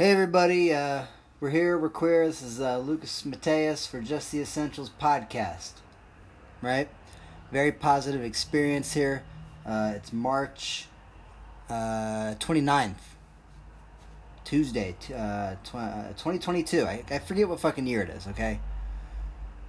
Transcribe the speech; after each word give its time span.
Hey 0.00 0.12
everybody, 0.12 0.72
uh, 0.72 1.02
we're 1.40 1.50
here, 1.50 1.76
we're 1.76 1.90
queer. 1.90 2.26
This 2.26 2.40
is 2.40 2.58
uh, 2.58 2.78
Lucas 2.78 3.22
Mateus 3.26 3.86
for 3.86 4.00
Just 4.00 4.32
the 4.32 4.40
Essentials 4.40 4.90
podcast. 4.98 5.72
Right? 6.62 6.88
Very 7.52 7.70
positive 7.70 8.24
experience 8.24 8.94
here. 8.94 9.24
Uh, 9.66 9.92
it's 9.94 10.10
March 10.10 10.86
uh, 11.68 12.34
29th, 12.38 12.94
Tuesday, 14.42 14.96
uh, 15.14 15.56
tw- 15.64 15.74
uh, 15.74 16.08
2022. 16.16 16.86
I, 16.86 17.04
I 17.10 17.18
forget 17.18 17.46
what 17.46 17.60
fucking 17.60 17.86
year 17.86 18.00
it 18.00 18.08
is, 18.08 18.26
okay? 18.28 18.58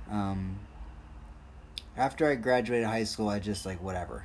Um, 0.10 0.60
after 1.98 2.26
I 2.32 2.36
graduated 2.36 2.88
high 2.88 3.04
school, 3.04 3.28
I 3.28 3.40
just 3.40 3.66
like, 3.66 3.84
whatever. 3.84 4.24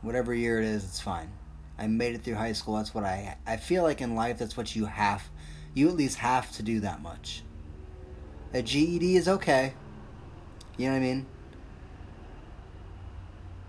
Whatever 0.00 0.34
year 0.34 0.60
it 0.60 0.64
is, 0.64 0.82
it's 0.82 1.00
fine. 1.00 1.30
I 1.78 1.86
made 1.88 2.14
it 2.14 2.22
through 2.22 2.34
high 2.36 2.52
school. 2.52 2.76
That's 2.76 2.94
what 2.94 3.04
I 3.04 3.36
I 3.46 3.56
feel 3.56 3.82
like 3.82 4.00
in 4.00 4.14
life 4.14 4.38
that's 4.38 4.56
what 4.56 4.76
you 4.76 4.84
have 4.86 5.28
you 5.74 5.88
at 5.88 5.94
least 5.94 6.18
have 6.18 6.50
to 6.52 6.62
do 6.62 6.80
that 6.80 7.00
much. 7.00 7.42
A 8.52 8.62
GED 8.62 9.16
is 9.16 9.28
okay. 9.28 9.74
You 10.76 10.86
know 10.86 10.92
what 10.92 10.98
I 10.98 11.00
mean? 11.00 11.26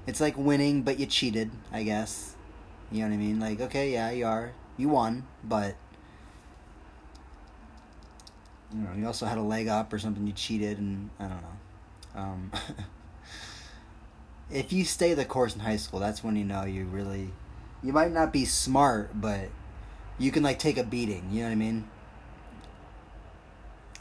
It's 0.06 0.20
like 0.20 0.38
winning 0.38 0.82
but 0.82 1.00
you 1.00 1.06
cheated, 1.06 1.52
I 1.72 1.84
guess. 1.84 2.36
You 2.92 3.00
know 3.00 3.08
what 3.08 3.14
I 3.14 3.18
mean? 3.18 3.40
Like 3.40 3.62
okay, 3.62 3.92
yeah, 3.92 4.12
you 4.12 4.26
are. 4.26 4.54
You 4.78 4.90
won, 4.90 5.28
but 5.44 5.76
you 8.74 8.82
know, 8.82 8.90
you 8.98 9.06
also 9.06 9.26
had 9.26 9.38
a 9.38 9.42
leg 9.42 9.68
up 9.68 9.94
or 9.94 10.00
something 10.00 10.26
you 10.28 10.34
cheated 10.34 10.80
and 10.80 11.10
I 11.20 11.24
don't 11.24 11.42
know. 11.42 12.22
Um 12.22 12.52
if 14.52 14.74
you 14.74 14.84
stay 14.84 15.14
the 15.14 15.26
course 15.26 15.54
in 15.54 15.62
high 15.62 15.78
school, 15.78 16.00
that's 16.00 16.24
when 16.24 16.36
you 16.36 16.44
know 16.44 16.64
you 16.66 16.86
really 16.86 17.32
you 17.82 17.94
might 17.94 18.12
not 18.12 18.34
be 18.34 18.46
smart, 18.46 19.12
but 19.20 19.50
you 20.18 20.32
can 20.32 20.44
like 20.44 20.60
take 20.60 20.78
a 20.78 20.84
beating. 20.84 21.30
You 21.32 21.42
know 21.42 21.48
what 21.48 21.52
I 21.52 21.56
mean? 21.56 21.88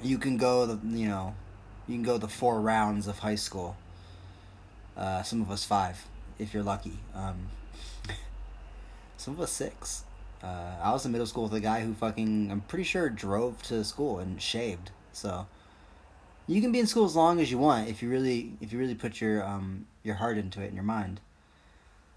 You 0.02 0.18
can 0.18 0.36
go 0.36 0.66
the 0.66 0.78
you 0.96 1.08
know, 1.08 1.34
you 1.86 1.94
can 1.94 2.02
go 2.02 2.18
the 2.18 2.28
four 2.28 2.60
rounds 2.60 3.06
of 3.06 3.20
high 3.20 3.36
school. 3.36 3.76
Uh, 4.96 5.22
some 5.22 5.40
of 5.40 5.50
us 5.50 5.64
five, 5.64 6.06
if 6.38 6.52
you're 6.52 6.62
lucky. 6.62 6.98
Um, 7.14 7.48
some 9.16 9.34
of 9.34 9.40
us 9.40 9.52
six. 9.52 10.04
Uh, 10.42 10.74
I 10.82 10.90
was 10.92 11.06
in 11.06 11.12
middle 11.12 11.26
school 11.26 11.44
with 11.44 11.54
a 11.54 11.60
guy 11.60 11.80
who 11.80 11.94
fucking 11.94 12.50
I'm 12.50 12.62
pretty 12.62 12.84
sure 12.84 13.08
drove 13.08 13.62
to 13.64 13.84
school 13.84 14.18
and 14.18 14.42
shaved. 14.42 14.90
So 15.12 15.46
you 16.46 16.60
can 16.60 16.72
be 16.72 16.80
in 16.80 16.86
school 16.86 17.04
as 17.04 17.14
long 17.14 17.40
as 17.40 17.50
you 17.50 17.58
want 17.58 17.88
if 17.88 18.02
you 18.02 18.10
really 18.10 18.54
if 18.60 18.72
you 18.72 18.78
really 18.78 18.94
put 18.94 19.20
your 19.20 19.44
um 19.44 19.86
your 20.02 20.16
heart 20.16 20.38
into 20.38 20.60
it 20.60 20.66
and 20.66 20.74
your 20.74 20.84
mind. 20.84 21.20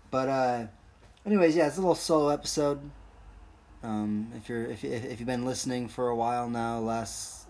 But 0.09 0.27
uh 0.27 0.65
anyways, 1.25 1.55
yeah, 1.55 1.67
it's 1.67 1.77
a 1.77 1.81
little 1.81 1.95
solo 1.95 2.29
episode. 2.29 2.79
Um, 3.85 4.31
if 4.35 4.49
you're 4.49 4.65
if 4.65 4.83
if 4.83 5.05
if 5.05 5.19
you've 5.19 5.27
been 5.27 5.45
listening 5.45 5.87
for 5.87 6.09
a 6.09 6.15
while 6.15 6.49
now, 6.49 6.79
last 6.79 7.45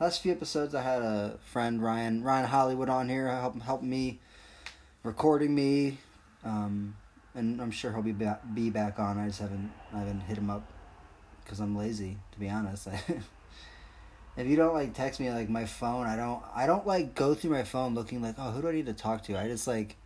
last 0.00 0.22
few 0.22 0.32
episodes, 0.32 0.74
I 0.74 0.80
had 0.80 1.02
a 1.02 1.38
friend 1.44 1.82
Ryan 1.82 2.24
Ryan 2.24 2.46
Hollywood 2.46 2.88
on 2.88 3.10
here 3.10 3.28
help 3.28 3.60
help 3.60 3.82
me 3.82 4.18
recording 5.02 5.54
me, 5.54 5.98
um, 6.42 6.96
and 7.34 7.60
I'm 7.60 7.70
sure 7.70 7.92
he'll 7.92 8.00
be 8.00 8.12
back 8.12 8.40
be 8.54 8.70
back 8.70 8.98
on. 8.98 9.18
I 9.18 9.26
just 9.26 9.40
haven't 9.40 9.70
I 9.92 9.98
haven't 9.98 10.20
hit 10.20 10.38
him 10.38 10.48
up 10.48 10.72
because 11.44 11.60
I'm 11.60 11.76
lazy 11.76 12.16
to 12.32 12.40
be 12.40 12.48
honest. 12.48 12.88
if 14.38 14.46
you 14.46 14.56
don't 14.56 14.72
like 14.72 14.94
text 14.94 15.20
me 15.20 15.30
like 15.30 15.50
my 15.50 15.66
phone, 15.66 16.06
I 16.06 16.16
don't 16.16 16.42
I 16.54 16.66
don't 16.66 16.86
like 16.86 17.14
go 17.14 17.34
through 17.34 17.50
my 17.50 17.64
phone 17.64 17.94
looking 17.94 18.22
like 18.22 18.36
oh 18.38 18.52
who 18.52 18.62
do 18.62 18.68
I 18.70 18.72
need 18.72 18.86
to 18.86 18.94
talk 18.94 19.22
to. 19.24 19.38
I 19.38 19.48
just 19.48 19.66
like 19.66 19.96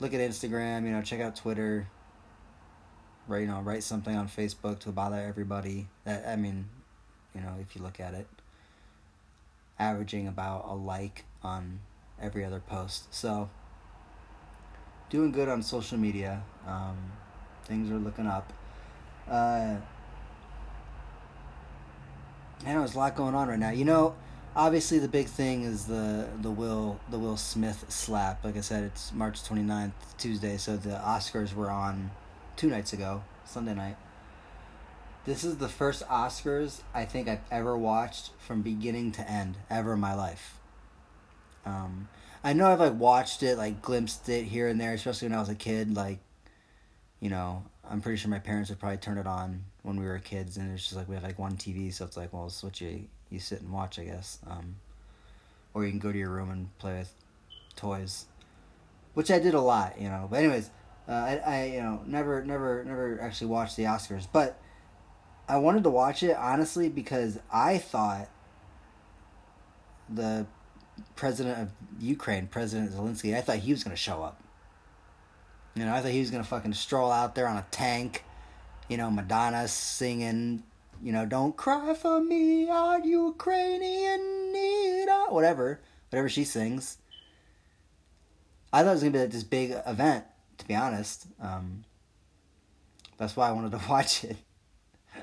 look 0.00 0.14
at 0.14 0.20
Instagram, 0.20 0.84
you 0.84 0.92
know, 0.92 1.02
check 1.02 1.20
out 1.20 1.36
Twitter 1.36 1.88
you 3.28 3.46
know 3.46 3.60
write 3.60 3.82
something 3.82 4.16
on 4.16 4.28
Facebook 4.28 4.80
to 4.80 4.90
bother 4.90 5.16
everybody. 5.16 5.88
That 6.04 6.26
I 6.26 6.36
mean, 6.36 6.68
you 7.34 7.40
know, 7.40 7.54
if 7.60 7.76
you 7.76 7.82
look 7.82 8.00
at 8.00 8.14
it, 8.14 8.26
averaging 9.78 10.28
about 10.28 10.64
a 10.68 10.74
like 10.74 11.24
on 11.42 11.80
every 12.20 12.44
other 12.44 12.60
post. 12.60 13.12
So 13.14 13.50
doing 15.10 15.32
good 15.32 15.48
on 15.48 15.62
social 15.62 15.98
media. 15.98 16.42
Um, 16.66 16.96
things 17.64 17.90
are 17.90 17.98
looking 17.98 18.26
up. 18.26 18.52
Uh, 19.28 19.76
I 22.64 22.72
know 22.72 22.78
there's 22.78 22.94
a 22.94 22.98
lot 22.98 23.16
going 23.16 23.34
on 23.34 23.48
right 23.48 23.58
now. 23.58 23.70
You 23.70 23.84
know, 23.84 24.14
obviously 24.54 24.98
the 24.98 25.08
big 25.08 25.26
thing 25.26 25.62
is 25.64 25.86
the 25.86 26.28
the 26.40 26.50
Will 26.50 27.00
the 27.10 27.18
Will 27.18 27.36
Smith 27.36 27.84
slap. 27.88 28.44
Like 28.44 28.56
I 28.56 28.60
said, 28.60 28.84
it's 28.84 29.12
March 29.12 29.42
29th, 29.42 29.92
Tuesday, 30.18 30.56
so 30.56 30.76
the 30.76 30.90
Oscars 30.90 31.54
were 31.54 31.70
on 31.70 32.10
two 32.56 32.68
nights 32.68 32.92
ago, 32.92 33.24
Sunday 33.44 33.74
night. 33.74 33.96
This 35.24 35.44
is 35.44 35.58
the 35.58 35.68
first 35.68 36.06
Oscars 36.08 36.80
I 36.92 37.04
think 37.04 37.28
I've 37.28 37.44
ever 37.50 37.76
watched 37.76 38.30
from 38.38 38.62
beginning 38.62 39.12
to 39.12 39.30
end 39.30 39.56
ever 39.70 39.92
in 39.92 40.00
my 40.00 40.14
life. 40.14 40.58
Um, 41.64 42.08
I 42.42 42.52
know 42.52 42.66
I've 42.66 42.80
like 42.80 42.98
watched 42.98 43.42
it, 43.42 43.56
like 43.56 43.80
glimpsed 43.80 44.28
it 44.28 44.44
here 44.44 44.66
and 44.66 44.80
there, 44.80 44.94
especially 44.94 45.28
when 45.28 45.36
I 45.36 45.40
was 45.40 45.48
a 45.48 45.54
kid. 45.54 45.94
Like, 45.94 46.18
you 47.20 47.30
know, 47.30 47.64
I'm 47.88 48.00
pretty 48.00 48.18
sure 48.18 48.30
my 48.30 48.40
parents 48.40 48.70
would 48.70 48.80
probably 48.80 48.98
turn 48.98 49.18
it 49.18 49.26
on 49.26 49.64
when 49.82 49.98
we 49.98 50.06
were 50.06 50.18
kids, 50.18 50.56
and 50.56 50.72
it's 50.72 50.82
just 50.82 50.96
like 50.96 51.08
we 51.08 51.14
have 51.14 51.24
like 51.24 51.38
one 51.38 51.56
TV, 51.56 51.92
so 51.92 52.04
it's 52.04 52.16
like, 52.16 52.32
well, 52.32 52.46
it's 52.46 52.62
what 52.62 52.80
you 52.80 53.04
you 53.30 53.38
sit 53.38 53.60
and 53.60 53.72
watch, 53.72 53.98
I 53.98 54.04
guess. 54.04 54.38
Um, 54.46 54.76
or 55.72 55.84
you 55.84 55.90
can 55.90 56.00
go 56.00 56.12
to 56.12 56.18
your 56.18 56.30
room 56.30 56.50
and 56.50 56.76
play 56.78 56.98
with 56.98 57.14
toys, 57.76 58.26
which 59.14 59.30
I 59.30 59.38
did 59.38 59.54
a 59.54 59.60
lot, 59.60 60.00
you 60.00 60.08
know. 60.08 60.26
But 60.28 60.40
anyways, 60.40 60.70
uh, 61.08 61.12
I, 61.12 61.36
I 61.44 61.64
you 61.66 61.80
know 61.80 62.02
never 62.06 62.44
never 62.44 62.84
never 62.84 63.20
actually 63.20 63.48
watched 63.48 63.76
the 63.76 63.84
Oscars, 63.84 64.26
but 64.32 64.60
I 65.48 65.58
wanted 65.58 65.82
to 65.84 65.90
watch 65.90 66.22
it 66.22 66.36
honestly 66.36 66.88
because 66.88 67.38
I 67.52 67.78
thought 67.78 68.28
the 70.08 70.46
president 71.16 71.58
of 71.58 71.70
Ukraine, 72.00 72.46
President 72.46 72.92
Zelensky, 72.92 73.36
I 73.36 73.40
thought 73.40 73.56
he 73.56 73.72
was 73.72 73.82
gonna 73.82 73.96
show 73.96 74.22
up. 74.22 74.42
You 75.74 75.84
know, 75.84 75.94
I 75.94 76.00
thought 76.00 76.10
he 76.10 76.20
was 76.20 76.30
gonna 76.30 76.44
fucking 76.44 76.74
stroll 76.74 77.10
out 77.10 77.34
there 77.34 77.48
on 77.48 77.56
a 77.56 77.66
tank. 77.70 78.24
You 78.88 78.96
know, 78.96 79.10
Madonna 79.10 79.68
singing. 79.68 80.62
You 81.02 81.12
know, 81.12 81.26
don't 81.26 81.56
cry 81.56 81.94
for 81.94 82.20
me, 82.20 82.68
our 82.68 83.00
Ukrainian 83.00 84.52
need, 84.52 85.06
whatever, 85.30 85.80
whatever 86.10 86.28
she 86.28 86.44
sings. 86.44 86.98
I 88.72 88.82
thought 88.82 88.90
it 88.90 88.92
was 88.92 89.00
gonna 89.02 89.12
be 89.12 89.18
like 89.18 89.30
this 89.30 89.42
big 89.42 89.74
event, 89.86 90.24
to 90.62 90.68
be 90.68 90.74
honest. 90.74 91.26
Um, 91.40 91.84
that's 93.18 93.36
why 93.36 93.48
I 93.48 93.52
wanted 93.52 93.72
to 93.72 93.80
watch 93.88 94.24
it. 94.24 94.36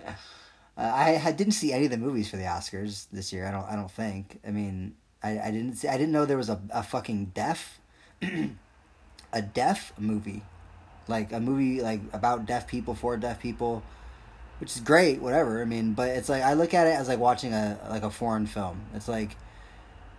uh, 0.06 0.12
I, 0.78 1.22
I 1.24 1.32
didn't 1.32 1.54
see 1.54 1.74
any 1.74 1.86
of 1.86 1.92
the 1.92 1.98
movies 1.98 2.30
for 2.30 2.38
the 2.38 2.44
Oscars 2.44 3.08
this 3.12 3.34
year. 3.34 3.48
I 3.48 3.52
don't. 3.52 3.66
I 3.66 3.76
don't 3.76 3.92
think. 3.92 4.40
I 4.46 4.52
mean, 4.52 4.96
I, 5.24 5.40
I 5.40 5.52
didn't 5.52 5.76
see. 5.76 5.88
I 5.88 5.98
didn't 5.98 6.12
know 6.12 6.26
there 6.26 6.38
was 6.38 6.50
a 6.50 6.62
a 6.72 6.84
fucking 6.84 7.32
deaf, 7.34 7.80
a 9.34 9.42
deaf 9.42 9.94
movie, 9.98 10.44
like 11.08 11.32
a 11.32 11.40
movie 11.40 11.82
like 11.82 12.02
about 12.14 12.46
deaf 12.46 12.68
people 12.68 12.96
for 12.96 13.16
deaf 13.18 13.40
people, 13.40 13.82
which 14.60 14.76
is 14.76 14.82
great. 14.82 15.22
Whatever. 15.22 15.62
I 15.62 15.66
mean, 15.66 15.94
but 15.94 16.10
it's 16.10 16.30
like 16.30 16.44
I 16.44 16.54
look 16.54 16.74
at 16.74 16.86
it 16.86 16.96
as 16.96 17.08
like 17.08 17.20
watching 17.20 17.54
a 17.54 17.80
like 17.90 18.04
a 18.04 18.12
foreign 18.12 18.46
film. 18.46 18.82
It's 18.94 19.08
like. 19.08 19.36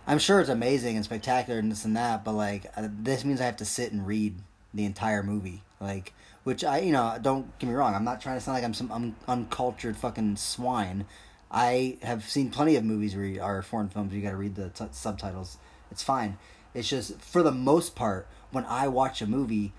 I'm 0.07 0.17
sure 0.17 0.39
it's 0.39 0.49
amazing 0.49 0.95
and 0.95 1.05
spectacular 1.05 1.59
and 1.59 1.71
this 1.71 1.85
and 1.85 1.95
that, 1.95 2.25
but 2.25 2.33
like 2.33 2.65
uh, 2.75 2.87
this 2.91 3.23
means 3.23 3.39
I 3.39 3.45
have 3.45 3.57
to 3.57 3.65
sit 3.65 3.91
and 3.91 4.05
read 4.05 4.33
the 4.73 4.85
entire 4.85 5.23
movie. 5.23 5.63
Like, 5.79 6.13
which 6.43 6.63
I, 6.63 6.79
you 6.79 6.91
know, 6.91 7.17
don't 7.21 7.57
get 7.59 7.67
me 7.67 7.73
wrong. 7.73 7.95
I'm 7.95 8.03
not 8.03 8.21
trying 8.21 8.37
to 8.37 8.41
sound 8.41 8.55
like 8.55 8.63
I'm 8.63 8.73
some 8.73 8.91
un- 8.91 9.15
uncultured 9.27 9.97
fucking 9.97 10.37
swine. 10.37 11.05
I 11.49 11.97
have 12.01 12.23
seen 12.29 12.49
plenty 12.49 12.75
of 12.75 12.83
movies 12.83 13.15
where 13.15 13.25
you, 13.25 13.41
are 13.41 13.61
foreign 13.61 13.89
films. 13.89 14.13
You 14.13 14.21
got 14.21 14.31
to 14.31 14.37
read 14.37 14.55
the 14.55 14.69
t- 14.69 14.85
subtitles. 14.91 15.57
It's 15.91 16.03
fine. 16.03 16.37
It's 16.73 16.89
just 16.89 17.19
for 17.19 17.43
the 17.43 17.51
most 17.51 17.95
part, 17.95 18.27
when 18.51 18.65
I 18.65 18.87
watch 18.87 19.21
a 19.21 19.27
movie, 19.27 19.73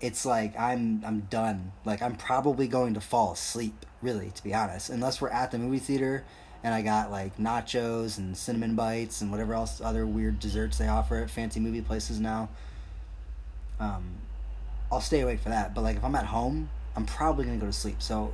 it's 0.00 0.24
like 0.24 0.56
I'm 0.56 1.02
I'm 1.04 1.20
done. 1.22 1.72
Like 1.84 2.00
I'm 2.02 2.14
probably 2.14 2.68
going 2.68 2.94
to 2.94 3.00
fall 3.00 3.32
asleep. 3.32 3.84
Really, 4.00 4.30
to 4.30 4.44
be 4.44 4.54
honest, 4.54 4.90
unless 4.90 5.20
we're 5.20 5.30
at 5.30 5.50
the 5.50 5.58
movie 5.58 5.80
theater 5.80 6.24
and 6.62 6.74
I 6.74 6.82
got 6.82 7.10
like 7.10 7.36
nachos 7.38 8.18
and 8.18 8.36
cinnamon 8.36 8.74
bites 8.74 9.20
and 9.20 9.30
whatever 9.30 9.54
else 9.54 9.80
other 9.80 10.06
weird 10.06 10.38
desserts 10.38 10.78
they 10.78 10.88
offer 10.88 11.16
at 11.16 11.30
fancy 11.30 11.60
movie 11.60 11.80
places 11.80 12.20
now. 12.20 12.48
Um, 13.78 14.14
I'll 14.90 15.00
stay 15.00 15.20
awake 15.20 15.40
for 15.40 15.50
that. 15.50 15.74
But 15.74 15.82
like 15.82 15.96
if 15.96 16.04
I'm 16.04 16.14
at 16.14 16.26
home, 16.26 16.70
I'm 16.96 17.06
probably 17.06 17.44
gonna 17.44 17.58
go 17.58 17.66
to 17.66 17.72
sleep. 17.72 18.02
So 18.02 18.32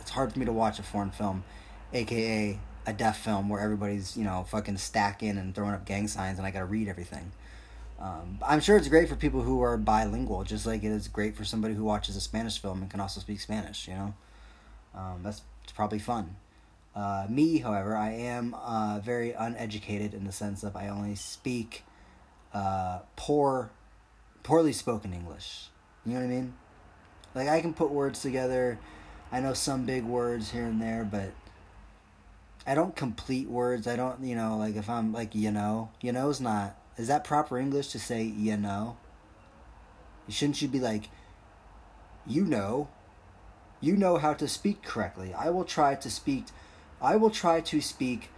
it's 0.00 0.10
hard 0.10 0.32
for 0.32 0.38
me 0.38 0.44
to 0.46 0.52
watch 0.52 0.78
a 0.78 0.82
foreign 0.82 1.10
film, 1.10 1.44
aka 1.92 2.58
a 2.88 2.92
deaf 2.92 3.18
film 3.18 3.48
where 3.48 3.60
everybody's 3.60 4.16
you 4.16 4.24
know 4.24 4.46
fucking 4.48 4.76
stacking 4.76 5.38
and 5.38 5.54
throwing 5.54 5.74
up 5.74 5.84
gang 5.84 6.06
signs 6.06 6.38
and 6.38 6.46
I 6.46 6.50
gotta 6.50 6.66
read 6.66 6.88
everything. 6.88 7.32
Um, 7.98 8.38
I'm 8.46 8.60
sure 8.60 8.76
it's 8.76 8.88
great 8.88 9.08
for 9.08 9.16
people 9.16 9.42
who 9.42 9.62
are 9.62 9.76
bilingual, 9.78 10.44
just 10.44 10.66
like 10.66 10.84
it 10.84 10.90
is 10.90 11.08
great 11.08 11.34
for 11.34 11.44
somebody 11.44 11.74
who 11.74 11.84
watches 11.84 12.14
a 12.14 12.20
Spanish 12.20 12.60
film 12.60 12.82
and 12.82 12.90
can 12.90 13.00
also 13.00 13.20
speak 13.20 13.40
Spanish. 13.40 13.88
You 13.88 13.94
know, 13.94 14.14
um, 14.94 15.20
that's 15.22 15.42
probably 15.74 15.98
fun. 15.98 16.36
Uh, 16.94 17.26
me, 17.28 17.58
however, 17.58 17.94
I 17.94 18.12
am 18.12 18.54
uh, 18.54 19.00
very 19.02 19.32
uneducated 19.32 20.14
in 20.14 20.24
the 20.24 20.32
sense 20.32 20.62
of 20.62 20.76
I 20.76 20.88
only 20.88 21.14
speak 21.14 21.84
uh, 22.54 23.00
poor, 23.16 23.70
poorly 24.42 24.72
spoken 24.72 25.12
English. 25.12 25.68
You 26.06 26.14
know 26.14 26.20
what 26.20 26.26
I 26.26 26.28
mean? 26.28 26.54
Like 27.34 27.48
I 27.48 27.60
can 27.60 27.74
put 27.74 27.90
words 27.90 28.22
together. 28.22 28.78
I 29.32 29.40
know 29.40 29.54
some 29.54 29.84
big 29.84 30.04
words 30.04 30.52
here 30.52 30.64
and 30.64 30.80
there, 30.80 31.04
but 31.04 31.32
I 32.66 32.74
don't 32.74 32.94
complete 32.94 33.48
words. 33.48 33.86
I 33.86 33.96
don't, 33.96 34.22
you 34.22 34.36
know, 34.36 34.56
like 34.56 34.76
if 34.76 34.88
I'm 34.88 35.12
like, 35.12 35.34
you 35.34 35.50
know, 35.50 35.90
you 36.00 36.12
know's 36.12 36.40
not. 36.40 36.76
Is 36.96 37.08
that 37.08 37.24
proper 37.24 37.58
English 37.58 37.88
to 37.88 37.98
say, 37.98 38.22
you 38.22 38.56
know? 38.56 38.96
Shouldn't 40.28 40.62
you 40.62 40.68
be 40.68 40.80
like, 40.80 41.10
you 42.26 42.44
know, 42.44 42.88
you 43.80 43.96
know 43.96 44.16
how 44.16 44.32
to 44.34 44.48
speak 44.48 44.82
correctly. 44.82 45.34
I 45.34 45.50
will 45.50 45.64
try 45.64 45.94
to 45.96 46.10
speak, 46.10 46.46
I 47.00 47.16
will 47.16 47.30
try 47.30 47.60
to 47.60 47.80
speak 47.80 48.30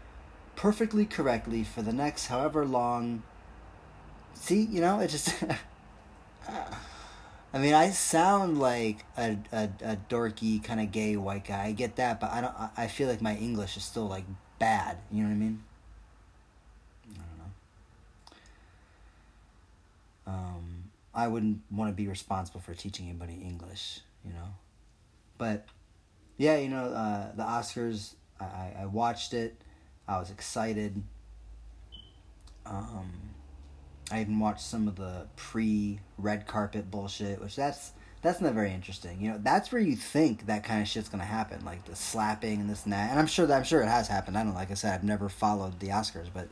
perfectly 0.56 1.06
correctly 1.06 1.64
for 1.64 1.82
the 1.82 1.92
next 1.92 2.26
however 2.26 2.66
long. 2.66 3.22
See, 4.34 4.62
you 4.62 4.80
know, 4.80 5.00
it 5.00 5.08
just. 5.08 5.34
I 7.52 7.58
mean, 7.58 7.72
I 7.72 7.90
sound 7.90 8.58
like 8.58 9.04
a, 9.16 9.38
a, 9.52 9.70
a 9.82 9.96
dorky 10.10 10.62
kind 10.62 10.80
of 10.80 10.92
gay 10.92 11.16
white 11.16 11.46
guy. 11.46 11.64
I 11.64 11.72
get 11.72 11.96
that, 11.96 12.20
but 12.20 12.30
I 12.30 12.40
don't. 12.42 12.54
I 12.76 12.88
feel 12.88 13.08
like 13.08 13.22
my 13.22 13.36
English 13.36 13.76
is 13.76 13.84
still 13.84 14.06
like 14.06 14.24
bad. 14.58 14.98
You 15.10 15.22
know 15.22 15.30
what 15.30 15.34
I 15.34 15.38
mean? 15.38 15.62
I 17.14 17.16
don't 17.16 17.38
know. 20.26 20.32
Um, 20.32 20.90
I 21.14 21.28
wouldn't 21.28 21.62
want 21.70 21.90
to 21.90 21.94
be 21.94 22.06
responsible 22.06 22.60
for 22.60 22.74
teaching 22.74 23.08
anybody 23.08 23.40
English. 23.42 24.00
You 24.26 24.34
know, 24.34 24.54
but 25.38 25.64
yeah, 26.36 26.58
you 26.58 26.68
know, 26.68 26.84
uh, 26.84 27.32
the 27.34 27.44
Oscars. 27.44 28.14
I, 28.40 28.72
I 28.80 28.86
watched 28.86 29.32
it. 29.34 29.56
I 30.06 30.18
was 30.20 30.30
excited. 30.30 31.02
Um, 32.64 33.10
I 34.10 34.20
even 34.20 34.38
watched 34.38 34.62
some 34.62 34.88
of 34.88 34.96
the 34.96 35.26
pre 35.36 36.00
red 36.16 36.46
carpet 36.46 36.90
bullshit, 36.90 37.40
which 37.40 37.56
that's 37.56 37.92
that's 38.22 38.40
not 38.40 38.54
very 38.54 38.72
interesting. 38.72 39.20
You 39.20 39.32
know, 39.32 39.40
that's 39.42 39.70
where 39.70 39.80
you 39.80 39.96
think 39.96 40.46
that 40.46 40.64
kind 40.64 40.82
of 40.82 40.88
shit's 40.88 41.08
gonna 41.08 41.24
happen, 41.24 41.64
like 41.64 41.84
the 41.84 41.94
slapping 41.94 42.60
and 42.60 42.68
this 42.68 42.84
and 42.84 42.92
that. 42.92 43.10
And 43.10 43.18
I'm 43.18 43.26
sure 43.26 43.46
that 43.46 43.56
I'm 43.56 43.64
sure 43.64 43.82
it 43.82 43.88
has 43.88 44.08
happened. 44.08 44.36
I 44.38 44.44
don't 44.44 44.54
like 44.54 44.70
I 44.70 44.74
said, 44.74 44.94
I've 44.94 45.04
never 45.04 45.28
followed 45.28 45.78
the 45.80 45.88
Oscars, 45.88 46.28
but 46.32 46.48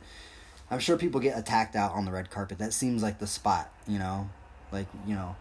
I'm 0.69 0.79
sure 0.79 0.97
people 0.97 1.19
get 1.19 1.37
attacked 1.37 1.75
out 1.75 1.93
on 1.93 2.05
the 2.05 2.11
red 2.11 2.29
carpet. 2.29 2.59
That 2.59 2.73
seems 2.73 3.01
like 3.01 3.19
the 3.19 3.27
spot, 3.27 3.71
you 3.87 3.99
know, 3.99 4.29
like 4.71 4.87
you 5.05 5.15
know, 5.15 5.35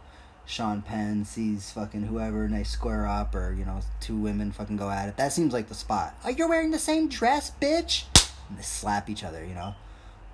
Sean 0.46 0.80
Penn 0.82 1.24
sees 1.24 1.70
fucking 1.70 2.04
whoever 2.04 2.44
and 2.44 2.54
they 2.54 2.64
square 2.64 3.06
up, 3.06 3.34
or 3.34 3.52
you 3.52 3.64
know, 3.64 3.80
two 4.00 4.16
women 4.16 4.52
fucking 4.52 4.76
go 4.76 4.88
at 4.88 5.08
it. 5.08 5.16
That 5.16 5.32
seems 5.32 5.52
like 5.52 5.68
the 5.68 5.74
spot. 5.74 6.14
Are 6.24 6.30
you 6.30 6.48
wearing 6.48 6.70
the 6.70 6.78
same 6.78 7.08
dress, 7.08 7.52
bitch? 7.60 8.04
And 8.48 8.58
they 8.58 8.62
slap 8.62 9.10
each 9.10 9.22
other, 9.22 9.44
you 9.44 9.54
know. 9.54 9.74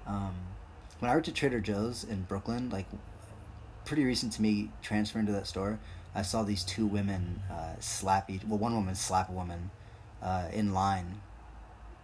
Um, 0.06 0.34
when 1.02 1.10
I 1.10 1.16
worked 1.16 1.26
at 1.26 1.34
Trader 1.34 1.58
Joe's 1.58 2.04
in 2.04 2.22
Brooklyn, 2.22 2.70
like 2.70 2.86
pretty 3.84 4.04
recent 4.04 4.34
to 4.34 4.42
me 4.42 4.70
transferring 4.82 5.26
to 5.26 5.32
that 5.32 5.48
store, 5.48 5.80
I 6.14 6.22
saw 6.22 6.44
these 6.44 6.62
two 6.62 6.86
women 6.86 7.42
uh, 7.50 7.74
slap 7.80 8.30
each. 8.30 8.44
Well, 8.44 8.60
one 8.60 8.72
woman 8.72 8.94
slap 8.94 9.28
a 9.28 9.32
woman 9.32 9.72
uh, 10.22 10.46
in 10.52 10.72
line. 10.72 11.20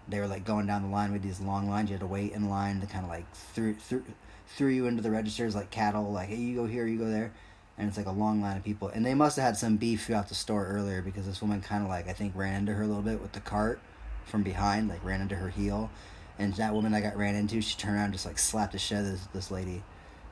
They 0.08 0.18
were 0.18 0.26
like 0.26 0.44
going 0.44 0.66
down 0.66 0.82
the 0.82 0.88
line 0.88 1.12
with 1.12 1.22
these 1.22 1.38
long 1.38 1.70
lines. 1.70 1.90
You 1.90 1.94
had 1.94 2.00
to 2.00 2.08
wait 2.08 2.32
in 2.32 2.50
line 2.50 2.80
to 2.80 2.88
kind 2.88 3.04
of 3.04 3.08
like 3.08 3.32
threw 3.54 3.74
threw 3.74 4.02
threw 4.48 4.68
you 4.68 4.88
into 4.88 5.00
the 5.00 5.12
registers 5.12 5.54
like 5.54 5.70
cattle. 5.70 6.10
Like, 6.10 6.30
hey, 6.30 6.34
you 6.34 6.56
go 6.56 6.66
here, 6.66 6.84
you 6.84 6.98
go 6.98 7.08
there, 7.08 7.30
and 7.78 7.86
it's 7.86 7.98
like 7.98 8.06
a 8.06 8.10
long 8.10 8.42
line 8.42 8.56
of 8.56 8.64
people. 8.64 8.88
And 8.88 9.06
they 9.06 9.14
must 9.14 9.36
have 9.36 9.44
had 9.44 9.56
some 9.56 9.76
beef 9.76 10.06
throughout 10.06 10.28
the 10.28 10.34
store 10.34 10.66
earlier 10.66 11.02
because 11.02 11.24
this 11.24 11.40
woman 11.40 11.60
kind 11.60 11.84
of 11.84 11.88
like 11.88 12.08
I 12.08 12.12
think 12.14 12.34
ran 12.34 12.54
into 12.56 12.74
her 12.74 12.82
a 12.82 12.86
little 12.88 13.02
bit 13.02 13.22
with 13.22 13.30
the 13.30 13.40
cart 13.40 13.78
from 14.24 14.42
behind, 14.42 14.88
like 14.88 15.04
ran 15.04 15.20
into 15.20 15.36
her 15.36 15.50
heel 15.50 15.88
and 16.38 16.54
that 16.54 16.74
woman 16.74 16.94
I 16.94 17.00
got 17.00 17.16
ran 17.16 17.34
into, 17.34 17.60
she 17.60 17.76
turned 17.76 17.96
around 17.96 18.04
and 18.06 18.12
just 18.14 18.26
like 18.26 18.38
slapped 18.38 18.72
the 18.72 18.78
shit 18.78 18.98
out 18.98 19.04
of 19.04 19.10
this, 19.10 19.26
this 19.34 19.50
lady. 19.50 19.82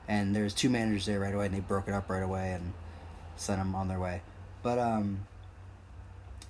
And 0.08 0.34
there's 0.36 0.54
two 0.54 0.70
managers 0.70 1.06
there 1.06 1.18
right 1.18 1.34
away, 1.34 1.46
and 1.46 1.54
they 1.54 1.60
broke 1.60 1.88
it 1.88 1.94
up 1.94 2.08
right 2.08 2.22
away 2.22 2.52
and 2.52 2.72
sent 3.34 3.58
them 3.58 3.74
on 3.74 3.88
their 3.88 3.98
way. 3.98 4.22
But 4.62 4.78
um, 4.78 5.26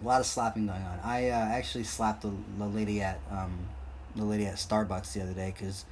a 0.02 0.06
lot 0.06 0.20
of 0.20 0.26
slapping 0.26 0.66
going 0.66 0.82
on. 0.82 1.00
I 1.02 1.30
uh, 1.30 1.34
actually 1.34 1.84
slapped 1.84 2.22
the, 2.22 2.32
the 2.58 2.66
lady 2.66 3.00
at 3.00 3.20
um, 3.30 3.66
the 4.14 4.24
lady 4.24 4.46
at 4.46 4.56
Starbucks 4.56 5.12
the 5.12 5.22
other 5.22 5.32
day 5.32 5.54
because 5.56 5.84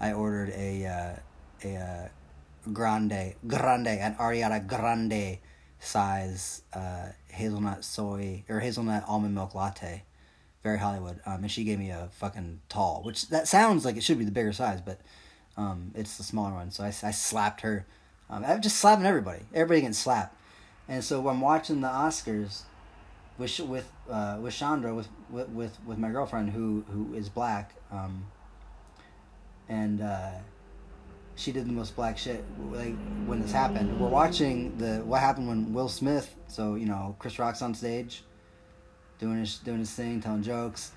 I 0.00 0.12
ordered 0.12 0.50
a 0.50 0.86
uh, 0.86 1.66
a 1.66 1.76
uh, 1.76 2.08
grande 2.72 3.34
grande 3.46 3.88
an 3.88 4.14
Ariana 4.16 4.66
Grande 4.66 5.38
size 5.78 6.62
uh, 6.72 7.08
hazelnut 7.28 7.84
soy 7.84 8.44
or 8.48 8.60
hazelnut 8.60 9.04
almond 9.08 9.34
milk 9.34 9.54
latte 9.54 10.04
very 10.66 10.78
Hollywood, 10.78 11.20
um, 11.24 11.42
and 11.42 11.50
she 11.50 11.62
gave 11.62 11.78
me 11.78 11.90
a 11.90 12.08
fucking 12.14 12.60
tall, 12.68 13.02
which 13.04 13.28
that 13.28 13.46
sounds 13.46 13.84
like 13.84 13.96
it 13.96 14.02
should 14.02 14.18
be 14.18 14.24
the 14.24 14.32
bigger 14.32 14.52
size, 14.52 14.80
but 14.80 15.00
um, 15.56 15.92
it's 15.94 16.16
the 16.16 16.24
smaller 16.24 16.54
one. 16.54 16.72
So 16.72 16.82
I, 16.82 16.88
I 16.88 17.12
slapped 17.12 17.60
her. 17.60 17.86
Um, 18.28 18.44
I'm 18.44 18.60
just 18.60 18.78
slapping 18.78 19.06
everybody. 19.06 19.42
Everybody 19.54 19.82
getting 19.82 19.92
slapped. 19.94 20.36
And 20.88 21.04
so 21.04 21.28
I'm 21.28 21.40
watching 21.40 21.82
the 21.82 21.88
Oscars 21.88 22.62
with 23.38 23.60
with 23.60 23.88
uh, 24.10 24.38
with 24.40 24.54
Chandra 24.54 24.92
with, 24.92 25.08
with 25.30 25.48
with 25.50 25.78
with 25.86 25.98
my 25.98 26.10
girlfriend 26.10 26.50
who 26.50 26.84
who 26.88 27.14
is 27.14 27.28
black, 27.28 27.74
um, 27.92 28.26
and 29.68 30.00
uh, 30.00 30.32
she 31.36 31.52
did 31.52 31.66
the 31.66 31.72
most 31.72 31.94
black 31.94 32.18
shit 32.18 32.44
like 32.72 32.96
when 33.26 33.40
this 33.40 33.52
happened. 33.52 34.00
We're 34.00 34.08
watching 34.08 34.76
the 34.78 34.96
what 35.04 35.20
happened 35.20 35.46
when 35.46 35.72
Will 35.72 35.88
Smith. 35.88 36.34
So 36.48 36.74
you 36.74 36.86
know 36.86 37.14
Chris 37.20 37.38
Rock's 37.38 37.62
on 37.62 37.72
stage 37.72 38.24
doing 39.18 39.38
his 39.38 39.58
doing 39.58 39.80
his 39.80 39.92
thing, 39.92 40.20
telling 40.20 40.42
jokes. 40.42 40.92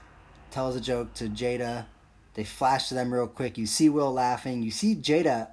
Tells 0.52 0.76
a 0.76 0.82
joke 0.82 1.14
to 1.16 1.26
Jada. 1.26 1.86
They 2.34 2.44
flash 2.44 2.90
to 2.90 2.96
them 2.96 3.14
real 3.14 3.28
quick. 3.28 3.58
You 3.58 3.66
see 3.66 3.90
Will 3.90 4.12
laughing. 4.12 4.64
You 4.64 4.72
see 4.72 4.96
Jada 4.96 5.50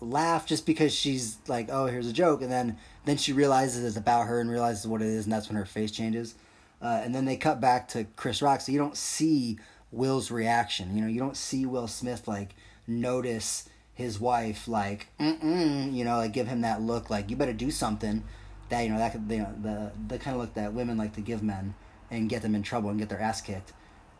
laugh 0.00 0.46
just 0.46 0.66
because 0.66 0.94
she's 0.94 1.38
like, 1.46 1.68
"Oh, 1.70 1.86
here's 1.86 2.08
a 2.08 2.12
joke," 2.12 2.42
and 2.42 2.50
then 2.50 2.78
then 3.04 3.16
she 3.16 3.32
realizes 3.32 3.84
it's 3.84 3.96
about 3.96 4.26
her 4.26 4.40
and 4.40 4.50
realizes 4.50 4.86
what 4.86 5.02
it 5.02 5.08
is, 5.08 5.24
and 5.24 5.32
that's 5.32 5.48
when 5.48 5.56
her 5.56 5.64
face 5.64 5.90
changes. 5.90 6.34
Uh, 6.82 7.00
and 7.04 7.14
then 7.14 7.26
they 7.26 7.36
cut 7.36 7.60
back 7.60 7.88
to 7.88 8.04
Chris 8.16 8.40
Rock, 8.40 8.62
so 8.62 8.72
you 8.72 8.78
don't 8.78 8.96
see 8.96 9.58
Will's 9.92 10.30
reaction. 10.30 10.96
You 10.96 11.02
know, 11.02 11.08
you 11.08 11.20
don't 11.20 11.36
see 11.36 11.66
Will 11.66 11.88
Smith 11.88 12.26
like 12.26 12.54
notice 12.86 13.68
his 13.92 14.18
wife 14.18 14.66
like, 14.66 15.08
mm 15.18 15.92
you 15.92 16.04
know, 16.04 16.16
like 16.16 16.32
give 16.32 16.48
him 16.48 16.62
that 16.62 16.80
look 16.80 17.10
like 17.10 17.28
you 17.28 17.36
better 17.36 17.52
do 17.52 17.70
something. 17.70 18.24
That 18.70 18.82
you 18.82 18.90
know 18.90 18.98
that 18.98 19.12
could 19.12 19.26
you 19.28 19.38
know 19.38 19.54
the 19.60 19.92
the 20.06 20.18
kind 20.18 20.36
of 20.36 20.40
look 20.40 20.54
that 20.54 20.72
women 20.72 20.96
like 20.96 21.14
to 21.14 21.20
give 21.20 21.42
men 21.42 21.74
and 22.10 22.28
get 22.28 22.42
them 22.42 22.54
in 22.54 22.62
trouble 22.62 22.90
and 22.90 22.98
get 22.98 23.08
their 23.08 23.20
ass 23.20 23.40
kicked. 23.40 23.72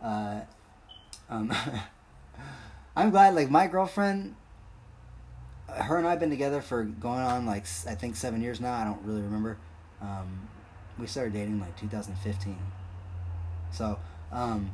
Uh, 0.03 0.41
um, 1.29 1.53
I'm 2.97 3.11
glad, 3.11 3.35
like, 3.35 3.51
my 3.51 3.67
girlfriend, 3.67 4.35
her 5.69 5.97
and 5.97 6.07
I 6.07 6.11
have 6.11 6.21
been 6.21 6.31
together 6.31 6.61
for 6.61 6.85
going 6.85 7.21
on, 7.21 7.47
like, 7.47 7.65
I 7.87 7.95
think 7.95 8.17
seven 8.17 8.43
years 8.43 8.61
now. 8.61 8.75
I 8.75 8.85
don't 8.85 9.03
really 9.05 9.23
remember. 9.23 9.57
Um, 10.01 10.49
we 10.99 11.07
started 11.07 11.33
dating, 11.33 11.61
like, 11.61 11.77
2015. 11.79 12.57
So, 13.73 13.99
um, 14.33 14.71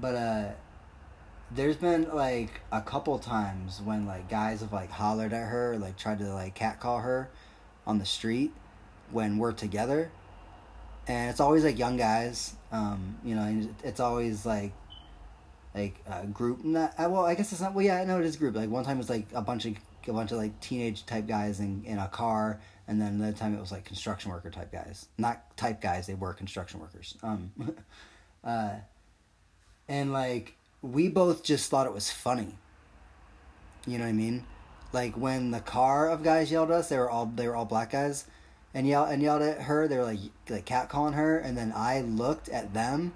but, 0.00 0.14
uh, 0.14 0.50
there's 1.50 1.76
been 1.76 2.08
like 2.12 2.62
a 2.72 2.80
couple 2.80 3.16
times 3.18 3.80
when 3.80 4.06
like 4.06 4.28
guys 4.28 4.60
have 4.60 4.72
like 4.72 4.90
hollered 4.90 5.32
at 5.32 5.48
her, 5.48 5.76
like 5.78 5.96
tried 5.96 6.18
to 6.18 6.32
like 6.32 6.54
catcall 6.54 7.00
her 7.00 7.28
on 7.86 7.98
the 7.98 8.04
street 8.04 8.52
when 9.10 9.38
we're 9.38 9.52
together 9.52 10.10
and 11.06 11.30
it's 11.30 11.40
always 11.40 11.64
like 11.64 11.78
young 11.78 11.96
guys. 11.96 12.54
Um, 12.72 13.18
you 13.24 13.34
know, 13.34 13.68
it's 13.82 14.00
always 14.00 14.46
like 14.46 14.72
like 15.74 15.96
a 16.06 16.26
group. 16.26 16.64
Not 16.64 16.94
uh, 16.98 17.08
well, 17.08 17.24
I 17.24 17.34
guess 17.34 17.52
it's 17.52 17.60
not. 17.60 17.74
Well, 17.74 17.84
yeah, 17.84 17.96
I 17.96 18.04
know 18.04 18.18
it 18.18 18.24
is 18.24 18.36
group. 18.36 18.54
Like 18.56 18.70
one 18.70 18.84
time 18.84 18.96
it 18.96 18.98
was 18.98 19.10
like 19.10 19.26
a 19.34 19.42
bunch 19.42 19.66
of 19.66 19.74
a 20.06 20.12
bunch 20.12 20.32
of 20.32 20.38
like 20.38 20.58
teenage 20.60 21.06
type 21.06 21.26
guys 21.26 21.60
in 21.60 21.84
in 21.84 21.98
a 21.98 22.08
car, 22.08 22.60
and 22.88 23.00
then 23.00 23.14
another 23.14 23.36
time 23.36 23.54
it 23.54 23.60
was 23.60 23.72
like 23.72 23.84
construction 23.84 24.30
worker 24.30 24.50
type 24.50 24.72
guys. 24.72 25.08
Not 25.18 25.56
type 25.56 25.80
guys. 25.80 26.06
They 26.06 26.14
were 26.14 26.32
construction 26.32 26.80
workers. 26.80 27.16
Um, 27.22 27.52
uh, 28.44 28.76
and 29.88 30.12
like 30.12 30.56
we 30.82 31.08
both 31.08 31.42
just 31.42 31.70
thought 31.70 31.86
it 31.86 31.92
was 31.92 32.10
funny. 32.10 32.54
You 33.86 33.98
know 33.98 34.04
what 34.04 34.10
I 34.10 34.14
mean? 34.14 34.46
Like 34.92 35.16
when 35.16 35.50
the 35.50 35.60
car 35.60 36.08
of 36.08 36.22
guys 36.22 36.50
yelled 36.50 36.70
at 36.70 36.78
us, 36.78 36.88
they 36.88 36.98
were 36.98 37.10
all 37.10 37.26
they 37.26 37.46
were 37.46 37.56
all 37.56 37.66
black 37.66 37.90
guys 37.90 38.24
and 38.74 38.86
yelled 38.86 39.08
and 39.10 39.22
yelled 39.22 39.42
at 39.42 39.62
her. 39.62 39.88
They 39.88 39.96
were 39.96 40.04
like 40.04 40.18
like 40.50 40.66
catcalling 40.66 41.14
her, 41.14 41.38
and 41.38 41.56
then 41.56 41.72
I 41.74 42.00
looked 42.00 42.48
at 42.48 42.74
them. 42.74 43.14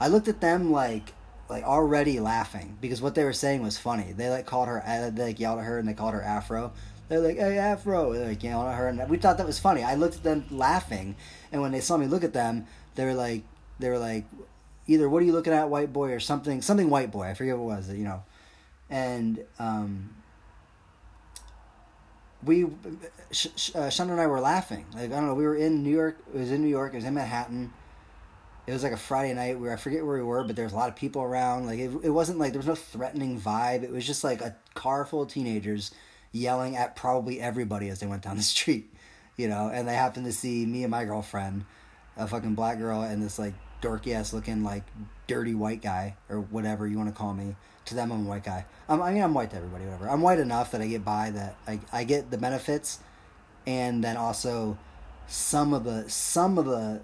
I 0.00 0.08
looked 0.08 0.28
at 0.28 0.40
them 0.40 0.70
like 0.70 1.12
like 1.50 1.64
already 1.64 2.20
laughing 2.20 2.78
because 2.80 3.02
what 3.02 3.16
they 3.16 3.24
were 3.24 3.32
saying 3.32 3.62
was 3.62 3.76
funny. 3.76 4.12
They 4.12 4.30
like 4.30 4.46
called 4.46 4.68
her, 4.68 4.82
uh, 4.86 5.10
they 5.10 5.24
like 5.24 5.40
yelled 5.40 5.58
at 5.58 5.64
her, 5.64 5.78
and 5.78 5.88
they 5.88 5.94
called 5.94 6.14
her 6.14 6.22
Afro. 6.22 6.72
They're 7.08 7.18
like, 7.18 7.38
"Hey, 7.38 7.58
Afro!" 7.58 8.12
They're 8.12 8.28
like 8.28 8.42
yelling 8.42 8.68
at 8.68 8.76
her, 8.76 8.86
and 8.86 9.10
we 9.10 9.16
thought 9.16 9.36
that 9.38 9.46
was 9.46 9.58
funny. 9.58 9.82
I 9.82 9.96
looked 9.96 10.16
at 10.16 10.22
them 10.22 10.44
laughing, 10.50 11.16
and 11.50 11.60
when 11.60 11.72
they 11.72 11.80
saw 11.80 11.96
me 11.96 12.06
look 12.06 12.22
at 12.22 12.32
them, 12.32 12.66
they 12.94 13.04
were 13.04 13.14
like, 13.14 13.42
they 13.80 13.90
were 13.90 13.98
like, 13.98 14.26
either 14.86 15.08
"What 15.08 15.20
are 15.22 15.26
you 15.26 15.32
looking 15.32 15.52
at, 15.52 15.68
white 15.68 15.92
boy?" 15.92 16.12
or 16.12 16.20
something, 16.20 16.62
something 16.62 16.88
white 16.88 17.10
boy. 17.10 17.24
I 17.24 17.34
forget 17.34 17.58
what 17.58 17.64
it 17.64 17.76
was, 17.76 17.92
you 17.92 18.04
know, 18.04 18.22
and 18.88 19.44
um, 19.58 20.14
we 22.44 22.66
Sh- 23.32 23.70
uh, 23.74 23.90
Sean 23.90 24.10
and 24.10 24.20
I 24.20 24.26
were 24.26 24.40
laughing. 24.40 24.86
Like 24.94 25.04
I 25.04 25.16
don't 25.16 25.26
know, 25.26 25.34
we 25.34 25.44
were 25.44 25.56
in 25.56 25.82
New 25.82 25.90
York. 25.90 26.18
It 26.34 26.38
was 26.38 26.50
in 26.50 26.62
New 26.62 26.68
York. 26.68 26.92
It 26.92 26.96
was 26.96 27.04
in 27.04 27.14
Manhattan. 27.14 27.72
It 28.66 28.72
was 28.72 28.82
like 28.82 28.92
a 28.92 28.96
Friday 28.96 29.34
night. 29.34 29.58
Where 29.58 29.72
I 29.72 29.76
forget 29.76 30.04
where 30.04 30.16
we 30.16 30.22
were, 30.22 30.44
but 30.44 30.56
there 30.56 30.64
was 30.64 30.72
a 30.72 30.76
lot 30.76 30.88
of 30.88 30.96
people 30.96 31.22
around. 31.22 31.66
Like 31.66 31.78
it, 31.78 31.90
it 32.02 32.10
wasn't 32.10 32.38
like 32.38 32.52
there 32.52 32.58
was 32.58 32.66
no 32.66 32.74
threatening 32.74 33.40
vibe. 33.40 33.82
It 33.82 33.92
was 33.92 34.06
just 34.06 34.24
like 34.24 34.40
a 34.40 34.56
car 34.74 35.04
full 35.04 35.22
of 35.22 35.28
teenagers 35.28 35.92
yelling 36.32 36.76
at 36.76 36.96
probably 36.96 37.40
everybody 37.40 37.88
as 37.88 38.00
they 38.00 38.06
went 38.06 38.22
down 38.22 38.36
the 38.36 38.42
street, 38.42 38.92
you 39.36 39.48
know. 39.48 39.70
And 39.72 39.86
they 39.86 39.94
happened 39.94 40.26
to 40.26 40.32
see 40.32 40.66
me 40.66 40.82
and 40.82 40.90
my 40.90 41.04
girlfriend, 41.04 41.64
a 42.16 42.26
fucking 42.26 42.54
black 42.54 42.78
girl, 42.78 43.02
and 43.02 43.22
this 43.22 43.38
like 43.38 43.54
dorky 43.80 44.12
ass 44.12 44.32
looking 44.32 44.62
like 44.62 44.84
dirty 45.26 45.54
white 45.54 45.82
guy 45.82 46.16
or 46.28 46.40
whatever 46.40 46.86
you 46.86 46.98
want 46.98 47.08
to 47.08 47.14
call 47.14 47.34
me. 47.34 47.56
To 47.86 47.94
them, 47.94 48.12
I'm 48.12 48.26
a 48.26 48.28
white 48.28 48.44
guy. 48.44 48.66
I'm, 48.88 49.02
I 49.02 49.12
mean, 49.12 49.22
I'm 49.22 49.34
white 49.34 49.50
to 49.50 49.56
everybody, 49.56 49.84
whatever. 49.84 50.08
I'm 50.08 50.20
white 50.20 50.38
enough 50.38 50.70
that 50.72 50.80
I 50.80 50.86
get 50.86 51.04
by 51.04 51.30
that 51.30 51.56
I 51.66 51.80
I 51.92 52.04
get 52.04 52.30
the 52.30 52.38
benefits, 52.38 53.00
and 53.66 54.02
then 54.02 54.16
also 54.16 54.78
some 55.26 55.72
of 55.72 55.84
the 55.84 56.08
some 56.08 56.58
of 56.58 56.66
the 56.66 57.00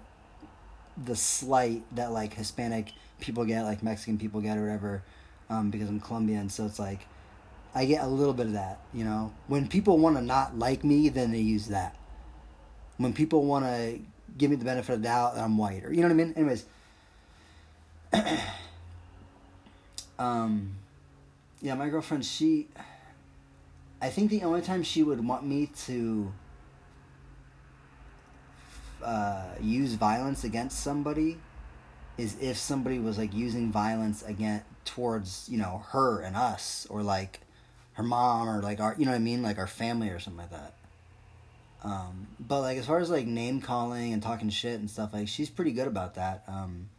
the 1.05 1.15
slight 1.15 1.83
that 1.95 2.11
like 2.11 2.33
Hispanic 2.33 2.93
people 3.19 3.45
get, 3.45 3.63
like 3.63 3.83
Mexican 3.83 4.17
people 4.17 4.41
get, 4.41 4.57
or 4.57 4.61
whatever, 4.61 5.03
um, 5.49 5.69
because 5.69 5.89
I'm 5.89 5.99
Colombian. 5.99 6.49
So 6.49 6.65
it's 6.65 6.79
like 6.79 7.07
I 7.75 7.85
get 7.85 8.03
a 8.03 8.07
little 8.07 8.33
bit 8.33 8.47
of 8.47 8.53
that. 8.53 8.79
You 8.93 9.03
know, 9.03 9.33
when 9.47 9.67
people 9.67 9.97
want 9.97 10.17
to 10.17 10.21
not 10.21 10.57
like 10.57 10.83
me, 10.83 11.09
then 11.09 11.31
they 11.31 11.39
use 11.39 11.67
that. 11.67 11.95
When 12.97 13.13
people 13.13 13.45
want 13.45 13.65
to 13.65 13.99
give 14.37 14.49
me 14.49 14.55
the 14.55 14.65
benefit 14.65 14.93
of 14.93 15.01
the 15.01 15.07
doubt 15.07 15.35
that 15.35 15.43
I'm 15.43 15.57
white, 15.57 15.83
or 15.83 15.93
you 15.93 16.01
know 16.01 16.07
what 16.07 16.13
I 16.13 16.15
mean. 16.15 16.33
Anyways, 16.35 16.65
um, 20.19 20.75
yeah, 21.61 21.75
my 21.75 21.89
girlfriend, 21.89 22.25
she. 22.25 22.67
I 23.99 24.09
think 24.09 24.29
the 24.29 24.43
only 24.43 24.61
time 24.61 24.83
she 24.83 25.01
would 25.01 25.25
want 25.25 25.43
me 25.43 25.71
to 25.85 26.31
uh, 29.03 29.45
use 29.61 29.93
violence 29.93 30.43
against 30.43 30.79
somebody 30.79 31.37
is 32.17 32.35
if 32.41 32.57
somebody 32.57 32.99
was 32.99 33.17
like 33.17 33.33
using 33.33 33.71
violence 33.71 34.23
against 34.23 34.65
towards 34.85 35.47
you 35.49 35.57
know 35.57 35.83
her 35.89 36.21
and 36.21 36.35
us 36.35 36.87
or 36.89 37.03
like 37.03 37.41
her 37.93 38.03
mom 38.03 38.47
or 38.47 38.61
like 38.61 38.79
our 38.79 38.95
you 38.97 39.05
know 39.05 39.11
what 39.11 39.17
I 39.17 39.19
mean 39.19 39.43
like 39.43 39.57
our 39.57 39.67
family 39.67 40.09
or 40.09 40.19
something 40.19 40.41
like 40.41 40.51
that. 40.51 40.73
Um, 41.83 42.27
but 42.39 42.61
like 42.61 42.77
as 42.77 42.85
far 42.85 42.99
as 42.99 43.09
like 43.09 43.27
name 43.27 43.61
calling 43.61 44.13
and 44.13 44.21
talking 44.21 44.49
shit 44.49 44.79
and 44.79 44.89
stuff 44.89 45.13
like 45.13 45.27
she's 45.27 45.49
pretty 45.49 45.71
good 45.71 45.87
about 45.87 46.15
that. 46.15 46.43
Um, 46.47 46.89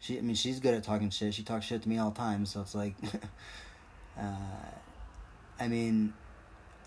she 0.00 0.18
I 0.18 0.20
mean 0.20 0.34
she's 0.34 0.60
good 0.60 0.74
at 0.74 0.82
talking 0.82 1.10
shit. 1.10 1.34
She 1.34 1.42
talks 1.42 1.66
shit 1.66 1.82
to 1.82 1.88
me 1.88 1.98
all 1.98 2.10
the 2.10 2.16
time. 2.16 2.46
So 2.46 2.60
it's 2.60 2.74
like, 2.74 2.94
uh, 4.18 4.22
I 5.60 5.68
mean, 5.68 6.12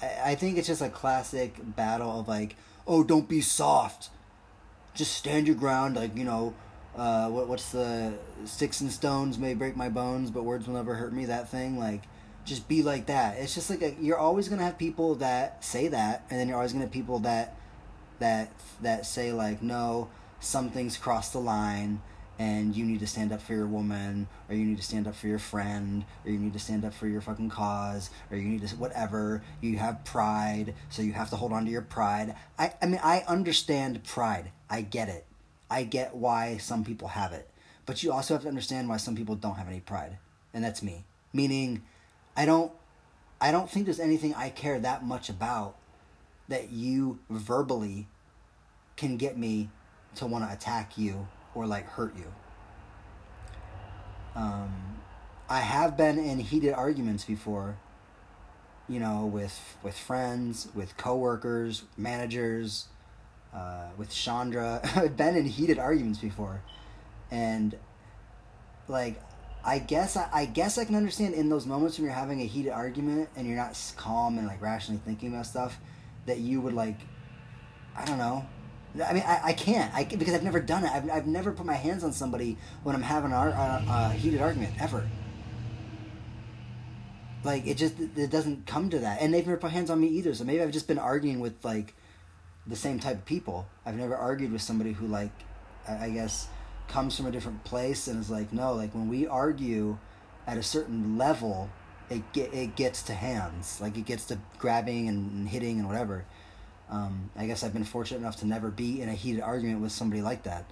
I, 0.01 0.32
I 0.32 0.36
think 0.36 0.58
it's 0.58 0.68
just 0.68 0.82
a 0.82 0.89
classic 0.89 1.56
battle 1.62 2.20
of 2.20 2.28
like 2.28 2.56
oh 2.88 3.04
don't 3.04 3.30
be 3.30 3.42
soft, 3.42 4.10
just 4.93 5.13
stand 5.13 5.48
your 5.48 5.55
ground 5.55 5.96
like 5.96 6.15
you 6.15 6.24
know 6.24 6.53
uh, 6.96 7.29
what 7.29 7.48
what's 7.48 7.72
the 7.72 8.13
sticks 8.46 8.81
and 8.81 8.91
stones 8.91 9.38
may 9.38 9.53
break 9.53 9.75
my 9.75 9.89
bones, 9.89 10.31
but 10.31 10.43
words 10.43 10.67
will 10.67 10.75
never 10.75 10.96
hurt 10.96 11.13
me. 11.13 11.25
That 11.25 11.50
thing, 11.50 11.77
like, 11.79 12.03
just 12.46 12.67
be 12.67 12.84
like 12.84 13.05
that. 13.08 13.38
It's 13.38 13.55
just 13.55 13.69
like 13.69 13.81
a, 13.81 13.96
you're 14.01 14.17
always 14.17 14.50
gonna 14.50 14.63
have 14.63 14.77
people 14.77 15.15
that 15.15 15.63
say 15.63 15.88
that, 15.88 16.25
and 16.29 16.39
then 16.39 16.48
you're 16.48 16.58
always 16.58 16.74
gonna 16.74 16.86
have 16.86 16.91
people 16.91 17.19
that 17.19 17.55
that 18.19 18.51
that 18.81 19.05
say 19.05 19.31
like, 19.31 19.62
no, 19.62 20.10
something's 20.39 20.98
crossed 20.98 21.34
the 21.34 21.39
line, 21.39 22.01
and 22.38 22.75
you 22.75 22.86
need 22.86 23.00
to 23.00 23.08
stand 23.08 23.31
up 23.31 23.41
for 23.41 23.53
your 23.53 23.67
woman, 23.67 24.27
or 24.50 24.55
you 24.55 24.65
need 24.65 24.77
to 24.77 24.84
stand 24.84 25.08
up 25.08 25.15
for 25.15 25.27
your 25.27 25.39
friend, 25.39 26.03
or 26.25 26.31
you 26.31 26.39
need 26.39 26.53
to 26.53 26.60
stand 26.60 26.84
up 26.84 26.93
for 26.93 27.08
your 27.08 27.22
fucking 27.22 27.50
cause, 27.50 28.10
or 28.31 28.38
you 28.38 28.50
need 28.50 28.67
to 28.67 28.75
whatever. 28.75 29.43
You 29.62 29.77
have 29.77 30.03
pride, 30.03 30.74
so 30.89 31.01
you 31.01 31.13
have 31.13 31.29
to 31.29 31.36
hold 31.36 31.53
on 31.53 31.65
to 31.65 31.72
your 31.72 31.84
pride. 31.84 32.36
I 32.58 32.74
I 32.81 32.88
mean, 32.88 33.00
I 33.03 33.24
understand 33.27 34.03
pride. 34.03 34.51
I 34.69 34.81
get 34.81 35.09
it 35.09 35.25
I 35.69 35.83
get 35.83 36.15
why 36.15 36.57
some 36.57 36.83
people 36.83 37.09
have 37.09 37.31
it. 37.31 37.49
But 37.85 38.03
you 38.03 38.11
also 38.11 38.33
have 38.33 38.43
to 38.43 38.47
understand 38.49 38.89
why 38.89 38.97
some 38.97 39.15
people 39.15 39.35
don't 39.35 39.55
have 39.55 39.67
any 39.67 39.79
pride. 39.79 40.17
And 40.53 40.63
that's 40.63 40.81
me. 40.81 41.05
Meaning 41.33 41.83
I 42.35 42.45
don't 42.45 42.71
I 43.41 43.51
don't 43.51 43.69
think 43.69 43.85
there's 43.85 43.99
anything 43.99 44.33
I 44.33 44.49
care 44.49 44.79
that 44.79 45.05
much 45.05 45.29
about 45.29 45.75
that 46.49 46.71
you 46.71 47.19
verbally 47.29 48.07
can 48.97 49.17
get 49.17 49.38
me 49.38 49.69
to 50.15 50.25
want 50.25 50.43
to 50.45 50.51
attack 50.51 50.97
you 50.97 51.27
or 51.55 51.65
like 51.65 51.85
hurt 51.85 52.15
you. 52.17 52.33
Um, 54.35 54.97
I 55.47 55.59
have 55.59 55.95
been 55.95 56.17
in 56.17 56.39
heated 56.39 56.73
arguments 56.73 57.23
before, 57.23 57.77
you 58.88 58.99
know, 58.99 59.25
with 59.25 59.77
with 59.83 59.97
friends, 59.97 60.67
with 60.73 60.97
coworkers, 60.97 61.83
managers, 61.95 62.88
uh, 63.53 63.88
with 63.98 64.10
Chandra. 64.10 64.82
I've 64.96 65.18
been 65.18 65.36
in 65.36 65.46
heated 65.46 65.79
arguments 65.79 66.20
before, 66.20 66.62
and 67.32 67.75
like 68.88 69.22
I 69.63 69.79
guess 69.79 70.15
I, 70.18 70.29
I, 70.32 70.46
guess 70.46 70.77
I 70.77 70.86
can 70.86 70.96
understand 70.96 71.34
in 71.34 71.50
those 71.50 71.65
moments 71.65 71.98
when 71.98 72.06
you're 72.06 72.13
having 72.13 72.41
a 72.41 72.46
heated 72.46 72.72
argument 72.72 73.29
and 73.36 73.46
you're 73.46 73.58
not 73.58 73.77
calm 73.98 74.38
and 74.38 74.48
like 74.48 74.62
rationally 74.62 75.01
thinking 75.06 75.29
about 75.29 75.46
stuff 75.46 75.79
that 76.25 76.39
you 76.39 76.62
would 76.62 76.74
like 76.74 76.98
I 77.96 78.06
don't 78.06 78.18
know. 78.18 78.46
I 79.06 79.13
mean, 79.13 79.24
I, 79.25 79.41
I 79.46 79.53
can't 79.53 79.94
I, 79.94 80.03
because 80.03 80.34
I've 80.34 80.44
never 80.44 80.60
done 80.60 80.84
it. 80.84 80.91
I've, 80.91 81.10
I've 81.12 81.27
never 81.27 81.51
put 81.51 81.65
my 81.65 81.74
hands 81.74 82.03
on 82.03 82.13
somebody 82.13 82.58
when 82.84 82.96
I'm 82.96 83.01
having 83.01 83.32
a, 83.32 83.36
a, 83.36 83.86
a 83.88 84.13
heated 84.13 84.41
argument 84.41 84.74
ever. 84.79 85.08
Like 87.44 87.68
it 87.68 87.75
just 87.75 88.00
it 88.00 88.29
doesn't 88.29 88.65
come 88.65 88.89
to 88.89 89.00
that, 89.00 89.22
and 89.22 89.34
they've 89.34 89.46
never 89.46 89.58
put 89.58 89.72
hands 89.72 89.89
on 89.89 90.00
me 90.00 90.08
either. 90.08 90.34
So 90.34 90.44
maybe 90.44 90.62
I've 90.62 90.72
just 90.72 90.88
been 90.88 91.00
arguing 91.00 91.39
with 91.39 91.63
like 91.63 91.96
the 92.69 92.75
same 92.75 92.99
type 92.99 93.17
of 93.17 93.25
people. 93.25 93.67
I've 93.85 93.95
never 93.95 94.15
argued 94.15 94.51
with 94.51 94.61
somebody 94.61 94.93
who 94.93 95.07
like 95.07 95.31
I 95.88 96.09
guess 96.09 96.47
comes 96.88 97.15
from 97.15 97.25
a 97.25 97.31
different 97.31 97.63
place 97.63 98.07
and 98.07 98.19
is 98.19 98.29
like, 98.29 98.53
no, 98.53 98.73
like 98.73 98.93
when 98.93 99.09
we 99.09 99.27
argue 99.27 99.97
at 100.47 100.57
a 100.57 100.63
certain 100.63 101.17
level, 101.17 101.69
it 102.09 102.21
get 102.33 102.53
it 102.53 102.75
gets 102.75 103.03
to 103.03 103.13
hands, 103.13 103.79
like 103.81 103.97
it 103.97 104.05
gets 104.05 104.25
to 104.25 104.39
grabbing 104.57 105.07
and 105.07 105.47
hitting 105.49 105.79
and 105.79 105.88
whatever. 105.88 106.25
Um, 106.89 107.29
I 107.35 107.45
guess 107.45 107.63
I've 107.63 107.73
been 107.73 107.83
fortunate 107.83 108.17
enough 108.17 108.38
to 108.38 108.47
never 108.47 108.69
be 108.69 109.01
in 109.01 109.09
a 109.09 109.13
heated 109.13 109.41
argument 109.41 109.81
with 109.81 109.91
somebody 109.91 110.23
like 110.23 110.43
that. 110.43 110.65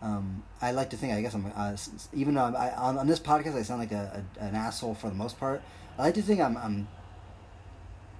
Um, 0.00 0.44
I 0.62 0.70
like 0.70 0.90
to 0.90 0.96
think, 0.96 1.12
I 1.12 1.20
guess 1.20 1.34
I'm, 1.34 1.52
uh, 1.56 1.76
even 2.12 2.34
though 2.34 2.54
I, 2.56 2.72
on, 2.76 2.96
on 2.96 3.08
this 3.08 3.18
podcast 3.18 3.56
I 3.56 3.62
sound 3.62 3.80
like 3.80 3.90
a, 3.90 4.24
a, 4.38 4.44
an 4.44 4.54
asshole 4.54 4.94
for 4.94 5.08
the 5.08 5.16
most 5.16 5.40
part. 5.40 5.60
I 5.98 6.02
like 6.02 6.14
to 6.14 6.22
think 6.22 6.40
I'm, 6.40 6.56
I'm 6.56 6.86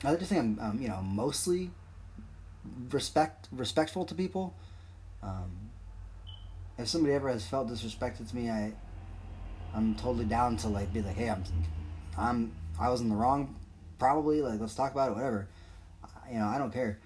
I 0.02 0.10
like 0.10 0.18
to 0.18 0.24
think 0.24 0.40
I'm, 0.40 0.58
um, 0.60 0.80
you 0.80 0.88
know, 0.88 1.00
mostly 1.02 1.70
respect 2.90 3.48
respectful 3.52 4.04
to 4.04 4.14
people. 4.14 4.54
Um, 5.22 5.70
if 6.78 6.88
somebody 6.88 7.14
ever 7.14 7.28
has 7.28 7.46
felt 7.46 7.68
disrespected 7.68 8.28
to 8.30 8.36
me, 8.36 8.50
I 8.50 8.72
I'm 9.74 9.94
totally 9.94 10.24
down 10.24 10.56
to 10.58 10.68
like 10.68 10.92
be 10.92 11.02
like, 11.02 11.16
hey, 11.16 11.30
I'm 11.30 11.44
I'm 12.16 12.52
I 12.80 12.88
was 12.90 13.00
in 13.00 13.08
the 13.08 13.16
wrong, 13.16 13.56
probably. 13.98 14.40
Like, 14.42 14.60
let's 14.60 14.74
talk 14.74 14.92
about 14.92 15.10
it, 15.10 15.14
whatever. 15.14 15.48
You 16.30 16.38
know, 16.38 16.46
I 16.46 16.58
don't 16.58 16.72
care. 16.72 16.98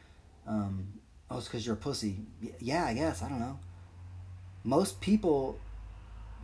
Um, 0.47 0.89
oh, 1.31 1.39
it's 1.39 1.47
because 1.47 1.65
you're 1.65 1.75
a 1.75 1.79
pussy. 1.79 2.17
Yeah, 2.59 2.85
I 2.85 2.95
guess 2.95 3.23
I 3.23 3.29
don't 3.29 3.41
know. 3.41 3.59
Most 4.65 5.01
people 5.01 5.59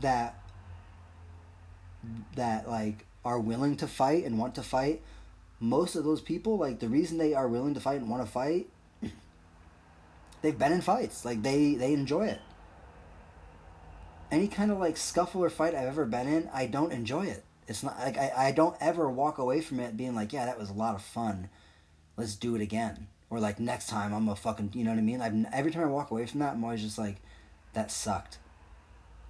that 0.01 0.41
that 2.37 2.69
like 2.69 3.05
are 3.25 3.39
willing 3.39 3.77
to 3.77 3.87
fight 3.87 4.25
and 4.25 4.39
want 4.39 4.55
to 4.55 4.63
fight 4.63 5.03
most 5.61 5.97
of 5.97 6.05
those 6.05 6.21
people 6.21 6.57
like 6.57 6.79
the 6.79 6.89
reason 6.89 7.19
they 7.19 7.35
are 7.35 7.49
willing 7.49 7.75
to 7.75 7.81
fight 7.81 8.01
and 8.01 8.09
want 8.09 8.25
to 8.25 8.31
fight 8.31 8.69
they've 10.43 10.59
been 10.59 10.73
in 10.73 10.81
fights. 10.81 11.25
Like 11.25 11.43
they 11.43 11.75
they 11.75 11.93
enjoy 11.93 12.27
it. 12.27 12.41
Any 14.31 14.49
kind 14.49 14.71
of 14.71 14.79
like 14.79 14.97
scuffle 14.97 15.43
or 15.43 15.51
fight 15.51 15.75
I've 15.75 15.89
ever 15.89 16.05
been 16.05 16.29
in, 16.29 16.51
I 16.53 16.67
don't 16.67 16.93
enjoy 16.93 17.27
it. 17.27 17.45
It's 17.67 17.83
not 17.83 17.99
like 17.99 18.19
I, 18.19 18.33
I 18.37 18.53
don't 18.53 18.77
ever 18.81 19.09
walk 19.09 19.39
away 19.39 19.61
from 19.61 19.81
it 19.81 19.97
being 19.97 20.15
like, 20.15 20.33
yeah, 20.33 20.47
that 20.47 20.59
was 20.59 20.71
a 20.71 20.75
lot 20.75 20.95
of 20.95 21.03
fun. 21.03 21.49
Let's 22.17 22.35
do 22.35 22.55
it 22.55 22.63
again. 22.63 23.09
Or 23.31 23.41
like 23.41 23.61
next 23.61 23.89
time 23.89 24.13
I'm 24.13 24.29
a 24.29 24.37
fucking 24.37 24.73
you 24.75 24.85
know 24.85 24.91
what 24.91 24.99
I 24.99 25.03
mean? 25.03 25.21
I've 25.21 25.47
every 25.53 25.71
time 25.71 25.85
I 25.85 25.87
walk 25.87 26.11
away 26.11 26.27
from 26.27 26.41
that 26.41 26.55
I'm 26.55 26.65
always 26.65 26.83
just 26.83 26.99
like, 26.99 27.17
that 27.75 27.91
sucked. 27.91 28.39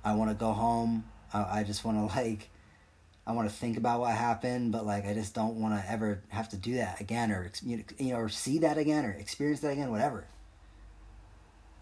I 0.04 0.14
wanna 0.14 0.34
go 0.34 0.52
home. 0.52 1.04
I, 1.32 1.60
I 1.60 1.64
just 1.64 1.84
wanna 1.84 2.06
like 2.16 2.50
I 3.28 3.32
want 3.32 3.46
to 3.46 3.54
think 3.54 3.76
about 3.76 4.00
what 4.00 4.14
happened, 4.14 4.72
but 4.72 4.86
like 4.86 5.04
I 5.04 5.12
just 5.12 5.34
don't 5.34 5.56
want 5.56 5.78
to 5.78 5.90
ever 5.90 6.22
have 6.28 6.48
to 6.48 6.56
do 6.56 6.76
that 6.76 6.98
again, 6.98 7.30
or 7.30 7.50
you 7.62 7.84
know, 7.98 8.16
or 8.16 8.30
see 8.30 8.60
that 8.60 8.78
again, 8.78 9.04
or 9.04 9.10
experience 9.10 9.60
that 9.60 9.72
again, 9.72 9.90
whatever. 9.90 10.24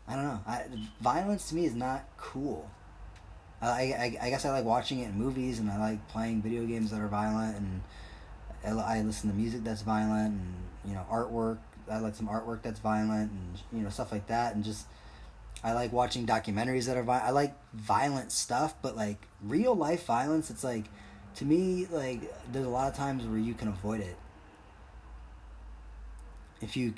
I 0.09 0.15
don't 0.15 0.25
know. 0.25 0.41
I, 0.47 0.65
violence 1.01 1.49
to 1.49 1.55
me 1.55 1.67
is 1.67 1.75
not 1.75 2.05
cool. 2.17 2.71
I, 3.61 3.67
I, 3.69 4.19
I 4.23 4.31
guess 4.31 4.45
I 4.45 4.51
like 4.51 4.65
watching 4.65 5.01
it 5.01 5.09
in 5.09 5.19
movies, 5.19 5.59
and 5.59 5.71
I 5.71 5.79
like 5.79 6.09
playing 6.09 6.43
video 6.43 6.65
games 6.65 6.91
that 6.91 7.01
are 7.01 7.09
violent, 7.09 7.57
and 7.57 7.83
I, 8.65 8.99
I 8.99 9.03
listen 9.03 9.31
to 9.31 9.37
music 9.37 9.65
that's 9.65 9.83
violent, 9.83 10.35
and 10.35 10.55
you 10.85 10.95
know 10.95 11.05
artwork. 11.11 11.59
I 11.91 11.99
like 11.99 12.15
some 12.15 12.29
artwork 12.29 12.63
that's 12.63 12.81
violent, 12.81 13.31
and 13.33 13.59
you 13.73 13.83
know 13.83 13.91
stuff 13.91 14.13
like 14.13 14.27
that, 14.27 14.55
and 14.55 14.65
just 14.65 14.87
I 15.65 15.73
like 15.73 15.93
watching 15.93 16.27
documentaries 16.27 16.87
that 16.87 16.97
are 16.97 17.03
violent. 17.03 17.27
I 17.27 17.31
like 17.31 17.55
violent 17.75 18.31
stuff, 18.31 18.75
but 18.83 18.97
like 18.97 19.27
real 19.43 19.75
life 19.75 20.05
violence, 20.07 20.51
it's 20.51 20.63
like 20.63 20.85
to 21.37 21.45
me 21.45 21.87
like 21.91 22.21
there's 22.53 22.67
a 22.67 22.71
lot 22.71 22.89
of 22.89 22.95
times 22.95 23.25
where 23.25 23.39
you 23.39 23.55
can 23.55 23.69
avoid 23.69 24.01
it. 24.01 24.17
If 26.61 26.77
you 26.77 26.95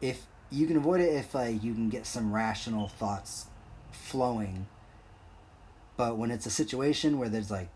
if 0.00 0.26
you 0.50 0.66
can 0.66 0.76
avoid 0.76 1.00
it 1.00 1.12
if 1.14 1.34
like 1.34 1.62
you 1.62 1.74
can 1.74 1.88
get 1.88 2.06
some 2.06 2.32
rational 2.32 2.88
thoughts 2.88 3.46
flowing. 3.90 4.66
But 5.96 6.16
when 6.16 6.30
it's 6.30 6.46
a 6.46 6.50
situation 6.50 7.18
where 7.18 7.28
there's 7.28 7.50
like 7.50 7.68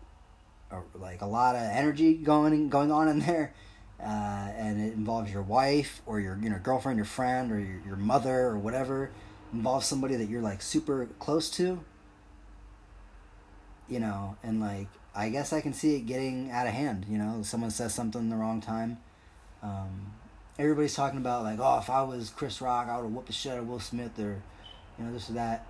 a, 0.71 0.81
like 0.97 1.21
a 1.21 1.25
lot 1.25 1.55
of 1.55 1.61
energy 1.63 2.15
going 2.15 2.69
going 2.69 2.91
on 2.91 3.07
in 3.07 3.19
there, 3.19 3.53
uh, 3.99 4.03
and 4.57 4.81
it 4.81 4.93
involves 4.93 5.31
your 5.31 5.43
wife 5.43 6.01
or 6.05 6.19
your 6.19 6.37
you 6.41 6.49
know 6.49 6.59
girlfriend, 6.59 6.97
your 6.97 7.05
friend, 7.05 7.51
or 7.51 7.59
your, 7.59 7.81
your 7.85 7.95
mother 7.97 8.47
or 8.47 8.57
whatever, 8.57 9.11
involves 9.53 9.85
somebody 9.85 10.15
that 10.15 10.29
you're 10.29 10.41
like 10.41 10.61
super 10.61 11.07
close 11.19 11.49
to. 11.51 11.83
you 13.87 13.99
know, 13.99 14.37
and 14.43 14.59
like 14.59 14.87
I 15.15 15.29
guess 15.29 15.53
I 15.53 15.61
can 15.61 15.73
see 15.73 15.95
it 15.95 16.01
getting 16.05 16.51
out 16.51 16.67
of 16.67 16.73
hand. 16.73 17.05
You 17.09 17.17
know, 17.17 17.41
someone 17.43 17.71
says 17.71 17.93
something 17.93 18.29
the 18.29 18.35
wrong 18.35 18.61
time. 18.61 18.97
Um, 19.61 20.13
everybody's 20.57 20.95
talking 20.95 21.19
about 21.19 21.43
like, 21.43 21.59
oh, 21.59 21.79
if 21.79 21.89
I 21.89 22.03
was 22.03 22.29
Chris 22.29 22.61
Rock, 22.61 22.87
I 22.87 22.97
would 22.97 23.03
have 23.03 23.11
whooped 23.11 23.27
the 23.27 23.33
shit 23.33 23.53
out 23.53 23.59
of 23.59 23.67
Will 23.67 23.79
Smith 23.79 24.17
or, 24.19 24.41
you 24.97 25.05
know, 25.05 25.11
this 25.11 25.29
or 25.29 25.33
that. 25.33 25.65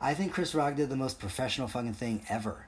I 0.00 0.14
think 0.14 0.32
Chris 0.32 0.54
Rock 0.54 0.76
did 0.76 0.90
the 0.90 0.96
most 0.96 1.18
professional 1.18 1.68
fucking 1.68 1.94
thing 1.94 2.24
ever. 2.28 2.66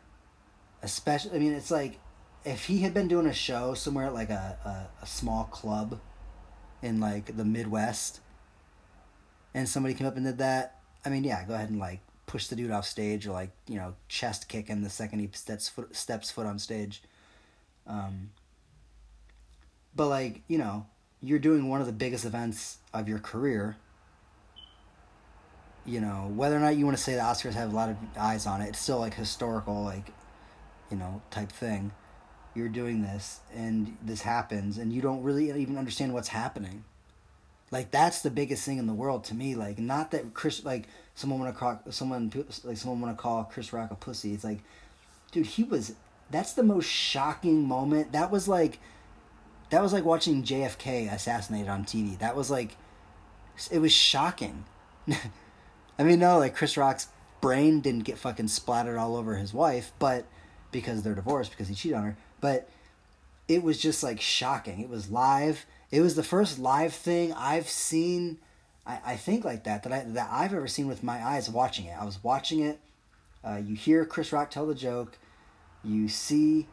Especially, 0.82 1.32
I 1.36 1.38
mean, 1.38 1.52
it's 1.52 1.70
like 1.70 1.98
if 2.44 2.66
he 2.66 2.78
had 2.78 2.94
been 2.94 3.08
doing 3.08 3.26
a 3.26 3.32
show 3.32 3.74
somewhere 3.74 4.06
at 4.06 4.14
like 4.14 4.30
a, 4.30 4.58
a, 4.64 5.02
a 5.02 5.06
small 5.06 5.44
club 5.44 6.00
in 6.82 7.00
like 7.00 7.36
the 7.36 7.44
Midwest 7.44 8.20
and 9.52 9.68
somebody 9.68 9.94
came 9.94 10.06
up 10.06 10.16
and 10.16 10.24
did 10.24 10.38
that, 10.38 10.80
I 11.04 11.08
mean, 11.08 11.24
yeah, 11.24 11.44
go 11.44 11.54
ahead 11.54 11.70
and 11.70 11.80
like 11.80 12.00
push 12.26 12.46
the 12.46 12.56
dude 12.56 12.70
off 12.70 12.86
stage 12.86 13.26
or 13.26 13.32
like, 13.32 13.50
you 13.66 13.76
know, 13.76 13.94
chest 14.08 14.48
kick 14.48 14.68
him 14.68 14.82
the 14.82 14.90
second 14.90 15.18
he 15.18 15.28
steps 15.32 15.68
foot, 15.68 15.94
steps 15.96 16.30
foot 16.30 16.46
on 16.46 16.58
stage. 16.58 17.02
Um, 17.86 18.30
but 19.96 20.08
like, 20.08 20.42
you 20.46 20.58
know, 20.58 20.86
you're 21.20 21.38
doing 21.38 21.68
one 21.68 21.80
of 21.80 21.86
the 21.86 21.92
biggest 21.92 22.24
events 22.24 22.78
of 22.92 23.08
your 23.08 23.18
career 23.18 23.76
you 25.86 26.00
know, 26.00 26.32
whether 26.34 26.56
or 26.56 26.60
not 26.60 26.76
you 26.76 26.84
want 26.84 26.96
to 26.96 27.02
say 27.02 27.14
the 27.14 27.20
Oscars 27.20 27.54
have 27.54 27.72
a 27.72 27.76
lot 27.76 27.88
of 27.88 27.96
eyes 28.18 28.46
on 28.46 28.60
it, 28.60 28.70
it's 28.70 28.78
still 28.78 28.98
like 28.98 29.14
historical, 29.14 29.84
like, 29.84 30.12
you 30.90 30.96
know, 30.96 31.22
type 31.30 31.50
thing. 31.50 31.92
You're 32.54 32.68
doing 32.68 33.02
this, 33.02 33.40
and 33.54 33.96
this 34.02 34.22
happens, 34.22 34.78
and 34.78 34.92
you 34.92 35.02
don't 35.02 35.22
really 35.22 35.50
even 35.60 35.76
understand 35.76 36.12
what's 36.12 36.28
happening. 36.28 36.84
Like 37.70 37.90
that's 37.90 38.22
the 38.22 38.30
biggest 38.30 38.64
thing 38.64 38.78
in 38.78 38.86
the 38.86 38.94
world 38.94 39.24
to 39.24 39.34
me. 39.34 39.54
Like 39.54 39.78
not 39.78 40.12
that 40.12 40.34
Chris, 40.34 40.64
like 40.64 40.88
someone 41.14 41.40
want 41.40 41.54
to 41.54 41.58
call 41.58 41.80
someone 41.90 42.32
like 42.64 42.76
someone 42.76 43.00
want 43.00 43.16
to 43.16 43.20
call 43.20 43.44
Chris 43.44 43.72
Rock 43.72 43.90
a 43.90 43.94
pussy. 43.94 44.32
It's 44.32 44.44
like, 44.44 44.60
dude, 45.32 45.46
he 45.46 45.64
was. 45.64 45.94
That's 46.30 46.54
the 46.54 46.62
most 46.62 46.88
shocking 46.88 47.62
moment. 47.68 48.12
That 48.12 48.30
was 48.30 48.48
like, 48.48 48.78
that 49.70 49.82
was 49.82 49.92
like 49.92 50.04
watching 50.04 50.42
JFK 50.42 51.12
assassinated 51.12 51.68
on 51.68 51.84
TV. 51.84 52.18
That 52.18 52.36
was 52.36 52.50
like, 52.50 52.76
it 53.70 53.78
was 53.78 53.92
shocking. 53.92 54.64
I 55.98 56.02
mean, 56.04 56.18
no, 56.18 56.38
like 56.38 56.54
Chris 56.54 56.76
Rock's 56.76 57.08
brain 57.40 57.80
didn't 57.80 58.04
get 58.04 58.18
fucking 58.18 58.48
splattered 58.48 58.98
all 58.98 59.16
over 59.16 59.36
his 59.36 59.52
wife, 59.52 59.92
but 59.98 60.26
because 60.70 61.02
they're 61.02 61.14
divorced 61.14 61.50
because 61.50 61.68
he 61.68 61.74
cheated 61.74 61.96
on 61.96 62.04
her. 62.04 62.16
But 62.40 62.68
it 63.48 63.62
was 63.62 63.78
just 63.78 64.02
like 64.02 64.20
shocking. 64.20 64.80
It 64.80 64.88
was 64.88 65.10
live. 65.10 65.66
It 65.90 66.00
was 66.00 66.16
the 66.16 66.22
first 66.22 66.58
live 66.58 66.92
thing 66.92 67.32
I've 67.32 67.68
seen. 67.68 68.38
I, 68.86 69.00
I 69.04 69.16
think 69.16 69.44
like 69.44 69.64
that 69.64 69.82
that 69.84 69.92
I 69.92 70.04
that 70.06 70.28
I've 70.30 70.52
ever 70.52 70.68
seen 70.68 70.86
with 70.86 71.02
my 71.02 71.24
eyes 71.24 71.48
watching 71.48 71.86
it. 71.86 71.96
I 71.98 72.04
was 72.04 72.22
watching 72.22 72.60
it. 72.60 72.80
Uh, 73.44 73.56
you 73.56 73.74
hear 73.74 74.04
Chris 74.04 74.32
Rock 74.32 74.50
tell 74.50 74.66
the 74.66 74.74
joke. 74.74 75.18
You 75.84 76.08
see 76.08 76.66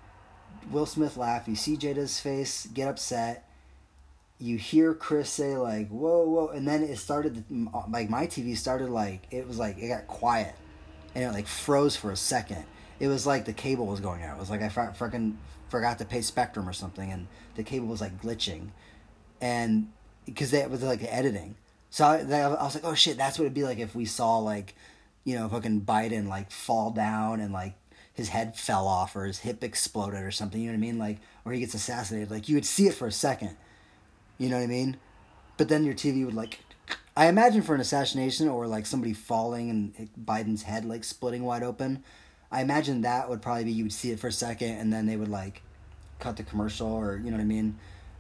Will 0.71 0.85
Smith 0.85 1.17
laugh. 1.17 1.47
You 1.47 1.55
see 1.55 1.77
Jada's 1.77 2.19
face 2.19 2.67
get 2.73 2.87
upset 2.87 3.47
you 4.43 4.57
hear 4.57 4.93
Chris 4.93 5.29
say 5.29 5.55
like 5.55 5.87
whoa 5.87 6.25
whoa 6.25 6.49
and 6.49 6.67
then 6.67 6.83
it 6.83 6.97
started 6.97 7.43
like 7.89 8.09
my 8.09 8.27
TV 8.27 8.57
started 8.57 8.89
like 8.89 9.21
it 9.31 9.47
was 9.47 9.57
like 9.57 9.77
it 9.77 9.87
got 9.87 10.05
quiet 10.07 10.53
and 11.15 11.23
it 11.23 11.29
like 11.29 11.47
froze 11.47 11.95
for 11.95 12.11
a 12.11 12.17
second. 12.17 12.65
It 12.99 13.07
was 13.07 13.25
like 13.25 13.45
the 13.45 13.53
cable 13.53 13.85
was 13.85 14.01
going 14.01 14.21
out. 14.23 14.35
It 14.35 14.39
was 14.39 14.49
like 14.49 14.61
I 14.61 14.67
fucking 14.67 15.37
forgot 15.69 15.97
to 15.99 16.05
pay 16.05 16.21
Spectrum 16.21 16.67
or 16.67 16.73
something 16.73 17.09
and 17.09 17.27
the 17.55 17.63
cable 17.63 17.87
was 17.87 18.01
like 18.01 18.21
glitching 18.21 18.69
and 19.39 19.91
because 20.25 20.51
that 20.51 20.69
was 20.69 20.83
like 20.83 21.03
editing. 21.03 21.55
So 21.89 22.05
I, 22.05 22.17
I 22.17 22.63
was 22.63 22.75
like 22.75 22.83
oh 22.83 22.95
shit 22.95 23.17
that's 23.17 23.39
what 23.39 23.45
it'd 23.45 23.53
be 23.53 23.63
like 23.63 23.79
if 23.79 23.95
we 23.95 24.03
saw 24.03 24.39
like 24.39 24.75
you 25.23 25.35
know 25.35 25.47
fucking 25.47 25.81
Biden 25.81 26.27
like 26.27 26.51
fall 26.51 26.91
down 26.91 27.39
and 27.39 27.53
like 27.53 27.75
his 28.13 28.29
head 28.29 28.55
fell 28.55 28.87
off 28.87 29.15
or 29.15 29.25
his 29.25 29.39
hip 29.39 29.63
exploded 29.63 30.21
or 30.21 30.31
something. 30.31 30.61
You 30.61 30.67
know 30.67 30.73
what 30.73 30.85
I 30.85 30.91
mean? 30.91 30.97
Like 30.99 31.19
or 31.45 31.51
he 31.51 31.59
gets 31.59 31.73
assassinated. 31.73 32.31
Like 32.31 32.47
you 32.47 32.55
would 32.55 32.65
see 32.65 32.87
it 32.87 32.93
for 32.93 33.07
a 33.07 33.11
second 33.11 33.57
you 34.37 34.49
know 34.49 34.57
what 34.57 34.63
I 34.63 34.67
mean? 34.67 34.97
But 35.57 35.69
then 35.69 35.83
your 35.83 35.93
TV 35.93 36.25
would 36.25 36.33
like, 36.33 36.59
I 37.15 37.27
imagine 37.27 37.61
for 37.61 37.75
an 37.75 37.81
assassination 37.81 38.47
or 38.47 38.67
like 38.67 38.85
somebody 38.85 39.13
falling 39.13 39.69
and 39.69 40.09
Biden's 40.21 40.63
head 40.63 40.85
like 40.85 41.03
splitting 41.03 41.43
wide 41.43 41.63
open. 41.63 42.03
I 42.51 42.61
imagine 42.61 43.01
that 43.01 43.29
would 43.29 43.41
probably 43.41 43.65
be 43.65 43.71
you 43.71 43.85
would 43.85 43.93
see 43.93 44.11
it 44.11 44.19
for 44.19 44.27
a 44.27 44.31
second 44.31 44.77
and 44.77 44.91
then 44.91 45.05
they 45.05 45.15
would 45.15 45.29
like 45.29 45.61
cut 46.19 46.37
the 46.37 46.43
commercial 46.43 46.91
or 46.91 47.17
you 47.17 47.31
know 47.31 47.37
what 47.37 47.43
I 47.43 47.45
mean. 47.45 47.77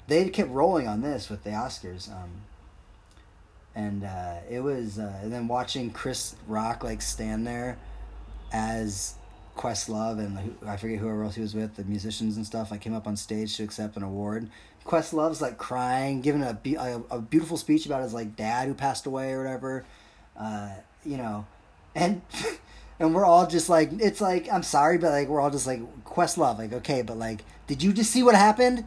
They 0.07 0.29
kept 0.29 0.49
rolling 0.49 0.87
on 0.87 1.01
this 1.01 1.29
with 1.29 1.43
the 1.43 1.51
Oscars. 1.51 2.11
Um, 2.11 2.29
and 3.75 4.03
uh, 4.03 4.35
it 4.49 4.59
was 4.59 4.99
uh, 4.99 5.19
and 5.23 5.33
then 5.33 5.47
watching 5.47 5.89
Chris 5.89 6.35
Rock 6.47 6.83
like 6.83 7.01
stand 7.01 7.47
there 7.47 7.79
as 8.51 9.15
Questlove 9.55 10.19
and 10.19 10.55
I 10.65 10.77
forget 10.77 10.99
whoever 10.99 11.23
else 11.23 11.35
he 11.35 11.41
was 11.41 11.53
with, 11.53 11.75
the 11.75 11.83
musicians 11.83 12.37
and 12.37 12.45
stuff. 12.45 12.71
I 12.71 12.77
came 12.77 12.93
up 12.93 13.07
on 13.07 13.15
stage 13.15 13.55
to 13.57 13.63
accept 13.63 13.95
an 13.97 14.03
award. 14.03 14.49
Questlove's 14.85 15.41
like 15.41 15.57
crying, 15.57 16.21
giving 16.21 16.43
a, 16.43 16.59
a, 16.77 17.01
a 17.11 17.21
beautiful 17.21 17.57
speech 17.57 17.85
about 17.85 18.03
his 18.03 18.13
like 18.13 18.35
dad 18.35 18.67
who 18.67 18.73
passed 18.73 19.05
away 19.05 19.31
or 19.31 19.43
whatever. 19.43 19.85
Uh, 20.37 20.69
you 21.05 21.17
know, 21.17 21.45
and 21.95 22.21
and 22.99 23.13
we're 23.13 23.25
all 23.25 23.47
just 23.47 23.69
like 23.69 23.91
it's 23.93 24.21
like 24.21 24.51
I'm 24.51 24.63
sorry, 24.63 24.97
but 24.97 25.11
like 25.11 25.27
we're 25.27 25.41
all 25.41 25.51
just 25.51 25.67
like 25.67 25.81
Questlove, 26.03 26.57
like 26.57 26.73
okay, 26.73 27.01
but 27.01 27.17
like 27.17 27.45
did 27.67 27.83
you 27.83 27.93
just 27.93 28.11
see 28.11 28.23
what 28.23 28.35
happened? 28.35 28.85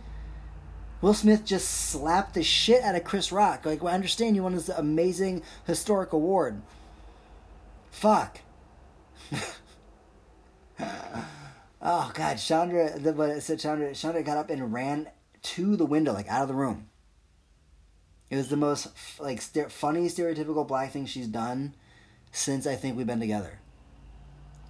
Will 1.01 1.15
Smith 1.15 1.45
just 1.45 1.69
slapped 1.69 2.35
the 2.35 2.43
shit 2.43 2.83
out 2.83 2.95
of 2.95 3.05
Chris 3.05 3.31
Rock. 3.31 3.67
Like, 3.67 3.83
well, 3.83 3.93
I 3.93 3.95
understand 3.95 4.35
you 4.35 4.43
won 4.43 4.55
this 4.55 4.69
amazing 4.71 5.43
historic 5.67 6.13
award. 6.13 6.63
Fuck. 7.91 8.41
oh 11.83 12.11
God, 12.15 12.37
Chandra. 12.37 12.99
The, 12.99 13.13
but 13.13 13.31
it 13.31 13.43
said 13.43 13.61
Chandra. 13.61 13.95
Chandra 13.95 14.23
got 14.23 14.37
up 14.37 14.51
and 14.51 14.73
ran 14.73 15.09
to 15.43 15.77
the 15.77 15.87
window, 15.87 16.13
like 16.13 16.29
out 16.29 16.43
of 16.43 16.49
the 16.49 16.55
room. 16.55 16.89
It 18.31 18.37
was 18.37 18.49
the 18.49 18.57
most 18.57 18.89
like 19.21 19.41
st- 19.41 19.71
funny 19.71 20.09
stereotypical 20.09 20.67
black 20.67 20.93
thing 20.93 21.07
she's 21.07 21.29
done 21.29 21.75
since 22.33 22.67
I 22.67 22.75
think 22.75 22.97
we've 22.97 23.07
been 23.07 23.21
together. 23.21 23.61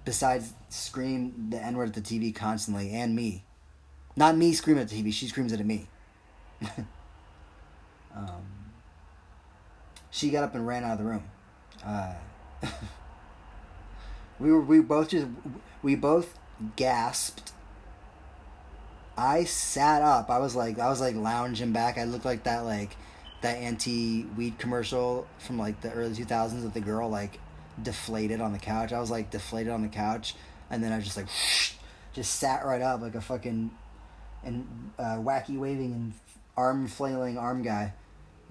Besides 0.05 0.53
scream 0.69 1.47
the 1.49 1.61
N 1.61 1.75
word 1.75 1.89
at 1.89 1.95
the 1.95 2.01
TV 2.01 2.33
constantly 2.33 2.91
and 2.91 3.15
me, 3.15 3.43
not 4.15 4.37
me 4.37 4.53
screaming 4.53 4.83
at 4.83 4.89
the 4.89 5.03
TV. 5.03 5.11
She 5.11 5.27
screams 5.27 5.51
it 5.51 5.59
at 5.59 5.65
me. 5.65 5.87
um, 8.15 8.45
she 10.11 10.29
got 10.29 10.43
up 10.43 10.55
and 10.55 10.65
ran 10.65 10.83
out 10.83 10.93
of 10.93 10.97
the 10.99 11.03
room. 11.03 11.23
Uh, 11.85 12.13
we 14.39 14.51
were 14.51 14.61
we 14.61 14.79
both 14.81 15.09
just 15.09 15.27
we 15.81 15.95
both 15.95 16.37
gasped 16.75 17.53
I 19.17 19.45
sat 19.45 20.03
up. 20.03 20.29
I 20.29 20.37
was 20.37 20.55
like 20.55 20.77
I 20.77 20.89
was 20.89 21.01
like 21.01 21.15
lounging 21.15 21.71
back. 21.71 21.97
I 21.97 22.03
looked 22.03 22.25
like 22.25 22.43
that 22.43 22.65
like 22.65 22.95
that 23.41 23.57
anti 23.57 24.25
weed 24.37 24.59
commercial 24.59 25.27
from 25.39 25.57
like 25.57 25.81
the 25.81 25.91
early 25.91 26.13
two 26.13 26.25
thousands 26.25 26.63
with 26.63 26.73
the 26.73 26.81
girl 26.81 27.09
like 27.09 27.39
deflated 27.81 28.41
on 28.41 28.53
the 28.53 28.59
couch. 28.59 28.93
I 28.93 28.99
was 28.99 29.09
like 29.09 29.31
deflated 29.31 29.73
on 29.73 29.81
the 29.81 29.87
couch, 29.87 30.35
and 30.69 30.83
then 30.83 30.91
I 30.91 31.01
just 31.01 31.17
like 31.17 31.27
just 32.13 32.35
sat 32.35 32.63
right 32.63 32.81
up 32.81 33.01
like 33.01 33.15
a 33.15 33.21
fucking 33.21 33.71
and 34.43 34.91
uh, 34.99 35.17
wacky 35.17 35.57
waving 35.57 35.93
and 35.93 36.13
arm 36.55 36.87
flailing 36.87 37.39
arm 37.39 37.63
guy, 37.63 37.93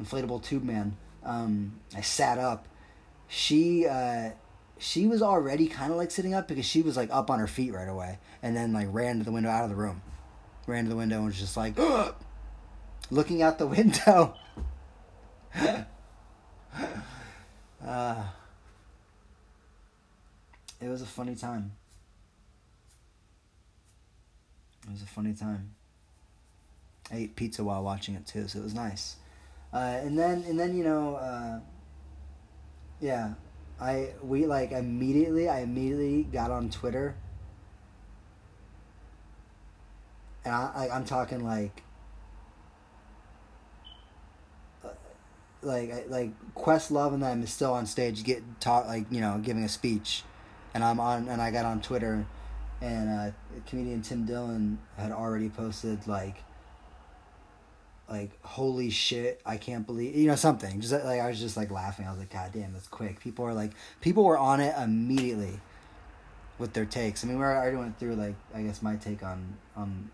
inflatable 0.02 0.42
tube 0.42 0.64
man. 0.64 0.96
Um, 1.24 1.80
I 1.96 2.00
sat 2.00 2.38
up. 2.38 2.66
She 3.28 3.86
uh, 3.86 4.30
she 4.78 5.06
was 5.06 5.22
already 5.22 5.66
kind 5.66 5.90
of 5.90 5.98
like 5.98 6.10
sitting 6.10 6.34
up 6.34 6.48
because 6.48 6.66
she 6.66 6.82
was 6.82 6.96
like 6.96 7.10
up 7.10 7.30
on 7.30 7.38
her 7.38 7.46
feet 7.46 7.72
right 7.72 7.88
away, 7.88 8.18
and 8.42 8.56
then 8.56 8.72
like 8.72 8.88
ran 8.90 9.18
to 9.18 9.24
the 9.24 9.32
window 9.32 9.50
out 9.50 9.64
of 9.64 9.70
the 9.70 9.76
room 9.76 10.02
ran 10.66 10.84
to 10.84 10.90
the 10.90 10.96
window 10.96 11.16
and 11.16 11.26
was 11.26 11.38
just 11.38 11.56
like 11.56 11.78
looking 13.10 13.42
out 13.42 13.58
the 13.58 13.66
window. 13.68 14.34
uh, 17.84 18.24
it 20.80 20.88
was 20.88 21.02
a 21.02 21.06
funny 21.06 21.34
time. 21.34 21.72
It 24.84 24.92
was 24.92 25.02
a 25.02 25.06
funny 25.06 25.34
time. 25.34 25.74
I 27.10 27.16
ate 27.18 27.36
pizza 27.36 27.64
while 27.64 27.82
watching 27.82 28.14
it 28.14 28.26
too, 28.26 28.48
so 28.48 28.58
it 28.58 28.62
was 28.62 28.74
nice. 28.74 29.16
Uh, 29.72 30.00
and 30.02 30.18
then 30.18 30.44
and 30.44 30.58
then 30.58 30.76
you 30.76 30.84
know, 30.84 31.16
uh, 31.16 31.60
yeah, 33.00 33.34
I 33.80 34.10
we 34.22 34.46
like 34.46 34.72
immediately 34.72 35.48
I 35.48 35.60
immediately 35.60 36.24
got 36.24 36.50
on 36.50 36.70
Twitter. 36.70 37.14
And 40.44 40.54
I, 40.54 40.88
I 40.90 40.96
am 40.96 41.04
talking 41.04 41.44
like 41.44 41.82
uh, 44.84 44.88
like 45.62 46.06
like 46.08 46.30
Questlove 46.54 47.12
and 47.14 47.22
them 47.22 47.42
is 47.42 47.52
still 47.52 47.72
on 47.72 47.84
stage 47.86 48.24
get 48.24 48.42
talk 48.60 48.86
like 48.86 49.06
you 49.10 49.20
know 49.20 49.40
giving 49.42 49.64
a 49.64 49.68
speech. 49.68 50.22
And 50.72 50.82
I'm 50.82 51.00
on 51.00 51.28
and 51.28 51.42
I 51.42 51.50
got 51.50 51.64
on 51.64 51.80
Twitter. 51.80 52.26
And 52.80 53.08
uh, 53.08 53.30
comedian 53.66 54.02
Tim 54.02 54.24
Dillon 54.26 54.78
had 54.96 55.12
already 55.12 55.48
posted 55.48 56.06
like 56.06 56.36
like 58.08 58.30
holy 58.42 58.90
shit 58.90 59.40
I 59.44 59.56
can't 59.56 59.86
believe 59.86 60.14
you 60.14 60.28
know 60.28 60.36
something 60.36 60.80
just 60.80 60.92
like 60.92 61.20
I 61.20 61.28
was 61.28 61.40
just 61.40 61.56
like 61.56 61.70
laughing 61.70 62.06
I 62.06 62.10
was 62.10 62.18
like 62.20 62.30
god 62.30 62.52
damn 62.52 62.72
that's 62.72 62.86
quick 62.86 63.18
people 63.20 63.44
are 63.44 63.54
like 63.54 63.72
people 64.00 64.24
were 64.24 64.38
on 64.38 64.60
it 64.60 64.74
immediately 64.78 65.60
with 66.58 66.72
their 66.72 66.84
takes. 66.84 67.24
I 67.24 67.28
mean, 67.28 67.38
we 67.38 67.44
already 67.44 67.76
went 67.76 67.98
through 67.98 68.14
like 68.14 68.34
I 68.54 68.62
guess 68.62 68.82
my 68.82 68.96
take 68.96 69.22
on 69.22 69.56
on 69.76 70.10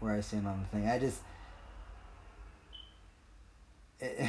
where 0.00 0.12
I 0.12 0.20
stand 0.20 0.46
on 0.46 0.60
the 0.60 0.66
thing. 0.66 0.88
I 0.88 0.98
just 0.98 1.20
it, 4.00 4.28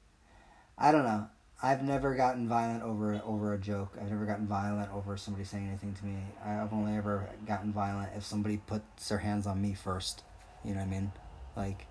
I 0.78 0.92
don't 0.92 1.04
know. 1.04 1.26
I've 1.64 1.84
never 1.84 2.14
gotten 2.14 2.48
violent 2.48 2.82
over 2.82 3.20
over 3.24 3.54
a 3.54 3.58
joke. 3.58 3.96
I've 4.00 4.10
never 4.10 4.26
gotten 4.26 4.46
violent 4.46 4.92
over 4.92 5.16
somebody 5.16 5.44
saying 5.44 5.68
anything 5.68 5.94
to 5.94 6.04
me. 6.04 6.18
I've 6.44 6.72
only 6.72 6.96
ever 6.96 7.28
gotten 7.46 7.72
violent 7.72 8.10
if 8.16 8.24
somebody 8.24 8.58
puts 8.58 9.08
their 9.08 9.18
hands 9.18 9.46
on 9.46 9.60
me 9.62 9.74
first. 9.74 10.24
You 10.64 10.72
know 10.72 10.80
what 10.80 10.86
I 10.86 10.90
mean? 10.90 11.12
Like 11.56 11.86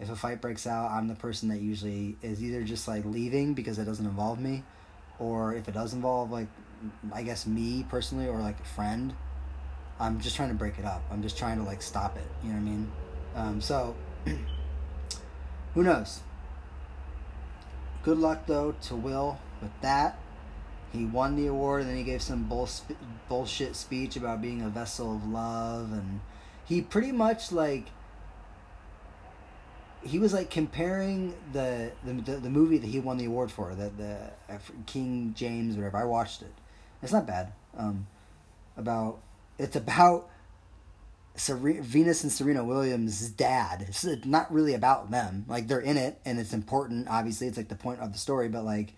if 0.00 0.10
a 0.10 0.16
fight 0.16 0.40
breaks 0.40 0.66
out, 0.66 0.90
I'm 0.90 1.08
the 1.08 1.14
person 1.14 1.48
that 1.48 1.60
usually 1.60 2.16
is 2.22 2.42
either 2.42 2.62
just 2.62 2.86
like 2.86 3.04
leaving 3.04 3.54
because 3.54 3.78
it 3.78 3.84
doesn't 3.84 4.06
involve 4.06 4.38
me, 4.38 4.62
or 5.18 5.54
if 5.54 5.68
it 5.68 5.74
does 5.74 5.92
involve 5.92 6.30
like 6.30 6.48
I 7.12 7.22
guess 7.22 7.46
me 7.46 7.84
personally 7.88 8.28
or 8.28 8.38
like 8.38 8.60
a 8.60 8.64
friend, 8.64 9.14
I'm 9.98 10.20
just 10.20 10.36
trying 10.36 10.50
to 10.50 10.54
break 10.54 10.78
it 10.78 10.84
up. 10.84 11.02
I'm 11.10 11.22
just 11.22 11.36
trying 11.36 11.58
to 11.58 11.64
like 11.64 11.82
stop 11.82 12.16
it. 12.16 12.28
You 12.42 12.50
know 12.50 12.54
what 12.54 12.60
I 12.60 12.64
mean? 12.64 12.92
Um, 13.34 13.60
so 13.60 13.96
who 15.74 15.82
knows? 15.82 16.20
Good 18.04 18.18
luck 18.18 18.46
though 18.46 18.74
to 18.82 18.96
Will 18.96 19.38
with 19.60 19.72
that. 19.80 20.18
He 20.92 21.04
won 21.04 21.36
the 21.36 21.48
award, 21.48 21.82
and 21.82 21.90
then 21.90 21.98
he 21.98 22.02
gave 22.02 22.22
some 22.22 22.44
bull, 22.44 22.68
bullshit 23.28 23.76
speech 23.76 24.16
about 24.16 24.40
being 24.40 24.62
a 24.62 24.70
vessel 24.70 25.16
of 25.16 25.28
love, 25.28 25.92
and 25.92 26.20
he 26.64 26.80
pretty 26.80 27.12
much 27.12 27.52
like 27.52 27.88
he 30.02 30.18
was 30.18 30.32
like 30.32 30.50
comparing 30.50 31.34
the 31.52 31.92
the, 32.04 32.12
the, 32.12 32.36
the 32.36 32.50
movie 32.50 32.78
that 32.78 32.86
he 32.86 33.00
won 33.00 33.16
the 33.16 33.26
award 33.26 33.50
for, 33.50 33.74
the 33.74 33.90
the 33.90 34.18
uh, 34.52 34.58
King 34.86 35.34
James 35.36 35.76
whatever. 35.76 35.98
I 35.98 36.04
watched 36.04 36.42
it. 36.42 36.52
It's 37.02 37.12
not 37.12 37.26
bad. 37.26 37.52
Um, 37.76 38.06
about 38.76 39.20
it's 39.58 39.76
about 39.76 40.30
Ser- 41.36 41.56
Venus 41.56 42.22
and 42.22 42.32
Serena 42.32 42.64
Williams' 42.64 43.28
dad. 43.28 43.84
It's 43.88 44.04
not 44.24 44.52
really 44.52 44.74
about 44.74 45.10
them. 45.10 45.44
Like 45.48 45.68
they're 45.68 45.80
in 45.80 45.96
it, 45.96 46.20
and 46.24 46.38
it's 46.38 46.52
important. 46.52 47.08
Obviously, 47.08 47.46
it's 47.46 47.56
like 47.56 47.68
the 47.68 47.76
point 47.76 48.00
of 48.00 48.12
the 48.12 48.18
story. 48.18 48.48
But 48.48 48.64
like, 48.64 48.94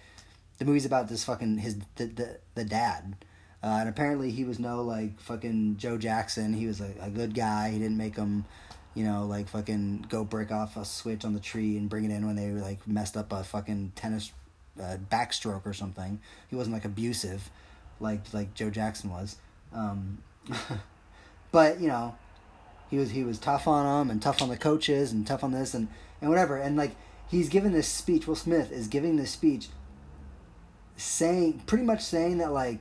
the 0.58 0.64
movie's 0.64 0.86
about 0.86 1.08
this 1.08 1.24
fucking 1.24 1.58
his 1.58 1.76
the 1.96 2.06
the, 2.06 2.38
the 2.54 2.64
dad. 2.64 3.16
Uh, 3.62 3.76
and 3.80 3.88
apparently, 3.90 4.30
he 4.30 4.44
was 4.44 4.58
no 4.58 4.82
like 4.82 5.20
fucking 5.20 5.76
Joe 5.76 5.98
Jackson. 5.98 6.54
He 6.54 6.66
was 6.66 6.80
a, 6.80 6.92
a 7.00 7.10
good 7.10 7.34
guy. 7.34 7.70
He 7.70 7.78
didn't 7.78 7.98
make 7.98 8.16
him, 8.16 8.46
you 8.94 9.04
know, 9.04 9.24
like 9.24 9.48
fucking 9.48 10.06
go 10.08 10.24
break 10.24 10.50
off 10.50 10.76
a 10.76 10.84
switch 10.84 11.24
on 11.24 11.32
the 11.32 11.40
tree 11.40 11.76
and 11.76 11.88
bring 11.88 12.04
it 12.04 12.10
in 12.10 12.26
when 12.26 12.36
they 12.36 12.50
like 12.50 12.86
messed 12.86 13.16
up 13.16 13.32
a 13.32 13.44
fucking 13.44 13.92
tennis 13.94 14.32
uh, 14.80 14.96
backstroke 15.10 15.64
or 15.64 15.72
something. 15.72 16.20
He 16.48 16.56
wasn't 16.56 16.74
like 16.74 16.84
abusive, 16.84 17.50
like 18.00 18.32
like 18.32 18.54
Joe 18.54 18.70
Jackson 18.70 19.10
was. 19.10 19.36
Um, 19.72 20.18
but 21.52 21.80
you 21.80 21.88
know, 21.88 22.16
he 22.90 22.98
was 22.98 23.10
he 23.10 23.22
was 23.22 23.38
tough 23.38 23.68
on 23.68 23.84
them 23.86 24.10
and 24.10 24.20
tough 24.20 24.42
on 24.42 24.48
the 24.48 24.56
coaches 24.56 25.12
and 25.12 25.26
tough 25.26 25.44
on 25.44 25.52
this 25.52 25.74
and 25.74 25.88
and 26.20 26.28
whatever 26.28 26.56
and 26.56 26.76
like 26.76 26.96
he's 27.28 27.48
given 27.48 27.72
this 27.72 27.88
speech. 27.88 28.26
Will 28.26 28.34
Smith 28.34 28.72
is 28.72 28.88
giving 28.88 29.16
this 29.16 29.30
speech, 29.30 29.68
saying 30.96 31.62
pretty 31.66 31.84
much 31.84 32.02
saying 32.02 32.38
that 32.38 32.52
like 32.52 32.80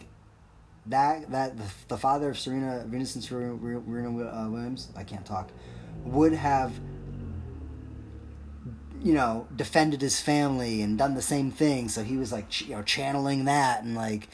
that 0.88 1.30
that 1.30 1.58
the, 1.58 1.66
the 1.88 1.98
father 1.98 2.30
of 2.30 2.40
Serena 2.40 2.84
Venus 2.88 3.14
and 3.14 3.24
Serena, 3.24 3.58
Serena 3.62 4.10
uh, 4.10 4.50
Williams 4.50 4.90
I 4.98 5.04
can't 5.04 5.26
talk 5.26 5.52
would 6.06 6.34
have 6.34 6.80
you 9.02 9.14
know 9.14 9.48
defended 9.56 10.02
his 10.02 10.20
family 10.20 10.82
and 10.82 10.98
done 10.98 11.16
the 11.16 11.22
same 11.22 11.52
thing 11.52 11.88
so 11.88 12.04
he 12.04 12.18
was 12.18 12.32
like 12.32 12.62
you 12.62 12.76
know 12.76 12.82
channeling 12.82 13.46
that 13.46 13.84
and 13.84 13.96
like 13.96 14.28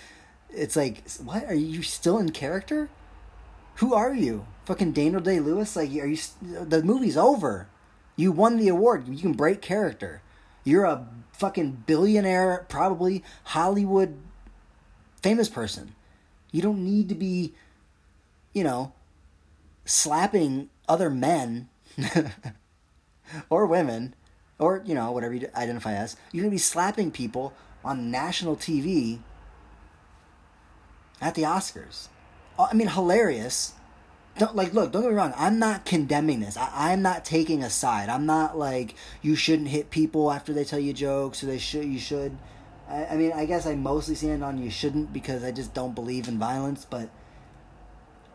it's 0.50 0.76
like 0.76 1.08
what 1.24 1.44
are 1.46 1.54
you 1.54 1.84
still 1.84 2.18
in 2.18 2.32
character 2.32 2.90
who 3.76 3.94
are 3.94 4.14
you 4.14 4.46
fucking 4.66 4.94
Daniel 4.94 5.22
Day 5.22 5.40
Lewis? 5.40 5.76
Like, 5.76 5.90
are 5.92 6.08
you? 6.08 6.18
The 6.42 6.84
movie's 6.84 7.18
over. 7.18 7.68
You 8.16 8.32
won 8.32 8.58
the 8.58 8.70
award. 8.70 9.08
You 9.08 9.18
can 9.18 9.34
break 9.34 9.62
character. 9.62 10.22
You're 10.64 10.86
a 10.86 11.08
fucking 11.34 11.84
billionaire, 11.86 12.66
probably 12.70 13.24
Hollywood 13.46 14.18
famous 15.22 15.50
person. 15.50 15.96
You 16.52 16.62
don't 16.62 16.84
need 16.84 17.10
to 17.10 17.16
be, 17.16 17.54
you 18.54 18.64
know, 18.64 18.94
slapping 19.84 20.70
other 20.88 21.10
men 21.10 21.70
or 23.50 23.66
women 23.66 24.16
or, 24.58 24.82
you 24.86 24.96
know, 24.96 25.12
whatever 25.12 25.34
you 25.34 25.50
identify 25.56 25.94
as. 25.94 26.16
You're 26.32 26.44
going 26.44 26.52
to 26.52 26.56
be 26.56 26.60
slapping 26.60 27.12
people 27.12 27.54
on 27.84 28.12
national 28.12 28.56
TV 28.56 29.20
at 31.22 31.36
the 31.36 31.44
Oscars. 31.44 32.08
I 32.58 32.74
mean, 32.74 32.88
hilarious 32.88 33.74
don't 34.38 34.56
like 34.56 34.74
look 34.74 34.92
don't 34.92 35.02
get 35.02 35.12
me 35.12 35.16
wrong 35.16 35.34
i'm 35.38 35.60
not 35.60 35.86
condemning 35.86 36.40
this 36.40 36.58
I, 36.58 36.92
i'm 36.92 37.02
not 37.02 37.24
taking 37.24 37.64
a 37.64 37.70
side 37.70 38.10
i'm 38.10 38.26
not 38.26 38.58
like 38.58 38.96
you 39.22 39.36
shouldn't 39.36 39.70
hit 39.70 39.90
people 39.90 40.32
after 40.32 40.54
they 40.54 40.66
tell 40.66 40.80
you 40.80 40.94
jokes 40.94 41.44
or 41.44 41.48
they 41.48 41.58
should 41.58 41.86
you 41.86 42.00
should 42.00 42.38
I, 42.90 43.06
I 43.06 43.16
mean 43.16 43.32
i 43.34 43.46
guess 43.46 43.66
i 43.66 43.76
mostly 43.76 44.16
stand 44.16 44.44
on 44.44 44.62
you 44.62 44.70
shouldn't 44.70 45.14
because 45.14 45.44
i 45.44 45.52
just 45.52 45.74
don't 45.74 45.96
believe 45.96 46.28
in 46.28 46.38
violence 46.38 46.86
but 46.86 47.10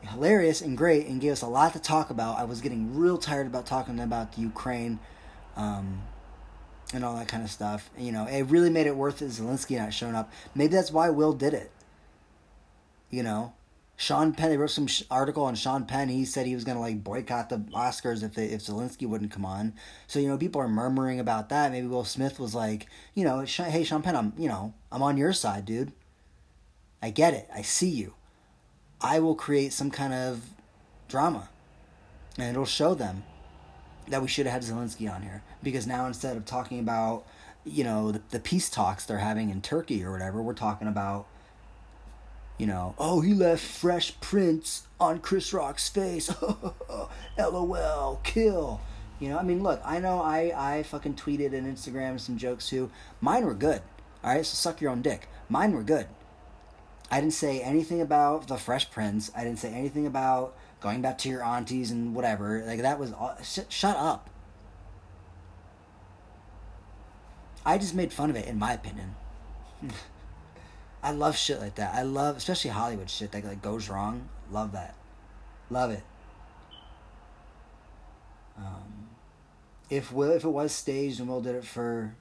hilarious 0.02 0.60
and 0.60 0.76
great 0.76 1.06
and 1.06 1.20
gave 1.20 1.32
us 1.32 1.42
a 1.42 1.46
lot 1.46 1.72
to 1.72 1.78
talk 1.78 2.10
about 2.10 2.38
i 2.38 2.44
was 2.44 2.60
getting 2.60 2.96
real 2.96 3.18
tired 3.18 3.46
about 3.46 3.66
talking 3.66 4.00
about 4.00 4.32
the 4.32 4.40
ukraine 4.40 4.98
um, 5.56 6.02
and 6.94 7.04
all 7.04 7.16
that 7.16 7.28
kind 7.28 7.42
of 7.42 7.50
stuff 7.50 7.90
you 7.98 8.12
know 8.12 8.26
it 8.26 8.42
really 8.44 8.70
made 8.70 8.86
it 8.86 8.96
worth 8.96 9.20
it 9.22 9.26
zelensky 9.26 9.76
not 9.76 9.92
showing 9.92 10.14
up 10.14 10.32
maybe 10.54 10.72
that's 10.72 10.90
why 10.90 11.10
will 11.10 11.32
did 11.32 11.54
it 11.54 11.70
you 13.10 13.22
know 13.22 13.52
Sean 14.00 14.32
Penn, 14.32 14.48
they 14.48 14.56
wrote 14.56 14.70
some 14.70 14.86
sh- 14.86 15.02
article 15.10 15.44
on 15.44 15.54
Sean 15.54 15.84
Penn. 15.84 16.08
He 16.08 16.24
said 16.24 16.46
he 16.46 16.54
was 16.54 16.64
going 16.64 16.76
to 16.76 16.80
like 16.80 17.04
boycott 17.04 17.50
the 17.50 17.58
Oscars 17.58 18.22
if 18.22 18.32
they, 18.32 18.46
if 18.46 18.62
Zelensky 18.62 19.06
wouldn't 19.06 19.30
come 19.30 19.44
on. 19.44 19.74
So 20.06 20.18
you 20.18 20.26
know, 20.26 20.38
people 20.38 20.58
are 20.62 20.68
murmuring 20.68 21.20
about 21.20 21.50
that. 21.50 21.70
Maybe 21.70 21.86
Will 21.86 22.06
Smith 22.06 22.40
was 22.40 22.54
like, 22.54 22.86
you 23.14 23.24
know, 23.24 23.40
hey 23.40 23.84
Sean 23.84 24.00
Penn, 24.00 24.16
I'm 24.16 24.32
you 24.38 24.48
know 24.48 24.72
I'm 24.90 25.02
on 25.02 25.18
your 25.18 25.34
side, 25.34 25.66
dude. 25.66 25.92
I 27.02 27.10
get 27.10 27.34
it. 27.34 27.50
I 27.54 27.60
see 27.60 27.90
you. 27.90 28.14
I 29.00 29.18
will 29.20 29.34
create 29.34 29.72
some 29.72 29.90
kind 29.90 30.12
of 30.12 30.42
drama, 31.08 31.48
and 32.38 32.50
it'll 32.50 32.64
show 32.66 32.94
them 32.94 33.24
that 34.08 34.22
we 34.22 34.28
should 34.28 34.46
have 34.46 34.62
had 34.62 34.70
Zelensky 34.70 35.12
on 35.12 35.22
here 35.22 35.42
because 35.62 35.86
now 35.86 36.06
instead 36.06 36.36
of 36.36 36.44
talking 36.44 36.80
about 36.80 37.24
you 37.64 37.84
know 37.84 38.12
the, 38.12 38.22
the 38.30 38.40
peace 38.40 38.68
talks 38.68 39.04
they're 39.06 39.18
having 39.18 39.50
in 39.50 39.62
Turkey 39.62 40.04
or 40.04 40.12
whatever, 40.12 40.42
we're 40.42 40.54
talking 40.54 40.88
about 40.88 41.26
you 42.60 42.66
know, 42.66 42.94
oh, 42.98 43.22
he 43.22 43.32
left 43.32 43.64
Fresh 43.64 44.20
prints 44.20 44.86
on 45.00 45.20
Chris 45.20 45.54
Rock's 45.54 45.88
face. 45.88 46.30
LOL, 47.38 48.20
kill. 48.22 48.82
You 49.18 49.30
know, 49.30 49.38
I 49.38 49.42
mean, 49.42 49.62
look, 49.62 49.80
I 49.82 49.98
know 49.98 50.20
I, 50.20 50.52
I 50.54 50.82
fucking 50.82 51.14
tweeted 51.14 51.54
and 51.54 51.66
Instagram 51.66 52.20
some 52.20 52.36
jokes 52.36 52.68
too. 52.68 52.90
Mine 53.22 53.46
were 53.46 53.54
good. 53.54 53.80
All 54.22 54.34
right, 54.34 54.44
so 54.44 54.54
suck 54.54 54.82
your 54.82 54.90
own 54.90 55.00
dick. 55.00 55.26
Mine 55.48 55.72
were 55.72 55.82
good. 55.82 56.06
I 57.10 57.20
didn't 57.20 57.34
say 57.34 57.60
anything 57.60 58.00
about 58.00 58.46
the 58.46 58.56
Fresh 58.56 58.90
Prince. 58.90 59.32
I 59.36 59.42
didn't 59.42 59.58
say 59.58 59.72
anything 59.72 60.06
about 60.06 60.56
going 60.80 61.02
back 61.02 61.18
to 61.18 61.28
your 61.28 61.42
aunties 61.44 61.90
and 61.90 62.14
whatever. 62.14 62.62
Like 62.64 62.82
that 62.82 62.98
was 62.98 63.12
all, 63.12 63.36
sh- 63.42 63.60
shut 63.68 63.96
up. 63.96 64.30
I 67.66 67.78
just 67.78 67.94
made 67.94 68.12
fun 68.12 68.30
of 68.30 68.36
it, 68.36 68.46
in 68.46 68.58
my 68.58 68.72
opinion. 68.72 69.16
I 71.02 71.12
love 71.12 71.36
shit 71.36 71.60
like 71.60 71.74
that. 71.76 71.94
I 71.94 72.02
love, 72.02 72.36
especially 72.36 72.70
Hollywood 72.70 73.10
shit 73.10 73.32
that 73.32 73.44
like 73.44 73.62
goes 73.62 73.88
wrong. 73.88 74.28
Love 74.50 74.72
that. 74.72 74.94
Love 75.68 75.90
it. 75.90 76.02
Um, 78.56 79.08
if 79.88 80.12
Will, 80.12 80.30
if 80.30 80.44
it 80.44 80.48
was 80.48 80.72
staged 80.72 81.20
and 81.20 81.28
Will 81.28 81.40
did 81.40 81.56
it 81.56 81.64
for 81.64 82.14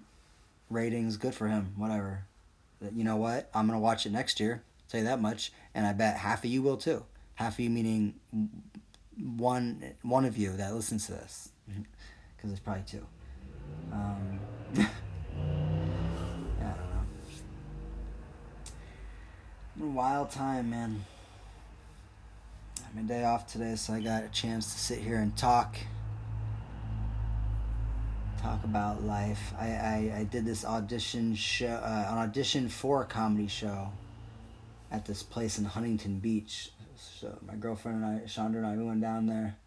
ratings, 0.70 1.18
good 1.18 1.36
for 1.36 1.48
him. 1.48 1.74
Whatever. 1.76 2.26
You 2.96 3.04
know 3.04 3.18
what? 3.18 3.50
I'm 3.54 3.68
gonna 3.68 3.80
watch 3.80 4.06
it 4.06 4.12
next 4.12 4.40
year. 4.40 4.64
Tell 4.90 5.00
you 5.00 5.06
that 5.06 5.22
much. 5.22 5.52
And 5.76 5.86
I 5.86 5.94
bet 5.94 6.18
half 6.18 6.44
of 6.44 6.50
you 6.50 6.62
will 6.64 6.78
too. 6.78 7.06
Half 7.36 7.54
of 7.54 7.60
you 7.60 7.70
meaning 7.70 8.16
one 9.18 9.94
one 10.02 10.26
of 10.26 10.38
you 10.38 10.52
that 10.58 10.74
listens 10.74 11.06
to 11.06 11.14
this, 11.14 11.50
because 12.36 12.52
it's 12.52 12.60
probably 12.60 12.84
two. 12.86 13.06
Um, 13.94 14.40
yeah, 14.76 14.88
I 16.62 16.64
don't 19.78 19.88
know. 19.88 19.94
wild 19.94 20.32
time, 20.32 20.70
man. 20.72 21.06
I'm 22.92 23.06
a 23.06 23.08
day 23.08 23.24
off 23.24 23.46
today, 23.46 23.76
so 23.76 23.94
I 23.94 24.00
got 24.00 24.24
a 24.24 24.30
chance 24.30 24.74
to 24.74 24.80
sit 24.80 25.00
here 25.00 25.18
and 25.18 25.38
talk. 25.38 25.78
Talk 28.42 28.64
about 28.64 29.04
life. 29.04 29.54
I, 29.60 29.68
I, 29.68 30.14
I 30.20 30.24
did 30.24 30.46
this 30.46 30.66
audition 30.66 31.36
show, 31.36 31.68
uh, 31.68 32.08
an 32.10 32.18
audition 32.18 32.68
for 32.70 33.04
a 33.04 33.06
comedy 33.06 33.48
show 33.48 33.92
at 34.92 35.06
this 35.06 35.24
place 35.24 35.58
in 35.58 35.66
Huntington 35.66 36.20
Beach. 36.20 36.72
So 36.96 37.38
my 37.46 37.56
girlfriend 37.56 38.04
and 38.04 38.22
I, 38.24 38.26
Chandra 38.26 38.62
and 38.62 38.70
I, 38.70 38.76
we 38.76 38.84
went 38.84 39.02
down 39.02 39.26
there. 39.26 39.58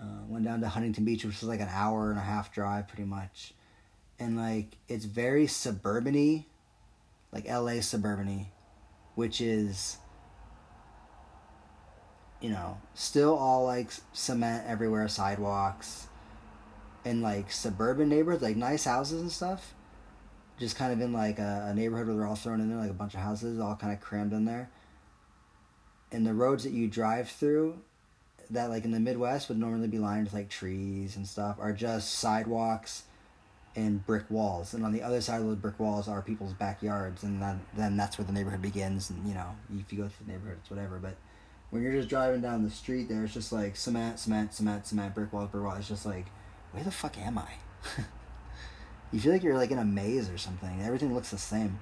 Uh, 0.00 0.24
went 0.28 0.44
down 0.44 0.60
to 0.60 0.68
Huntington 0.68 1.04
Beach, 1.04 1.24
which 1.24 1.40
was 1.40 1.48
like 1.48 1.60
an 1.60 1.68
hour 1.70 2.10
and 2.10 2.18
a 2.18 2.22
half 2.22 2.52
drive, 2.52 2.88
pretty 2.88 3.04
much. 3.04 3.52
And 4.18 4.36
like, 4.36 4.76
it's 4.88 5.04
very 5.04 5.46
suburban 5.46 6.44
like 7.32 7.48
LA 7.48 7.80
suburban 7.80 8.46
which 9.14 9.40
is 9.40 9.98
you 12.40 12.48
know, 12.48 12.78
still 12.94 13.36
all 13.36 13.64
like 13.64 13.90
cement 14.12 14.64
everywhere, 14.66 15.06
sidewalks, 15.08 16.08
and 17.04 17.22
like 17.22 17.52
suburban 17.52 18.08
neighborhoods, 18.08 18.42
like 18.42 18.56
nice 18.56 18.84
houses 18.84 19.20
and 19.20 19.30
stuff. 19.30 19.74
Just 20.60 20.76
kind 20.76 20.92
of 20.92 21.00
in 21.00 21.12
like 21.12 21.38
a, 21.38 21.68
a 21.70 21.74
neighborhood 21.74 22.06
where 22.06 22.16
they're 22.16 22.26
all 22.26 22.36
thrown 22.36 22.60
in 22.60 22.68
there, 22.68 22.78
like 22.78 22.90
a 22.90 22.94
bunch 22.94 23.14
of 23.14 23.20
houses, 23.20 23.58
all 23.58 23.74
kind 23.74 23.92
of 23.92 24.00
crammed 24.00 24.32
in 24.32 24.44
there. 24.44 24.70
And 26.12 26.26
the 26.26 26.34
roads 26.34 26.64
that 26.64 26.72
you 26.72 26.86
drive 26.86 27.28
through, 27.28 27.78
that 28.50 28.70
like 28.70 28.84
in 28.84 28.90
the 28.90 29.00
Midwest 29.00 29.48
would 29.48 29.58
normally 29.58 29.88
be 29.88 29.98
lined 29.98 30.24
with 30.24 30.34
like 30.34 30.50
trees 30.50 31.16
and 31.16 31.26
stuff, 31.26 31.56
are 31.58 31.72
just 31.72 32.12
sidewalks 32.14 33.04
and 33.76 34.04
brick 34.04 34.24
walls. 34.30 34.74
And 34.74 34.84
on 34.84 34.92
the 34.92 35.02
other 35.02 35.20
side 35.20 35.40
of 35.40 35.46
those 35.46 35.56
brick 35.56 35.78
walls 35.78 36.08
are 36.08 36.22
people's 36.22 36.52
backyards, 36.52 37.22
and 37.22 37.40
then 37.40 37.60
then 37.74 37.96
that's 37.96 38.18
where 38.18 38.26
the 38.26 38.32
neighborhood 38.32 38.62
begins. 38.62 39.10
And 39.10 39.26
you 39.26 39.34
know, 39.34 39.56
if 39.78 39.92
you 39.92 39.98
go 39.98 40.08
through 40.08 40.26
the 40.26 40.32
neighborhood, 40.32 40.58
it's 40.60 40.70
whatever. 40.70 40.98
But 40.98 41.16
when 41.70 41.82
you're 41.82 41.92
just 41.92 42.08
driving 42.08 42.40
down 42.40 42.64
the 42.64 42.70
street, 42.70 43.08
there 43.08 43.24
it's 43.24 43.34
just 43.34 43.52
like 43.52 43.76
cement, 43.76 44.18
cement, 44.18 44.54
cement, 44.54 44.86
cement, 44.86 45.14
brick 45.14 45.32
walls, 45.32 45.50
brick 45.50 45.64
walls. 45.64 45.78
It's 45.78 45.88
just 45.88 46.06
like, 46.06 46.26
where 46.72 46.84
the 46.84 46.90
fuck 46.90 47.16
am 47.18 47.38
I? 47.38 47.50
you 49.12 49.20
feel 49.20 49.32
like 49.32 49.42
you're 49.42 49.56
like 49.56 49.70
in 49.70 49.78
a 49.78 49.84
maze 49.84 50.28
or 50.30 50.38
something. 50.38 50.80
Everything 50.82 51.14
looks 51.14 51.30
the 51.30 51.38
same. 51.38 51.78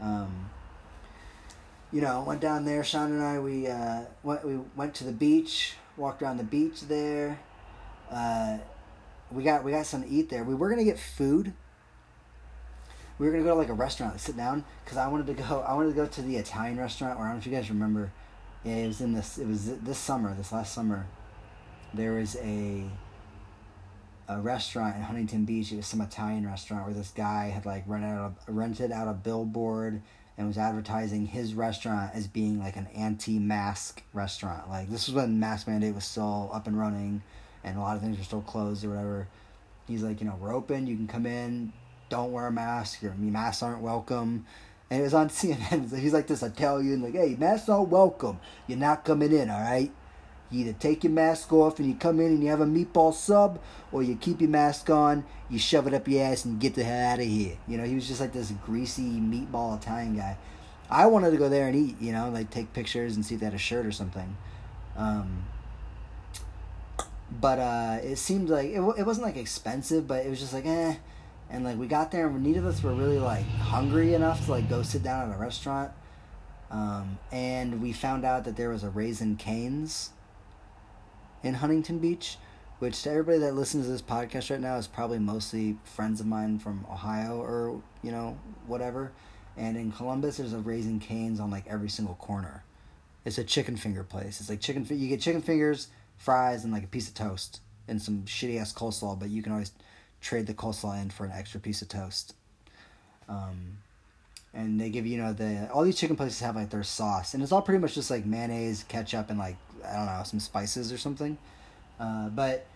Um, 0.00 0.50
you 1.92 2.00
know, 2.00 2.22
went 2.22 2.40
down 2.40 2.64
there. 2.64 2.82
Sean 2.84 3.12
and 3.12 3.22
I, 3.22 3.38
we 3.38 3.66
uh, 3.66 4.02
went. 4.22 4.44
We 4.46 4.58
went 4.76 4.94
to 4.96 5.04
the 5.04 5.12
beach. 5.12 5.74
Walked 5.96 6.22
around 6.22 6.38
the 6.38 6.44
beach 6.44 6.82
there. 6.82 7.38
Uh, 8.10 8.58
we 9.30 9.42
got 9.42 9.64
we 9.64 9.72
got 9.72 9.86
something 9.86 10.08
to 10.08 10.14
eat 10.14 10.30
there. 10.30 10.44
We 10.44 10.54
were 10.54 10.70
gonna 10.70 10.84
get 10.84 10.98
food. 10.98 11.52
We 13.18 13.26
were 13.26 13.32
gonna 13.32 13.44
go 13.44 13.50
to 13.50 13.56
like 13.56 13.68
a 13.68 13.74
restaurant, 13.74 14.18
sit 14.18 14.36
down, 14.36 14.64
because 14.84 14.96
I 14.96 15.08
wanted 15.08 15.26
to 15.26 15.34
go. 15.34 15.60
I 15.66 15.74
wanted 15.74 15.90
to 15.90 15.94
go 15.94 16.06
to 16.06 16.22
the 16.22 16.36
Italian 16.36 16.78
restaurant. 16.78 17.18
Or 17.18 17.24
I 17.24 17.26
don't 17.26 17.34
know 17.34 17.38
if 17.40 17.46
you 17.46 17.52
guys 17.52 17.68
remember. 17.68 18.12
It 18.64 18.86
was 18.86 19.00
in 19.00 19.12
this. 19.12 19.36
It 19.36 19.46
was 19.46 19.78
this 19.78 19.98
summer. 19.98 20.34
This 20.34 20.52
last 20.52 20.72
summer, 20.72 21.06
there 21.92 22.12
was 22.14 22.36
a 22.36 22.84
a 24.30 24.40
restaurant 24.40 24.94
in 24.96 25.02
Huntington 25.02 25.44
Beach. 25.44 25.72
It 25.72 25.76
was 25.76 25.86
some 25.86 26.00
Italian 26.00 26.46
restaurant 26.46 26.84
where 26.84 26.94
this 26.94 27.10
guy 27.10 27.46
had 27.46 27.66
like 27.66 27.82
rented 27.86 28.10
out 28.10 28.34
a, 28.46 28.52
rented 28.52 28.92
out 28.92 29.08
a 29.08 29.12
billboard 29.12 30.00
and 30.38 30.46
was 30.46 30.56
advertising 30.56 31.26
his 31.26 31.52
restaurant 31.52 32.12
as 32.14 32.28
being 32.28 32.60
like 32.60 32.76
an 32.76 32.86
anti-mask 32.94 34.02
restaurant. 34.12 34.70
Like 34.70 34.88
this 34.88 35.08
was 35.08 35.16
when 35.16 35.40
mask 35.40 35.66
mandate 35.66 35.96
was 35.96 36.04
still 36.04 36.48
up 36.52 36.68
and 36.68 36.78
running, 36.78 37.22
and 37.64 37.76
a 37.76 37.80
lot 37.80 37.96
of 37.96 38.02
things 38.02 38.18
were 38.18 38.24
still 38.24 38.42
closed 38.42 38.84
or 38.84 38.90
whatever. 38.90 39.26
He's 39.88 40.04
like, 40.04 40.20
you 40.20 40.28
know, 40.28 40.38
we're 40.40 40.54
open. 40.54 40.86
You 40.86 40.94
can 40.94 41.08
come 41.08 41.26
in. 41.26 41.72
Don't 42.08 42.30
wear 42.30 42.46
a 42.46 42.52
mask. 42.52 43.02
Your 43.02 43.14
masks 43.14 43.64
aren't 43.64 43.82
welcome. 43.82 44.46
And 44.90 45.00
it 45.00 45.02
was 45.02 45.14
on 45.14 45.28
CNN. 45.30 45.98
He's 45.98 46.12
like 46.12 46.28
this 46.28 46.44
Italian, 46.44 47.02
like, 47.02 47.14
hey, 47.14 47.34
masks 47.36 47.68
aren't 47.68 47.88
welcome. 47.88 48.38
You're 48.68 48.78
not 48.78 49.04
coming 49.04 49.32
in, 49.32 49.50
all 49.50 49.60
right? 49.60 49.90
You 50.50 50.60
either 50.60 50.72
take 50.78 51.04
your 51.04 51.12
mask 51.12 51.52
off 51.52 51.78
and 51.78 51.88
you 51.88 51.94
come 51.94 52.18
in 52.20 52.26
and 52.26 52.42
you 52.42 52.50
have 52.50 52.60
a 52.60 52.66
meatball 52.66 53.14
sub, 53.14 53.60
or 53.92 54.02
you 54.02 54.16
keep 54.16 54.40
your 54.40 54.50
mask 54.50 54.90
on, 54.90 55.24
you 55.48 55.58
shove 55.58 55.86
it 55.86 55.94
up 55.94 56.08
your 56.08 56.24
ass 56.24 56.44
and 56.44 56.60
get 56.60 56.74
the 56.74 56.84
hell 56.84 57.12
out 57.12 57.20
of 57.20 57.26
here. 57.26 57.56
You 57.68 57.78
know, 57.78 57.84
he 57.84 57.94
was 57.94 58.08
just 58.08 58.20
like 58.20 58.32
this 58.32 58.52
greasy 58.64 59.02
meatball 59.02 59.78
Italian 59.80 60.16
guy. 60.16 60.36
I 60.90 61.06
wanted 61.06 61.30
to 61.30 61.36
go 61.36 61.48
there 61.48 61.68
and 61.68 61.76
eat, 61.76 62.00
you 62.00 62.12
know, 62.12 62.30
like 62.30 62.50
take 62.50 62.72
pictures 62.72 63.14
and 63.14 63.24
see 63.24 63.34
if 63.34 63.40
they 63.40 63.46
had 63.46 63.54
a 63.54 63.58
shirt 63.58 63.86
or 63.86 63.92
something. 63.92 64.36
Um, 64.96 65.44
but 67.30 67.58
uh, 67.60 67.98
it 68.02 68.16
seemed 68.16 68.48
like 68.48 68.70
it, 68.70 68.80
it 68.98 69.06
wasn't 69.06 69.26
like 69.26 69.36
expensive, 69.36 70.08
but 70.08 70.26
it 70.26 70.30
was 70.30 70.40
just 70.40 70.52
like 70.52 70.66
eh. 70.66 70.96
And 71.48 71.64
like 71.64 71.78
we 71.78 71.86
got 71.86 72.10
there, 72.10 72.26
and 72.26 72.42
neither 72.42 72.60
of 72.60 72.66
us 72.66 72.82
were 72.82 72.94
really 72.94 73.18
like 73.18 73.44
hungry 73.46 74.14
enough 74.14 74.44
to 74.46 74.50
like 74.52 74.68
go 74.68 74.82
sit 74.82 75.02
down 75.02 75.30
at 75.30 75.36
a 75.36 75.38
restaurant. 75.38 75.92
Um, 76.70 77.18
and 77.32 77.82
we 77.82 77.92
found 77.92 78.24
out 78.24 78.44
that 78.44 78.56
there 78.56 78.70
was 78.70 78.84
a 78.84 78.90
Raising 78.90 79.36
Cane's 79.36 80.10
in 81.42 81.54
Huntington 81.54 81.98
Beach, 81.98 82.36
which 82.78 83.02
to 83.02 83.10
everybody 83.10 83.38
that 83.38 83.54
listens 83.54 83.86
to 83.86 83.92
this 83.92 84.02
podcast 84.02 84.50
right 84.50 84.60
now 84.60 84.76
is 84.76 84.86
probably 84.86 85.18
mostly 85.18 85.76
friends 85.84 86.20
of 86.20 86.26
mine 86.26 86.58
from 86.58 86.86
Ohio 86.90 87.40
or 87.40 87.82
you 88.02 88.10
know 88.10 88.38
whatever. 88.66 89.12
And 89.56 89.76
in 89.76 89.92
Columbus, 89.92 90.38
there's 90.38 90.52
a 90.52 90.58
Raising 90.58 91.00
Cane's 91.00 91.40
on 91.40 91.50
like 91.50 91.66
every 91.66 91.90
single 91.90 92.14
corner. 92.14 92.64
It's 93.24 93.38
a 93.38 93.44
chicken 93.44 93.76
finger 93.76 94.02
place. 94.02 94.40
It's 94.40 94.48
like 94.48 94.60
chicken. 94.60 94.86
You 94.88 95.08
get 95.08 95.20
chicken 95.20 95.42
fingers, 95.42 95.88
fries, 96.16 96.64
and 96.64 96.72
like 96.72 96.84
a 96.84 96.88
piece 96.88 97.08
of 97.08 97.14
toast 97.14 97.60
and 97.86 98.00
some 98.00 98.22
shitty 98.22 98.58
ass 98.58 98.72
coleslaw. 98.72 99.18
But 99.18 99.28
you 99.28 99.42
can 99.42 99.52
always 99.52 99.72
trade 100.20 100.46
the 100.46 100.54
coleslaw 100.54 101.00
in 101.02 101.10
for 101.10 101.24
an 101.24 101.32
extra 101.32 101.60
piece 101.60 101.82
of 101.82 101.88
toast. 101.88 102.34
Um, 103.28 103.78
and 104.52 104.80
they 104.80 104.88
give 104.90 105.06
you 105.06 105.18
know 105.18 105.32
the 105.32 105.70
all 105.72 105.84
these 105.84 105.98
chicken 105.98 106.16
places 106.16 106.40
have 106.40 106.56
like 106.56 106.70
their 106.70 106.82
sauce, 106.82 107.34
and 107.34 107.42
it's 107.42 107.52
all 107.52 107.62
pretty 107.62 107.80
much 107.80 107.94
just 107.94 108.10
like 108.10 108.24
mayonnaise, 108.24 108.84
ketchup, 108.88 109.30
and 109.30 109.38
like 109.38 109.56
I 109.84 109.96
don't 109.96 110.06
know 110.06 110.22
some 110.24 110.40
spices 110.40 110.92
or 110.92 110.98
something. 110.98 111.38
Uh, 111.98 112.28
but 112.28 112.66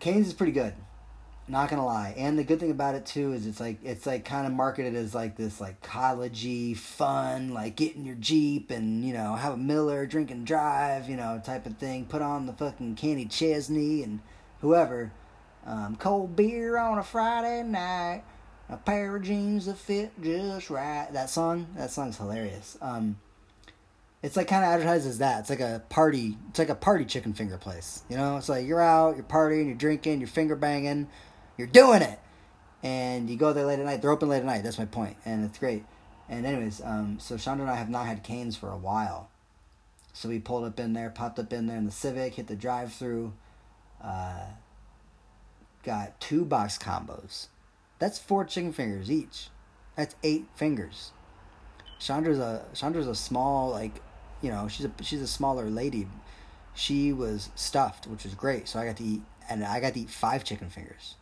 Cane's 0.00 0.28
is 0.28 0.34
pretty 0.34 0.52
good. 0.52 0.74
Not 1.46 1.68
gonna 1.68 1.84
lie, 1.84 2.14
and 2.16 2.38
the 2.38 2.44
good 2.44 2.58
thing 2.58 2.70
about 2.70 2.94
it 2.94 3.04
too 3.04 3.34
is 3.34 3.46
it's 3.46 3.60
like 3.60 3.76
it's 3.84 4.06
like 4.06 4.24
kind 4.24 4.46
of 4.46 4.54
marketed 4.54 4.94
as 4.94 5.14
like 5.14 5.36
this 5.36 5.60
like 5.60 5.82
collegey 5.82 6.74
fun, 6.74 7.52
like 7.52 7.76
get 7.76 7.96
in 7.96 8.06
your 8.06 8.14
jeep 8.14 8.70
and 8.70 9.04
you 9.04 9.12
know 9.12 9.34
have 9.34 9.52
a 9.52 9.56
Miller, 9.58 10.06
drink 10.06 10.30
and 10.30 10.46
drive, 10.46 11.06
you 11.06 11.16
know 11.16 11.42
type 11.44 11.66
of 11.66 11.76
thing. 11.76 12.06
Put 12.06 12.22
on 12.22 12.46
the 12.46 12.54
fucking 12.54 12.94
Kenny 12.94 13.26
Chesney 13.26 14.02
and 14.02 14.20
whoever, 14.62 15.12
um, 15.66 15.96
cold 15.96 16.34
beer 16.34 16.78
on 16.78 16.96
a 16.96 17.04
Friday 17.04 17.62
night, 17.62 18.22
a 18.70 18.78
pair 18.78 19.14
of 19.14 19.22
jeans 19.22 19.66
that 19.66 19.76
fit 19.76 20.12
just 20.22 20.70
right. 20.70 21.08
That 21.12 21.28
song, 21.28 21.66
that 21.76 21.90
song's 21.90 22.16
hilarious. 22.16 22.78
Um, 22.80 23.16
it's 24.24 24.38
like 24.38 24.48
kind 24.48 24.64
of 24.64 24.70
advertised 24.70 25.06
as 25.06 25.18
that. 25.18 25.40
It's 25.40 25.50
like 25.50 25.60
a 25.60 25.82
party. 25.90 26.38
It's 26.48 26.58
like 26.58 26.70
a 26.70 26.74
party 26.74 27.04
chicken 27.04 27.34
finger 27.34 27.58
place. 27.58 28.02
You 28.08 28.16
know, 28.16 28.38
it's 28.38 28.48
like 28.48 28.66
you're 28.66 28.80
out, 28.80 29.16
you're 29.16 29.24
partying, 29.24 29.66
you're 29.66 29.74
drinking, 29.74 30.18
you're 30.20 30.28
finger 30.28 30.56
banging, 30.56 31.08
you're 31.58 31.66
doing 31.66 32.00
it, 32.00 32.18
and 32.82 33.28
you 33.28 33.36
go 33.36 33.52
there 33.52 33.66
late 33.66 33.80
at 33.80 33.84
night. 33.84 34.00
They're 34.00 34.10
open 34.10 34.30
late 34.30 34.38
at 34.38 34.46
night. 34.46 34.64
That's 34.64 34.78
my 34.78 34.86
point. 34.86 35.18
and 35.26 35.44
it's 35.44 35.58
great. 35.58 35.84
And 36.26 36.46
anyways, 36.46 36.80
um, 36.82 37.18
so 37.20 37.36
Chandra 37.36 37.66
and 37.66 37.70
I 37.70 37.76
have 37.76 37.90
not 37.90 38.06
had 38.06 38.22
Canes 38.22 38.56
for 38.56 38.70
a 38.70 38.78
while, 38.78 39.28
so 40.14 40.30
we 40.30 40.38
pulled 40.38 40.64
up 40.64 40.80
in 40.80 40.94
there, 40.94 41.10
popped 41.10 41.38
up 41.38 41.52
in 41.52 41.66
there 41.66 41.76
in 41.76 41.84
the 41.84 41.92
Civic, 41.92 42.36
hit 42.36 42.46
the 42.46 42.56
drive-through, 42.56 43.34
uh, 44.02 44.46
got 45.82 46.18
two 46.18 46.46
box 46.46 46.78
combos. 46.78 47.48
That's 47.98 48.18
four 48.18 48.46
chicken 48.46 48.72
fingers 48.72 49.10
each. 49.10 49.48
That's 49.96 50.16
eight 50.22 50.46
fingers. 50.56 51.12
Chandra's 51.98 52.38
a 52.38 52.64
Chandra's 52.72 53.06
a 53.06 53.14
small 53.14 53.70
like 53.70 54.00
you 54.44 54.50
know, 54.50 54.68
she's 54.68 54.84
a 54.84 54.92
she's 55.02 55.22
a 55.22 55.26
smaller 55.26 55.70
lady. 55.70 56.06
She 56.74 57.12
was 57.12 57.48
stuffed, 57.54 58.06
which 58.06 58.24
was 58.24 58.34
great. 58.34 58.68
So 58.68 58.78
I 58.78 58.84
got 58.84 58.98
to 58.98 59.04
eat, 59.04 59.22
and 59.48 59.64
I 59.64 59.80
got 59.80 59.94
to 59.94 60.00
eat 60.00 60.10
five 60.10 60.44
chicken 60.44 60.68
fingers. 60.68 61.14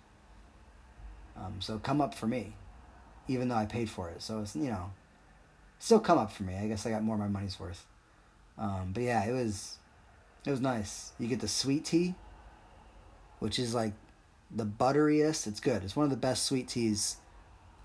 Um, 1.36 1.60
so 1.60 1.78
come 1.78 2.00
up 2.00 2.14
for 2.14 2.26
me, 2.26 2.56
even 3.28 3.48
though 3.48 3.54
I 3.54 3.66
paid 3.66 3.88
for 3.88 4.08
it. 4.08 4.22
So 4.22 4.40
it's 4.40 4.56
you 4.56 4.70
know, 4.70 4.90
still 5.78 6.00
come 6.00 6.18
up 6.18 6.32
for 6.32 6.42
me. 6.42 6.56
I 6.56 6.66
guess 6.66 6.84
I 6.84 6.90
got 6.90 7.04
more 7.04 7.14
of 7.14 7.20
my 7.20 7.28
money's 7.28 7.60
worth. 7.60 7.86
Um, 8.58 8.90
but 8.92 9.04
yeah, 9.04 9.24
it 9.24 9.32
was, 9.32 9.78
it 10.44 10.50
was 10.50 10.60
nice. 10.60 11.12
You 11.18 11.28
get 11.28 11.40
the 11.40 11.48
sweet 11.48 11.84
tea, 11.84 12.14
which 13.38 13.58
is 13.58 13.72
like 13.72 13.92
the 14.50 14.66
butteriest. 14.66 15.46
It's 15.46 15.60
good. 15.60 15.84
It's 15.84 15.94
one 15.94 16.04
of 16.04 16.10
the 16.10 16.16
best 16.16 16.44
sweet 16.44 16.68
teas 16.68 17.18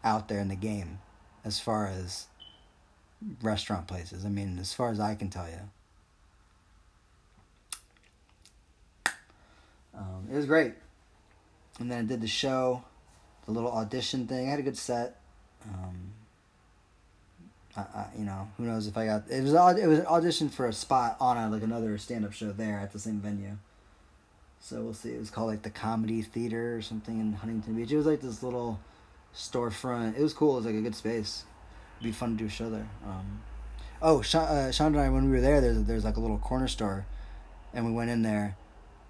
out 0.03 0.29
there 0.29 0.39
in 0.39 0.47
the 0.47 0.55
game, 0.55 0.99
as 1.45 1.59
far 1.59 1.87
as 1.87 2.27
restaurant 3.41 3.87
places. 3.87 4.25
I 4.25 4.29
mean, 4.29 4.57
as 4.59 4.73
far 4.73 4.91
as 4.91 4.99
I 4.99 5.15
can 5.15 5.29
tell 5.29 5.47
you. 5.47 5.69
Um, 9.97 10.27
it 10.31 10.35
was 10.35 10.45
great. 10.45 10.73
And 11.79 11.91
then 11.91 11.99
I 11.99 12.07
did 12.07 12.21
the 12.21 12.27
show, 12.27 12.83
the 13.45 13.51
little 13.51 13.71
audition 13.71 14.27
thing. 14.27 14.47
I 14.47 14.51
had 14.51 14.59
a 14.59 14.63
good 14.63 14.77
set. 14.77 15.19
Um, 15.65 16.11
I, 17.75 17.81
I, 17.81 18.07
you 18.17 18.25
know, 18.25 18.47
who 18.57 18.65
knows 18.65 18.87
if 18.87 18.97
I 18.97 19.05
got 19.05 19.23
it 19.29 19.41
was 19.41 19.53
it 19.53 19.87
was 19.87 19.99
an 19.99 20.05
audition 20.05 20.49
for 20.49 20.67
a 20.67 20.73
spot 20.73 21.17
on 21.19 21.37
a, 21.37 21.49
like 21.49 21.63
another 21.63 21.97
stand 21.97 22.25
up 22.25 22.33
show 22.33 22.51
there 22.51 22.79
at 22.79 22.93
the 22.93 22.99
same 22.99 23.19
venue. 23.19 23.57
So 24.59 24.81
we'll 24.81 24.93
see. 24.93 25.09
It 25.09 25.19
was 25.19 25.29
called 25.29 25.49
like 25.49 25.63
the 25.63 25.69
Comedy 25.69 26.21
Theater 26.21 26.75
or 26.75 26.81
something 26.81 27.19
in 27.19 27.33
Huntington 27.33 27.75
Beach. 27.75 27.91
It 27.91 27.97
was 27.97 28.05
like 28.05 28.21
this 28.21 28.41
little 28.41 28.79
storefront. 29.35 30.17
It 30.17 30.21
was 30.21 30.33
cool. 30.33 30.53
It 30.53 30.57
was 30.57 30.65
like 30.65 30.75
a 30.75 30.81
good 30.81 30.95
space 30.95 31.43
be 32.01 32.11
fun 32.11 32.31
to 32.31 32.37
do 32.37 32.45
a 32.45 32.49
show 32.49 32.69
there. 32.69 32.87
Um, 33.05 33.41
oh, 34.01 34.21
Sean, 34.21 34.47
uh, 34.47 34.71
and 34.79 34.99
I, 34.99 35.09
when 35.09 35.25
we 35.25 35.31
were 35.31 35.41
there, 35.41 35.61
there's 35.61 35.83
there's 35.83 36.03
like 36.03 36.17
a 36.17 36.19
little 36.19 36.37
corner 36.37 36.67
store, 36.67 37.05
and 37.73 37.85
we 37.85 37.91
went 37.91 38.09
in 38.09 38.21
there, 38.21 38.55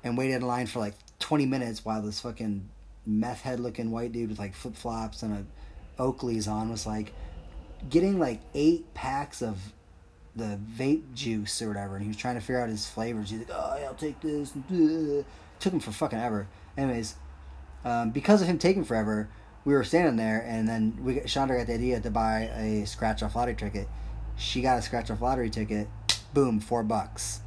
and 0.04 0.17
waited 0.17 0.36
in 0.36 0.41
line 0.43 0.67
for 0.67 0.80
like 0.80 0.95
twenty 1.19 1.45
minutes 1.45 1.84
while 1.84 2.02
this 2.02 2.19
fucking 2.19 2.69
meth 3.06 3.41
head 3.41 3.60
looking 3.60 3.89
white 3.91 4.12
dude 4.12 4.30
with 4.30 4.39
like 4.39 4.54
flip 4.54 4.76
flops 4.76 5.23
and 5.23 5.34
a 5.34 5.45
Oakley's 6.02 6.47
on 6.47 6.69
was 6.69 6.86
like 6.86 7.13
getting 7.89 8.19
like 8.19 8.41
eight 8.54 8.93
packs 8.93 9.41
of 9.41 9.58
the 10.36 10.60
vape 10.78 11.13
juice 11.13 11.62
or 11.62 11.67
whatever, 11.69 11.95
and 11.95 12.04
he 12.04 12.08
was 12.08 12.17
trying 12.17 12.36
to 12.36 12.41
figure 12.41 12.62
out 12.62 12.69
his 12.69 12.88
flavors. 12.88 13.32
He's 13.32 13.39
like, 13.39 13.50
"Oh, 13.52 13.78
yeah, 13.80 13.88
I'll 13.88 13.95
take 13.95 14.19
this." 14.21 14.54
Took 15.60 15.73
him 15.73 15.80
for 15.80 15.91
fucking 15.91 16.19
ever. 16.19 16.47
Anyways, 16.78 17.15
um, 17.84 18.12
because 18.12 18.41
of 18.41 18.47
him 18.47 18.60
taking 18.60 18.84
forever, 18.84 19.30
we 19.67 19.73
were 19.73 19.84
standing 19.84 20.15
there, 20.15 20.45
and 20.47 20.65
then 20.65 20.97
we 21.01 21.19
Chandra 21.25 21.58
got 21.58 21.67
the 21.67 21.73
idea 21.73 21.99
to 21.99 22.10
buy 22.10 22.49
a 22.56 22.86
scratch 22.86 23.21
off 23.21 23.36
lottery 23.36 23.53
ticket. 23.53 23.89
She 24.38 24.62
got 24.62 24.77
a 24.77 24.82
scratch 24.82 25.12
off 25.12 25.21
lottery 25.21 25.49
ticket, 25.49 25.89
Boom, 26.34 26.62
four 26.62 26.84
bucks. 26.84 27.41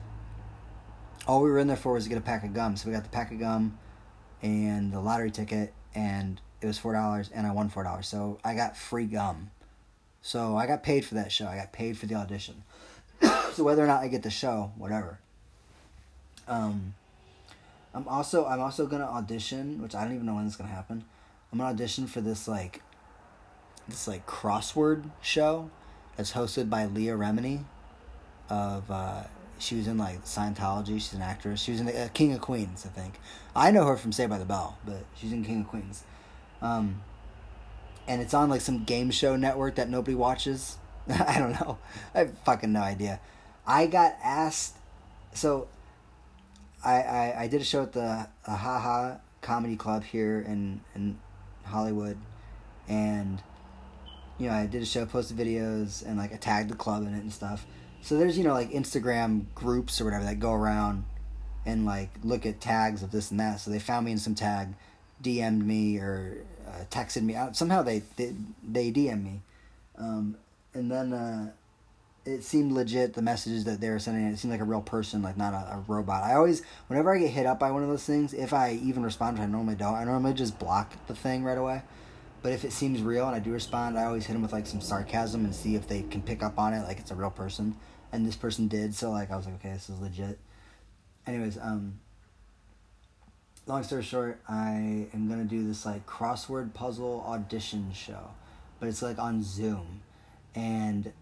All 1.27 1.41
we 1.41 1.49
were 1.49 1.59
in 1.59 1.67
there 1.67 1.79
for 1.79 1.95
was 1.95 2.05
to 2.05 2.11
get 2.11 2.19
a 2.19 2.21
pack 2.21 2.45
of 2.45 2.53
gum. 2.53 2.77
So 2.77 2.89
we 2.89 2.95
got 2.95 3.05
the 3.05 3.09
pack 3.09 3.33
of 3.33 3.39
gum 3.39 3.79
and 4.43 4.93
the 4.93 5.01
lottery 5.01 5.31
ticket, 5.31 5.73
and 5.95 6.39
it 6.61 6.67
was 6.67 6.77
four 6.77 6.93
dollars, 6.93 7.31
and 7.35 7.47
I 7.47 7.53
won 7.53 7.71
four 7.71 7.85
dollars. 7.85 8.07
So 8.07 8.39
I 8.45 8.55
got 8.55 8.77
free 8.77 9.07
gum. 9.07 9.51
So 10.21 10.59
I 10.59 10.67
got 10.67 10.83
paid 10.83 11.07
for 11.07 11.15
that 11.15 11.33
show. 11.33 11.47
I 11.47 11.57
got 11.57 11.73
paid 11.73 11.97
for 11.97 12.05
the 12.05 12.17
audition. 12.17 12.65
so 13.55 13.65
whether 13.65 13.83
or 13.83 13.87
not 13.87 14.03
I 14.03 14.09
get 14.09 14.23
the 14.23 14.31
show, 14.31 14.73
whatever. 14.77 15.21
Um, 16.47 16.93
I'm 17.95 18.07
also 18.07 18.45
I'm 18.45 18.61
also 18.61 18.87
gonna 18.87 19.09
audition, 19.09 19.81
which 19.81 19.95
I 19.95 20.05
don't 20.05 20.13
even 20.13 20.27
know 20.27 20.35
when 20.35 20.45
is 20.45 20.57
gonna 20.57 20.69
happen. 20.69 21.07
I'm 21.53 21.59
gonna 21.59 21.71
audition 21.71 22.07
for 22.07 22.21
this 22.21 22.47
like 22.47 22.83
this 23.89 24.07
like 24.07 24.27
crossword 24.27 25.11
show 25.21 25.71
that's 26.17 26.33
hosted 26.33 26.71
by 26.71 26.87
Leah 26.87 27.17
Remini. 27.17 27.65
Of 28.49 28.91
uh, 28.91 29.25
she 29.59 29.77
was 29.77 29.87
in 29.87 29.99
like 29.99 30.25
Scientology. 30.25 30.95
She's 30.95 31.13
an 31.13 31.23
actress. 31.23 31.61
She 31.61 31.73
was 31.73 31.81
in 31.81 31.87
the, 31.87 32.05
uh, 32.05 32.09
King 32.09 32.33
of 32.33 32.41
Queens, 32.41 32.87
I 32.87 32.89
think. 32.89 33.15
I 33.55 33.71
know 33.71 33.85
her 33.87 33.97
from 33.97 34.13
Saved 34.13 34.31
by 34.31 34.39
the 34.39 34.45
Bell, 34.45 34.79
but 34.85 35.05
she's 35.17 35.33
in 35.33 35.45
King 35.45 35.61
of 35.61 35.69
Queens. 35.69 36.05
Um, 36.63 37.03
and 38.09 38.21
it's 38.21 38.35
on 38.35 38.49
like 38.49 38.61
some 38.61 38.85
game 38.85 39.11
show 39.11 39.37
network 39.37 39.77
that 39.77 39.89
nobody 39.89 40.15
watches. 40.15 40.79
I 41.09 41.39
don't 41.39 41.53
know. 41.53 41.79
I 42.15 42.21
have 42.21 42.39
fucking 42.41 42.73
no 42.73 42.81
idea. 42.81 43.21
I 43.67 43.87
got 43.87 44.17
asked, 44.23 44.77
so 45.33 45.69
I, 46.85 47.03
I, 47.03 47.43
I 47.43 47.47
did 47.49 47.61
a 47.61 47.65
show 47.65 47.83
at 47.83 47.93
the 47.93 48.29
Ha 48.47 48.57
Ha 48.57 49.19
Comedy 49.43 49.77
Club 49.77 50.05
here 50.05 50.41
in 50.41 50.81
in 50.95 51.19
Hollywood, 51.71 52.19
and 52.89 53.43
you 54.39 54.49
know 54.49 54.55
I 54.55 54.67
did 54.67 54.83
a 54.83 54.87
show, 54.87 55.07
posted 55.07 55.37
videos, 55.37 56.05
and 56.07 56.19
like 56.19 56.33
I 56.33 56.37
tagged 56.37 56.71
the 56.71 56.77
club 56.77 57.03
in 57.07 57.15
it 57.15 57.21
and 57.21 57.33
stuff. 57.33 57.67
So 58.03 58.17
there's 58.17 58.37
you 58.39 58.45
know 58.45 58.55
like 58.55 58.71
Instagram 58.71 59.47
groups 59.55 60.01
or 60.01 60.05
whatever 60.05 60.25
that 60.25 60.41
go 60.41 60.53
around 60.53 61.05
and 61.67 61.85
like 61.85 62.11
look 62.23 62.47
at 62.47 62.61
tags 62.61 63.03
of 63.03 63.11
this 63.11 63.31
and 63.31 63.41
that. 63.41 63.61
So 63.61 63.71
they 63.71 63.79
found 63.79 64.07
me 64.07 64.13
in 64.13 64.19
some 64.19 64.35
tag, 64.35 64.69
DM'd 65.23 65.67
me 65.67 65.99
or 65.99 66.39
uh, 66.67 66.85
texted 66.91 67.23
me. 67.23 67.37
Uh, 67.37 67.53
somehow 67.53 67.83
they 67.83 68.03
they, 68.17 68.35
they 68.67 68.93
DM 68.93 69.23
me, 69.23 69.41
um, 69.99 70.37
and 70.75 70.91
then 70.91 71.13
uh, 71.13 71.51
it 72.25 72.45
seemed 72.45 72.73
legit. 72.73 73.15
The 73.15 73.23
messages 73.23 73.65
that 73.65 73.81
they 73.81 73.89
were 73.91 73.99
sending, 73.99 74.27
it 74.27 74.39
seemed 74.39 74.53
like 74.53 74.61
a 74.61 74.65
real 74.65 74.83
person, 74.83 75.23
like 75.23 75.37
not 75.37 75.55
a, 75.55 75.77
a, 75.77 75.85
robot. 75.87 76.23
I 76.23 76.35
always, 76.35 76.63
whenever 76.89 77.15
I 77.15 77.19
get 77.19 77.31
hit 77.31 77.47
up 77.47 77.59
by 77.59 77.71
one 77.71 77.83
of 77.83 77.89
those 77.89 78.05
things, 78.05 78.35
if 78.35 78.53
I 78.53 78.73
even 78.83 79.03
respond, 79.03 79.39
which 79.39 79.45
I 79.45 79.51
normally 79.51 79.75
don't, 79.75 79.95
I 79.95 80.05
normally 80.05 80.35
just 80.35 80.59
block 80.59 80.95
the 81.07 81.15
thing 81.15 81.45
right 81.45 81.59
away. 81.59 81.83
But 82.43 82.53
if 82.53 82.65
it 82.65 82.73
seems 82.73 83.03
real 83.03 83.27
and 83.27 83.37
I 83.37 83.39
do 83.39 83.53
respond, 83.53 83.99
I 83.99 84.05
always 84.05 84.27
hit 84.27 84.33
them 84.33 84.43
with 84.43 84.53
like 84.53 84.67
some 84.67 84.81
sarcasm 84.81 85.45
and 85.45 85.55
see 85.55 85.75
if 85.75 85.89
they 85.89 86.03
can 86.03 86.23
pick 86.23 86.43
up 86.43 86.59
on 86.59 86.73
it, 86.73 86.85
like 86.85 86.99
it's 86.99 87.11
a 87.11 87.15
real 87.15 87.31
person. 87.31 87.77
And 88.13 88.27
this 88.27 88.37
person 88.37 88.69
did, 88.69 88.95
so 88.95 89.11
like 89.11 89.31
I 89.31 89.37
was 89.37 89.47
like, 89.47 89.57
okay, 89.57 89.73
this 89.73 89.89
is 89.89 90.01
legit. 90.01 90.39
Anyways, 91.27 91.59
um, 91.59 92.01
long 93.67 93.83
story 93.83 94.03
short, 94.03 94.41
I 94.49 95.09
am 95.15 95.29
gonna 95.29 95.45
do 95.45 95.67
this 95.67 95.87
like 95.87 96.07
crossword 96.07 96.75
puzzle 96.75 97.25
audition 97.27 97.93
show, 97.93 98.31
but 98.79 98.89
it's 98.89 99.03
like 99.03 99.19
on 99.19 99.43
Zoom, 99.43 100.01
and 100.55 101.13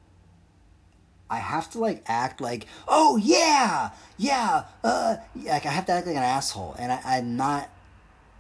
I 1.31 1.39
have 1.39 1.71
to 1.73 1.79
like 1.79 2.03
act 2.07 2.41
like, 2.41 2.67
oh 2.87 3.19
yeah, 3.19 3.91
yeah, 4.17 4.65
uh, 4.83 5.17
like 5.37 5.67
I 5.67 5.71
have 5.71 5.87
to 5.87 5.93
act 5.93 6.07
like 6.07 6.17
an 6.17 6.23
asshole, 6.23 6.75
and 6.79 6.91
I, 6.91 7.01
I'm 7.05 7.37
not 7.37 7.69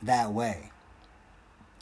that 0.03 0.33
way. 0.33 0.70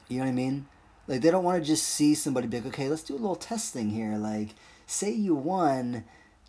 You 0.08 0.18
know 0.18 0.24
what 0.24 0.30
I 0.30 0.34
mean? 0.34 0.66
Like 1.06 1.20
they 1.20 1.30
don't 1.30 1.44
want 1.44 1.62
to 1.62 1.66
just 1.66 1.84
see 1.86 2.14
somebody 2.14 2.48
be 2.48 2.58
like, 2.58 2.66
okay, 2.66 2.88
let's 2.88 3.04
do 3.04 3.14
a 3.14 3.16
little 3.18 3.36
test 3.36 3.72
thing 3.72 3.90
here. 3.90 4.16
Like, 4.16 4.50
say 4.86 5.12
you 5.12 5.36
won 5.36 6.04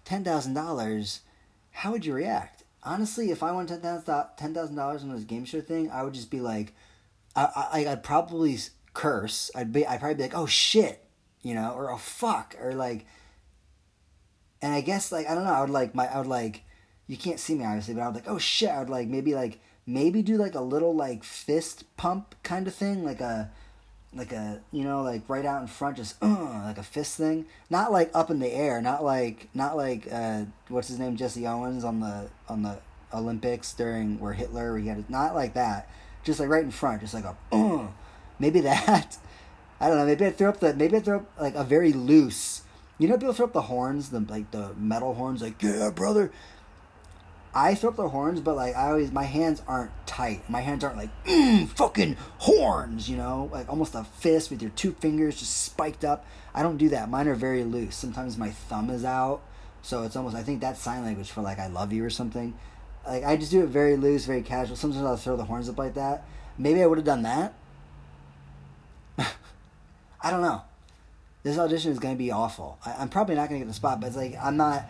ten 0.05 0.23
thousand 0.23 0.55
dollars, 0.55 1.21
how 1.71 1.91
would 1.91 2.05
you 2.05 2.13
react? 2.13 2.63
Honestly, 2.81 3.29
if 3.29 3.43
I 3.43 3.51
won 3.51 3.67
ten 3.67 3.81
thousand 3.81 4.75
dollars 4.75 5.03
on 5.03 5.13
this 5.13 5.23
game 5.23 5.45
show 5.45 5.61
thing, 5.61 5.91
I 5.91 6.01
would 6.01 6.15
just 6.15 6.31
be 6.31 6.39
like, 6.39 6.73
I, 7.35 7.69
I 7.73 7.91
I'd 7.91 8.03
probably 8.03 8.57
curse. 8.95 9.51
I'd 9.53 9.71
be 9.71 9.85
I'd 9.85 9.99
probably 9.99 10.15
be 10.15 10.23
like, 10.23 10.37
oh 10.37 10.47
shit, 10.47 11.03
you 11.43 11.53
know, 11.53 11.73
or 11.73 11.91
oh 11.91 11.97
fuck, 11.97 12.55
or 12.59 12.73
like. 12.73 13.05
And 14.61 14.73
I 14.73 14.81
guess 14.81 15.11
like 15.11 15.27
I 15.29 15.35
don't 15.35 15.45
know, 15.45 15.53
I 15.53 15.61
would 15.61 15.69
like 15.69 15.93
my 15.95 16.07
I 16.07 16.17
would 16.17 16.27
like, 16.27 16.61
you 17.07 17.17
can't 17.17 17.39
see 17.39 17.55
me 17.55 17.65
obviously, 17.65 17.93
but 17.93 18.01
I 18.01 18.07
would 18.07 18.15
like 18.15 18.29
oh 18.29 18.37
shit, 18.37 18.69
I 18.69 18.79
would 18.79 18.89
like 18.89 19.07
maybe 19.07 19.35
like 19.35 19.59
maybe 19.85 20.21
do 20.21 20.37
like 20.37 20.55
a 20.55 20.61
little 20.61 20.95
like 20.95 21.23
fist 21.23 21.83
pump 21.97 22.35
kind 22.43 22.67
of 22.67 22.75
thing, 22.75 23.03
like 23.03 23.21
a 23.21 23.51
like 24.13 24.31
a 24.31 24.61
you 24.71 24.83
know 24.83 25.01
like 25.01 25.21
right 25.27 25.45
out 25.45 25.61
in 25.61 25.67
front 25.67 25.97
just 25.97 26.15
uh, 26.21 26.27
like 26.65 26.77
a 26.77 26.83
fist 26.83 27.17
thing. 27.17 27.45
Not 27.69 27.91
like 27.91 28.09
up 28.13 28.29
in 28.31 28.39
the 28.39 28.51
air 28.51 28.81
not 28.81 29.03
like 29.03 29.49
not 29.53 29.77
like 29.77 30.07
uh 30.11 30.45
what's 30.69 30.87
his 30.87 30.99
name 30.99 31.15
jesse 31.15 31.47
owens 31.47 31.83
on 31.83 31.99
the 31.99 32.29
on 32.49 32.63
the 32.63 32.79
olympics 33.13 33.73
during 33.73 34.19
where 34.19 34.33
hitler 34.33 34.71
where 34.71 34.79
he 34.79 34.87
had 34.87 34.97
it, 34.99 35.09
not 35.09 35.33
like 35.33 35.53
that 35.53 35.89
just 36.23 36.39
like 36.39 36.49
right 36.49 36.63
in 36.63 36.71
front 36.71 37.01
just 37.01 37.13
like 37.13 37.23
a 37.23 37.35
uh, 37.51 37.87
maybe 38.39 38.59
that. 38.61 39.17
I 39.79 39.87
don't 39.87 39.97
know 39.97 40.05
maybe 40.05 40.25
i 40.25 40.31
throw 40.31 40.49
up 40.49 40.59
the 40.59 40.73
maybe 40.73 40.97
i 40.97 40.99
throw 40.99 41.17
up 41.17 41.31
like 41.39 41.55
a 41.55 41.63
very 41.63 41.93
loose 41.93 42.63
you 42.97 43.07
know 43.07 43.17
people 43.17 43.33
throw 43.33 43.45
up 43.45 43.53
the 43.53 43.63
horns 43.63 44.09
the 44.09 44.19
like 44.21 44.49
the 44.51 44.73
metal 44.75 45.13
horns 45.13 45.41
like 45.41 45.61
yeah 45.61 45.89
brother 45.89 46.31
I 47.57 47.73
throw 47.73 47.89
up 47.89 47.95
the 47.95 48.09
horns, 48.09 48.39
but 48.39 48.55
like 48.55 48.75
I 48.75 48.89
always, 48.89 49.11
my 49.11 49.23
hands 49.23 49.63
aren't 49.67 49.89
tight. 50.05 50.47
My 50.47 50.61
hands 50.61 50.83
aren't 50.83 50.95
like 50.95 51.09
mm, 51.25 51.67
fucking 51.67 52.15
horns, 52.37 53.09
you 53.09 53.17
know, 53.17 53.49
like 53.51 53.67
almost 53.67 53.95
a 53.95 54.03
fist 54.03 54.51
with 54.51 54.61
your 54.61 54.69
two 54.71 54.91
fingers 54.91 55.39
just 55.39 55.63
spiked 55.63 56.05
up. 56.05 56.23
I 56.53 56.61
don't 56.61 56.77
do 56.77 56.89
that. 56.89 57.09
Mine 57.09 57.27
are 57.27 57.33
very 57.33 57.63
loose. 57.63 57.95
Sometimes 57.95 58.37
my 58.37 58.51
thumb 58.51 58.91
is 58.91 59.03
out, 59.03 59.41
so 59.81 60.03
it's 60.03 60.15
almost. 60.15 60.35
I 60.35 60.43
think 60.43 60.61
that's 60.61 60.79
sign 60.79 61.03
language 61.03 61.31
for 61.31 61.41
like 61.41 61.57
I 61.57 61.65
love 61.65 61.91
you 61.91 62.05
or 62.05 62.11
something. 62.11 62.53
Like 63.07 63.23
I 63.23 63.37
just 63.37 63.49
do 63.49 63.63
it 63.63 63.67
very 63.69 63.97
loose, 63.97 64.25
very 64.25 64.43
casual. 64.43 64.75
Sometimes 64.75 65.03
I'll 65.03 65.17
throw 65.17 65.35
the 65.35 65.45
horns 65.45 65.67
up 65.67 65.79
like 65.79 65.95
that. 65.95 66.25
Maybe 66.59 66.83
I 66.83 66.85
would 66.85 66.99
have 66.99 67.05
done 67.05 67.23
that. 67.23 67.55
I 69.17 70.29
don't 70.29 70.43
know. 70.43 70.61
This 71.47 71.57
audition 71.57 71.93
is 71.93 71.99
gonna 71.99 72.17
be 72.17 72.29
awful. 72.29 72.77
I, 72.85 72.95
I'm 72.99 73.07
probably 73.07 73.35
not 73.35 73.47
gonna 73.47 73.59
get 73.59 73.69
the 73.69 73.73
spot, 73.73 74.01
but 74.01 74.07
it's 74.07 74.17
like 74.17 74.35
I'm 74.41 74.57
not. 74.57 74.85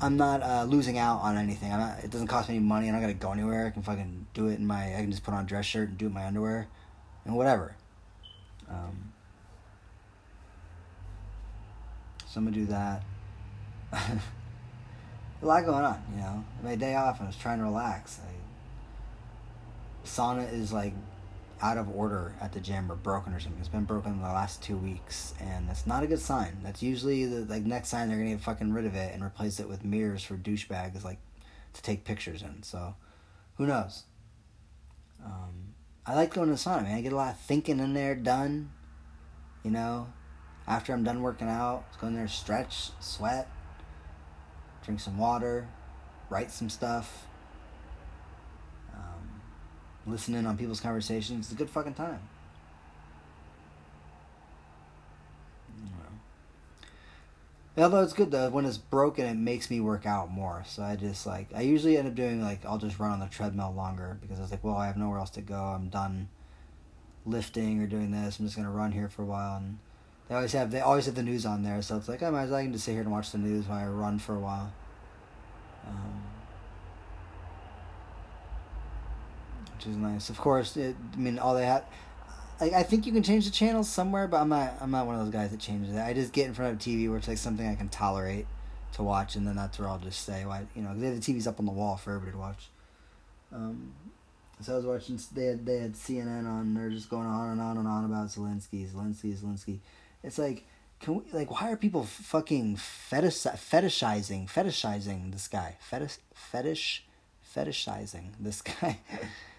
I'm 0.00 0.16
not 0.16 0.42
uh, 0.42 0.64
losing 0.64 0.98
out 0.98 1.20
on 1.20 1.36
anything. 1.36 1.72
I'm 1.72 1.78
not, 1.78 2.02
it 2.02 2.10
doesn't 2.10 2.26
cost 2.26 2.48
me 2.48 2.56
any 2.56 2.64
money. 2.64 2.88
I'm 2.88 2.94
not 2.94 3.00
gonna 3.00 3.14
go 3.14 3.30
anywhere. 3.30 3.68
I 3.68 3.70
can 3.70 3.84
fucking 3.84 4.26
do 4.34 4.48
it 4.48 4.58
in 4.58 4.66
my. 4.66 4.92
I 4.92 4.96
can 5.02 5.12
just 5.12 5.22
put 5.22 5.34
on 5.34 5.44
a 5.44 5.46
dress 5.46 5.66
shirt 5.66 5.90
and 5.90 5.96
do 5.96 6.06
it 6.06 6.08
in 6.08 6.14
my 6.14 6.26
underwear, 6.26 6.66
and 7.24 7.36
whatever. 7.36 7.76
Um, 8.68 9.12
so 12.26 12.40
I'm 12.40 12.44
gonna 12.46 12.56
do 12.56 12.66
that. 12.66 13.04
a 13.92 15.46
lot 15.46 15.64
going 15.64 15.84
on, 15.84 16.02
you 16.12 16.22
know. 16.22 16.44
I 16.60 16.64
My 16.64 16.74
day 16.74 16.96
off, 16.96 17.20
and 17.20 17.26
I 17.26 17.28
was 17.28 17.36
trying 17.36 17.58
to 17.58 17.64
relax. 17.64 18.18
I, 18.18 20.08
sauna 20.08 20.52
is 20.52 20.72
like 20.72 20.94
out 21.64 21.78
of 21.78 21.88
order 21.88 22.36
at 22.42 22.52
the 22.52 22.60
gym 22.60 22.92
or 22.92 22.94
broken 22.94 23.32
or 23.32 23.40
something. 23.40 23.58
It's 23.58 23.70
been 23.70 23.86
broken 23.86 24.20
the 24.20 24.28
last 24.28 24.62
two 24.62 24.76
weeks, 24.76 25.32
and 25.40 25.66
that's 25.66 25.86
not 25.86 26.02
a 26.02 26.06
good 26.06 26.20
sign. 26.20 26.58
That's 26.62 26.82
usually 26.82 27.24
the 27.24 27.46
like 27.46 27.64
next 27.64 27.88
sign 27.88 28.08
they're 28.08 28.18
gonna 28.18 28.32
get 28.32 28.42
fucking 28.42 28.74
rid 28.74 28.84
of 28.84 28.94
it 28.94 29.14
and 29.14 29.22
replace 29.22 29.58
it 29.58 29.66
with 29.66 29.82
mirrors 29.82 30.22
for 30.22 30.36
douchebags 30.36 31.02
like 31.04 31.20
to 31.72 31.80
take 31.80 32.04
pictures 32.04 32.42
in. 32.42 32.62
So 32.62 32.96
who 33.56 33.66
knows? 33.66 34.04
Um, 35.24 35.74
I 36.04 36.14
like 36.14 36.34
going 36.34 36.48
to 36.48 36.52
the 36.52 36.58
sauna, 36.58 36.82
man. 36.82 36.98
I 36.98 37.00
get 37.00 37.14
a 37.14 37.16
lot 37.16 37.32
of 37.32 37.40
thinking 37.40 37.80
in 37.80 37.94
there 37.94 38.14
done. 38.14 38.70
You 39.62 39.70
know, 39.70 40.08
after 40.68 40.92
I'm 40.92 41.02
done 41.02 41.22
working 41.22 41.48
out, 41.48 41.84
go 41.98 42.08
in 42.08 42.14
there, 42.14 42.28
stretch, 42.28 42.90
sweat, 43.00 43.48
drink 44.84 45.00
some 45.00 45.16
water, 45.16 45.68
write 46.28 46.50
some 46.50 46.68
stuff 46.68 47.23
listening 50.06 50.46
on 50.46 50.56
people's 50.56 50.80
conversations. 50.80 51.46
It's 51.46 51.52
a 51.52 51.56
good 51.56 51.70
fucking 51.70 51.94
time. 51.94 52.20
Although 57.76 58.02
it's 58.02 58.12
good 58.12 58.30
though, 58.30 58.50
when 58.50 58.64
it's 58.64 58.78
broken, 58.78 59.26
it 59.26 59.34
makes 59.34 59.68
me 59.68 59.80
work 59.80 60.06
out 60.06 60.30
more. 60.30 60.62
So 60.66 60.82
I 60.84 60.94
just 60.94 61.26
like 61.26 61.48
I 61.54 61.62
usually 61.62 61.96
end 61.96 62.06
up 62.06 62.14
doing 62.14 62.40
like 62.40 62.64
I'll 62.64 62.78
just 62.78 63.00
run 63.00 63.10
on 63.10 63.18
the 63.18 63.26
treadmill 63.26 63.74
longer 63.74 64.16
because 64.20 64.38
I 64.38 64.42
was 64.42 64.50
like, 64.52 64.62
well, 64.62 64.76
I 64.76 64.86
have 64.86 64.96
nowhere 64.96 65.18
else 65.18 65.30
to 65.30 65.40
go. 65.40 65.56
I'm 65.56 65.88
done 65.88 66.28
lifting 67.26 67.82
or 67.82 67.86
doing 67.86 68.12
this. 68.12 68.38
I'm 68.38 68.46
just 68.46 68.56
gonna 68.56 68.70
run 68.70 68.92
here 68.92 69.08
for 69.08 69.22
a 69.22 69.26
while. 69.26 69.56
And 69.56 69.78
they 70.28 70.36
always 70.36 70.52
have 70.52 70.70
they 70.70 70.80
always 70.80 71.06
have 71.06 71.16
the 71.16 71.22
news 71.24 71.44
on 71.44 71.64
there, 71.64 71.82
so 71.82 71.96
it's 71.96 72.08
like 72.08 72.22
I 72.22 72.30
might 72.30 72.44
as 72.44 72.50
well 72.50 72.60
I 72.60 72.62
can 72.62 72.72
just 72.72 72.84
sit 72.84 72.92
here 72.92 73.02
and 73.02 73.10
watch 73.10 73.32
the 73.32 73.38
news 73.38 73.66
while 73.66 73.78
I 73.78 73.86
run 73.86 74.20
for 74.20 74.36
a 74.36 74.40
while. 74.40 74.72
Um, 75.86 76.22
which 79.84 79.92
is 79.92 79.96
nice. 79.96 80.30
Of 80.30 80.38
course, 80.38 80.76
it, 80.76 80.96
I 81.12 81.16
mean, 81.16 81.38
all 81.38 81.54
they 81.54 81.66
have. 81.66 81.84
I 82.60 82.84
think 82.84 83.04
you 83.04 83.12
can 83.12 83.24
change 83.24 83.44
the 83.44 83.50
channels 83.50 83.88
somewhere, 83.88 84.28
but 84.28 84.40
I'm 84.40 84.48
not. 84.48 84.74
I'm 84.80 84.90
not 84.90 85.06
one 85.06 85.16
of 85.16 85.24
those 85.24 85.32
guys 85.32 85.50
that 85.50 85.60
changes 85.60 85.94
it. 85.94 86.00
I 86.00 86.12
just 86.12 86.32
get 86.32 86.46
in 86.46 86.54
front 86.54 86.72
of 86.72 86.78
TV 86.78 87.08
where 87.08 87.18
it's 87.18 87.28
like 87.28 87.38
something 87.38 87.66
I 87.66 87.74
can 87.74 87.88
tolerate 87.88 88.46
to 88.92 89.02
watch, 89.02 89.34
and 89.36 89.46
then 89.46 89.56
that's 89.56 89.78
where 89.78 89.88
I'll 89.88 89.98
just 89.98 90.20
stay. 90.20 90.46
Why, 90.46 90.64
you 90.74 90.82
know, 90.82 90.94
the 90.96 91.06
TV's 91.18 91.46
up 91.46 91.58
on 91.58 91.66
the 91.66 91.72
wall 91.72 91.96
for 91.96 92.12
everybody 92.12 92.32
to 92.32 92.38
watch. 92.38 92.68
Um, 93.52 93.92
so 94.60 94.74
I 94.74 94.76
was 94.76 94.86
watching. 94.86 95.18
They 95.34 95.46
had 95.46 95.66
they 95.66 95.78
had 95.78 95.94
CNN 95.94 96.46
on. 96.46 96.74
They're 96.74 96.90
just 96.90 97.10
going 97.10 97.26
on 97.26 97.50
and 97.50 97.60
on 97.60 97.76
and 97.76 97.88
on 97.88 98.04
about 98.04 98.28
Zelensky, 98.28 98.88
Zelensky, 98.88 99.36
Zelensky. 99.36 99.80
It's 100.22 100.38
like 100.38 100.64
can 101.00 101.16
we 101.16 101.22
like 101.32 101.50
why 101.50 101.70
are 101.70 101.76
people 101.76 102.04
fucking 102.04 102.76
fetish 102.76 103.42
fetishizing 103.42 104.48
fetishizing 104.48 105.32
this 105.32 105.48
guy 105.48 105.76
fetish 105.80 106.16
fetish 106.32 107.04
fetishizing 107.54 108.30
this 108.40 108.62
guy 108.62 108.98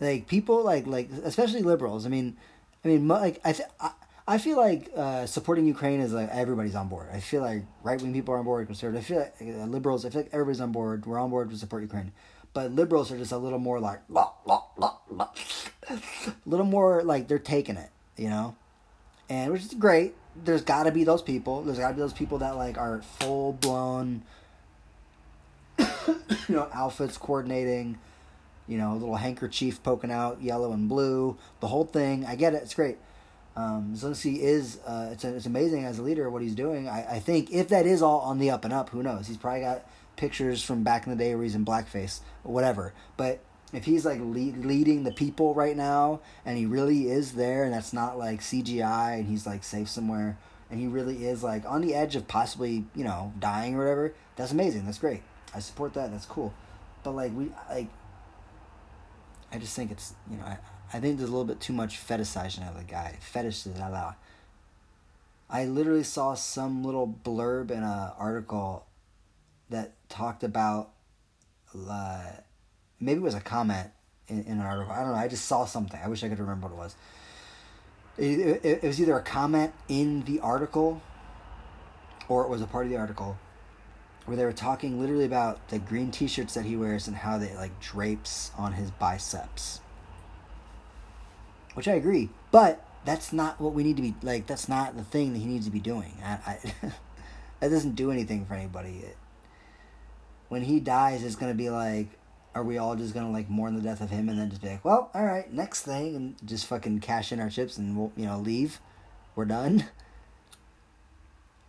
like 0.00 0.26
people 0.26 0.62
like 0.62 0.86
like 0.86 1.08
especially 1.24 1.62
liberals 1.62 2.06
i 2.06 2.08
mean 2.08 2.36
i 2.84 2.88
mean 2.88 3.06
like 3.08 3.40
i 3.44 3.52
th- 3.52 3.68
I, 3.80 3.90
I 4.26 4.38
feel 4.38 4.56
like 4.56 4.90
uh, 4.96 5.26
supporting 5.26 5.66
Ukraine 5.66 6.00
is 6.00 6.14
like 6.14 6.30
everybody's 6.30 6.74
on 6.74 6.88
board. 6.88 7.08
I 7.12 7.20
feel 7.20 7.42
like 7.42 7.64
right 7.82 8.00
wing 8.00 8.14
people 8.14 8.32
are 8.34 8.38
on 8.38 8.44
board, 8.44 8.66
conservative. 8.66 9.02
I 9.02 9.04
feel 9.04 9.18
like 9.18 9.34
uh, 9.42 9.66
liberals. 9.66 10.06
I 10.06 10.10
feel 10.10 10.22
like 10.22 10.30
everybody's 10.32 10.62
on 10.62 10.72
board. 10.72 11.04
We're 11.04 11.18
on 11.18 11.28
board 11.28 11.50
to 11.50 11.56
support 11.58 11.82
Ukraine, 11.82 12.10
but 12.54 12.72
liberals 12.72 13.12
are 13.12 13.18
just 13.18 13.32
a 13.32 13.36
little 13.36 13.58
more 13.58 13.80
like, 13.80 14.00
a 14.14 14.28
little 16.46 16.64
more 16.64 17.02
like 17.02 17.28
they're 17.28 17.38
taking 17.38 17.76
it, 17.76 17.90
you 18.16 18.30
know, 18.30 18.56
and 19.28 19.52
which 19.52 19.62
is 19.62 19.74
great. 19.74 20.14
There's 20.42 20.62
got 20.62 20.84
to 20.84 20.90
be 20.90 21.04
those 21.04 21.20
people. 21.20 21.60
There's 21.62 21.78
got 21.78 21.88
to 21.88 21.94
be 21.94 22.00
those 22.00 22.14
people 22.14 22.38
that 22.38 22.56
like 22.56 22.78
are 22.78 23.02
full 23.20 23.52
blown, 23.52 24.22
you 25.78 25.84
know, 26.48 26.66
outfits 26.72 27.18
coordinating, 27.18 27.98
you 28.66 28.78
know, 28.78 28.94
little 28.94 29.16
handkerchief 29.16 29.82
poking 29.82 30.10
out, 30.10 30.42
yellow 30.42 30.72
and 30.72 30.88
blue, 30.88 31.36
the 31.60 31.68
whole 31.68 31.84
thing. 31.84 32.24
I 32.24 32.34
get 32.34 32.54
it. 32.54 32.62
It's 32.62 32.74
great 32.74 32.98
um, 33.56 33.92
Zelensky 33.94 34.38
is 34.38 34.80
uh, 34.86 35.10
it's, 35.12 35.24
it's 35.24 35.46
amazing 35.46 35.84
as 35.84 35.98
a 35.98 36.02
leader 36.02 36.28
what 36.28 36.42
he's 36.42 36.54
doing. 36.54 36.88
I, 36.88 37.16
I 37.16 37.18
think 37.20 37.52
if 37.52 37.68
that 37.68 37.86
is 37.86 38.02
all 38.02 38.20
on 38.20 38.38
the 38.38 38.50
up 38.50 38.64
and 38.64 38.74
up, 38.74 38.90
who 38.90 39.02
knows? 39.02 39.28
He's 39.28 39.36
probably 39.36 39.60
got 39.60 39.86
pictures 40.16 40.62
from 40.62 40.82
back 40.82 41.06
in 41.06 41.10
the 41.10 41.18
day 41.18 41.34
where 41.34 41.44
he's 41.44 41.54
in 41.54 41.64
blackface 41.64 42.20
or 42.42 42.52
whatever. 42.52 42.92
But 43.16 43.40
if 43.72 43.84
he's 43.84 44.04
like 44.04 44.20
lead, 44.20 44.64
leading 44.64 45.04
the 45.04 45.12
people 45.12 45.54
right 45.54 45.76
now 45.76 46.20
and 46.44 46.58
he 46.58 46.66
really 46.66 47.08
is 47.08 47.32
there 47.32 47.64
and 47.64 47.72
that's 47.72 47.92
not 47.92 48.18
like 48.18 48.40
CGI 48.40 49.18
and 49.18 49.26
he's 49.26 49.46
like 49.46 49.62
safe 49.62 49.88
somewhere 49.88 50.36
and 50.70 50.80
he 50.80 50.86
really 50.86 51.24
is 51.26 51.42
like 51.42 51.64
on 51.64 51.80
the 51.80 51.94
edge 51.94 52.16
of 52.16 52.26
possibly 52.26 52.84
you 52.94 53.04
know 53.04 53.32
dying 53.38 53.76
or 53.76 53.78
whatever, 53.78 54.14
that's 54.34 54.52
amazing. 54.52 54.84
That's 54.84 54.98
great. 54.98 55.22
I 55.54 55.60
support 55.60 55.94
that. 55.94 56.10
That's 56.10 56.26
cool. 56.26 56.52
But 57.04 57.12
like 57.12 57.32
we 57.36 57.52
like, 57.70 57.88
I 59.54 59.58
just 59.58 59.76
think 59.76 59.92
it's 59.92 60.14
you 60.28 60.36
know 60.36 60.44
I 60.44 60.58
I 60.92 61.00
think 61.00 61.18
there's 61.18 61.30
a 61.30 61.32
little 61.32 61.46
bit 61.46 61.60
too 61.60 61.72
much 61.72 62.04
fetishizing 62.06 62.68
of 62.68 62.76
the 62.76 62.84
guy. 62.84 63.16
Fetish 63.20 63.66
is 63.66 63.78
la. 63.78 64.14
I 65.48 65.64
literally 65.66 66.02
saw 66.02 66.34
some 66.34 66.84
little 66.84 67.06
blurb 67.24 67.70
in 67.70 67.82
an 67.82 68.10
article 68.18 68.86
that 69.70 69.92
talked 70.08 70.42
about, 70.42 70.90
uh, 71.88 72.22
maybe 73.00 73.18
it 73.18 73.22
was 73.22 73.34
a 73.34 73.40
comment 73.40 73.90
in, 74.28 74.44
in 74.44 74.52
an 74.52 74.60
article. 74.60 74.92
I 74.92 75.00
don't 75.00 75.12
know. 75.12 75.18
I 75.18 75.28
just 75.28 75.44
saw 75.44 75.64
something. 75.64 76.00
I 76.02 76.08
wish 76.08 76.24
I 76.24 76.28
could 76.28 76.38
remember 76.38 76.68
what 76.68 76.74
it 76.74 76.78
was. 76.78 76.96
It, 78.16 78.64
it, 78.64 78.64
it 78.64 78.86
was 78.86 79.00
either 79.00 79.16
a 79.16 79.22
comment 79.22 79.72
in 79.88 80.22
the 80.22 80.40
article 80.40 81.02
or 82.28 82.44
it 82.44 82.48
was 82.48 82.62
a 82.62 82.66
part 82.66 82.86
of 82.86 82.90
the 82.90 82.96
article 82.96 83.36
where 84.26 84.36
they 84.36 84.44
were 84.44 84.52
talking 84.52 85.00
literally 85.00 85.24
about 85.24 85.68
the 85.68 85.78
green 85.78 86.10
t-shirts 86.10 86.54
that 86.54 86.64
he 86.64 86.76
wears 86.76 87.06
and 87.06 87.16
how 87.16 87.38
they 87.38 87.54
like 87.56 87.78
drapes 87.80 88.50
on 88.56 88.72
his 88.72 88.90
biceps 88.90 89.80
which 91.74 91.88
I 91.88 91.92
agree. 91.92 92.30
But 92.50 92.84
that's 93.04 93.32
not 93.32 93.60
what 93.60 93.74
we 93.74 93.84
need 93.84 93.96
to 93.96 94.02
be 94.02 94.14
like. 94.22 94.46
That's 94.46 94.68
not 94.68 94.96
the 94.96 95.04
thing 95.04 95.32
that 95.34 95.40
he 95.40 95.46
needs 95.46 95.66
to 95.66 95.72
be 95.72 95.80
doing. 95.80 96.14
I, 96.24 96.38
I 96.46 96.58
that 97.60 97.68
doesn't 97.68 97.96
do 97.96 98.10
anything 98.10 98.46
for 98.46 98.54
anybody. 98.54 99.02
It, 99.04 99.16
when 100.48 100.62
he 100.62 100.80
dies, 100.80 101.22
it's 101.22 101.36
gonna 101.36 101.54
be 101.54 101.70
like, 101.70 102.08
are 102.54 102.62
we 102.62 102.78
all 102.78 102.96
just 102.96 103.12
gonna 103.12 103.30
like 103.30 103.50
mourn 103.50 103.74
the 103.74 103.82
death 103.82 104.00
of 104.00 104.10
him 104.10 104.28
and 104.28 104.38
then 104.38 104.48
just 104.48 104.62
be 104.62 104.68
like, 104.68 104.84
well, 104.84 105.10
all 105.12 105.24
right, 105.24 105.52
next 105.52 105.82
thing, 105.82 106.16
and 106.16 106.36
just 106.44 106.66
fucking 106.66 107.00
cash 107.00 107.32
in 107.32 107.40
our 107.40 107.50
chips 107.50 107.76
and 107.76 107.96
we'll 107.96 108.12
you 108.16 108.26
know 108.26 108.38
leave. 108.38 108.80
We're 109.34 109.44
done. 109.44 109.84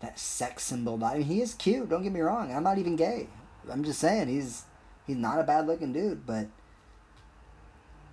That 0.02 0.20
sex 0.20 0.64
symbol. 0.64 1.04
I 1.04 1.16
mean, 1.16 1.24
he 1.24 1.42
is 1.42 1.54
cute. 1.54 1.90
Don't 1.90 2.04
get 2.04 2.12
me 2.12 2.20
wrong. 2.22 2.54
I'm 2.54 2.64
not 2.64 2.78
even 2.78 2.96
gay. 2.96 3.28
I'm 3.72 3.84
just 3.84 4.00
saying 4.00 4.28
he's 4.28 4.64
he's 5.08 5.16
not 5.16 5.40
a 5.40 5.44
bad 5.44 5.68
looking 5.68 5.94
dude, 5.94 6.26
but 6.26 6.48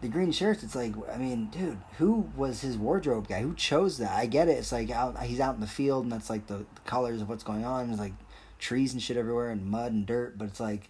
the 0.03 0.09
green 0.09 0.33
shirts, 0.33 0.65
it's 0.65 0.75
like, 0.75 0.95
I 1.09 1.17
mean, 1.17 1.47
dude, 1.47 1.79
who 1.99 2.29
was 2.37 2.61
his 2.61 2.77
wardrobe 2.77 3.29
guy? 3.29 3.41
Who 3.41 3.55
chose 3.55 3.99
that? 3.99 4.11
I 4.11 4.27
get 4.27 4.49
it. 4.49 4.59
It's 4.59 4.73
like 4.73 4.91
out, 4.91 5.19
he's 5.23 5.39
out 5.39 5.55
in 5.55 5.61
the 5.61 5.67
field, 5.67 6.03
and 6.03 6.13
that's 6.13 6.29
like 6.29 6.49
the, 6.49 6.59
the 6.59 6.81
colors 6.85 7.23
of 7.23 7.29
what's 7.29 7.45
going 7.45 7.65
on. 7.65 7.87
There's 7.87 8.01
like 8.01 8.15
trees 8.59 8.93
and 8.93 9.01
shit 9.01 9.17
everywhere, 9.17 9.51
and 9.51 9.65
mud 9.65 9.93
and 9.93 10.05
dirt. 10.05 10.37
But 10.37 10.49
it's 10.49 10.59
like, 10.59 10.89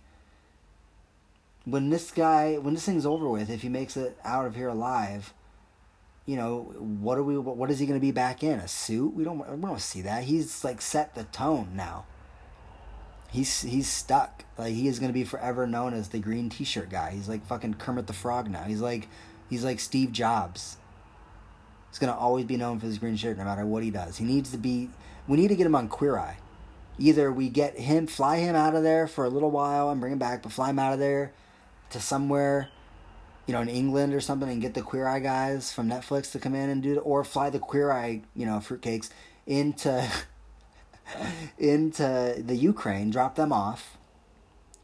when 1.66 1.90
this 1.90 2.10
guy, 2.10 2.56
when 2.56 2.72
this 2.72 2.86
thing's 2.86 3.04
over 3.04 3.28
with, 3.28 3.50
if 3.50 3.60
he 3.60 3.68
makes 3.68 3.98
it 3.98 4.16
out 4.24 4.46
of 4.46 4.56
here 4.56 4.68
alive, 4.68 5.34
you 6.26 6.36
know, 6.36 6.74
what 6.78 7.18
are 7.18 7.22
we? 7.22 7.36
What 7.36 7.70
is 7.70 7.78
he 7.78 7.86
going 7.86 7.98
to 7.98 8.04
be 8.04 8.12
back 8.12 8.42
in? 8.42 8.58
A 8.58 8.68
suit? 8.68 9.14
We 9.14 9.24
don't. 9.24 9.38
We 9.38 9.68
don't 9.68 9.80
see 9.80 10.02
that. 10.02 10.24
He's 10.24 10.64
like 10.64 10.80
set 10.80 11.14
the 11.14 11.24
tone 11.24 11.70
now 11.74 12.04
he's 13.32 13.62
he's 13.62 13.88
stuck. 13.88 14.44
Like 14.56 14.74
he 14.74 14.86
is 14.86 14.98
gonna 14.98 15.12
be 15.12 15.24
forever 15.24 15.66
known 15.66 15.94
as 15.94 16.08
the 16.08 16.18
green 16.18 16.50
T-shirt 16.50 16.90
guy. 16.90 17.10
He's 17.10 17.28
like 17.28 17.44
fucking 17.46 17.74
Kermit 17.74 18.06
the 18.06 18.12
Frog 18.12 18.48
now. 18.48 18.62
He's 18.62 18.80
like 18.80 19.08
he's 19.50 19.64
like 19.64 19.80
Steve 19.80 20.12
Jobs. 20.12 20.76
He's 21.90 21.98
gonna 21.98 22.16
always 22.16 22.44
be 22.44 22.56
known 22.56 22.78
for 22.78 22.86
his 22.86 22.98
green 22.98 23.16
shirt, 23.16 23.38
no 23.38 23.44
matter 23.44 23.66
what 23.66 23.82
he 23.82 23.90
does. 23.90 24.18
He 24.18 24.24
needs 24.24 24.50
to 24.52 24.58
be. 24.58 24.90
We 25.26 25.36
need 25.36 25.48
to 25.48 25.56
get 25.56 25.66
him 25.66 25.74
on 25.74 25.88
Queer 25.88 26.18
Eye. 26.18 26.38
Either 26.98 27.32
we 27.32 27.48
get 27.48 27.78
him, 27.78 28.06
fly 28.06 28.36
him 28.36 28.54
out 28.54 28.74
of 28.74 28.82
there 28.82 29.06
for 29.06 29.24
a 29.24 29.28
little 29.28 29.50
while 29.50 29.88
and 29.90 30.00
bring 30.00 30.12
him 30.12 30.18
back, 30.18 30.42
but 30.42 30.52
fly 30.52 30.70
him 30.70 30.78
out 30.78 30.92
of 30.92 30.98
there 30.98 31.32
to 31.90 32.00
somewhere, 32.00 32.68
you 33.46 33.52
know, 33.52 33.60
in 33.60 33.68
England 33.68 34.14
or 34.14 34.20
something, 34.20 34.48
and 34.48 34.60
get 34.60 34.74
the 34.74 34.82
Queer 34.82 35.06
Eye 35.06 35.20
guys 35.20 35.72
from 35.72 35.88
Netflix 35.88 36.30
to 36.32 36.38
come 36.38 36.54
in 36.54 36.70
and 36.70 36.82
do 36.82 36.94
it, 36.94 37.00
or 37.00 37.24
fly 37.24 37.50
the 37.50 37.58
Queer 37.58 37.90
Eye, 37.90 38.22
you 38.36 38.46
know, 38.46 38.58
fruitcakes 38.58 39.10
into 39.46 40.08
into 41.58 42.36
the 42.38 42.56
Ukraine, 42.56 43.10
drop 43.10 43.34
them 43.34 43.52
off. 43.52 43.98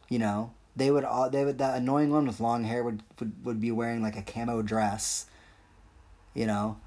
You 0.09 0.19
know, 0.19 0.53
they 0.77 0.91
would 0.91 1.05
all 1.05 1.31
they 1.31 1.45
would 1.45 1.59
that 1.59 1.77
annoying 1.77 2.11
one 2.11 2.27
with 2.27 2.41
long 2.41 2.65
hair 2.65 2.83
would 2.83 3.03
would, 3.19 3.45
would 3.45 3.61
be 3.61 3.71
wearing 3.71 4.03
like 4.03 4.17
a 4.17 4.23
camo 4.23 4.63
dress. 4.63 5.27
You 6.35 6.47
know, 6.47 6.79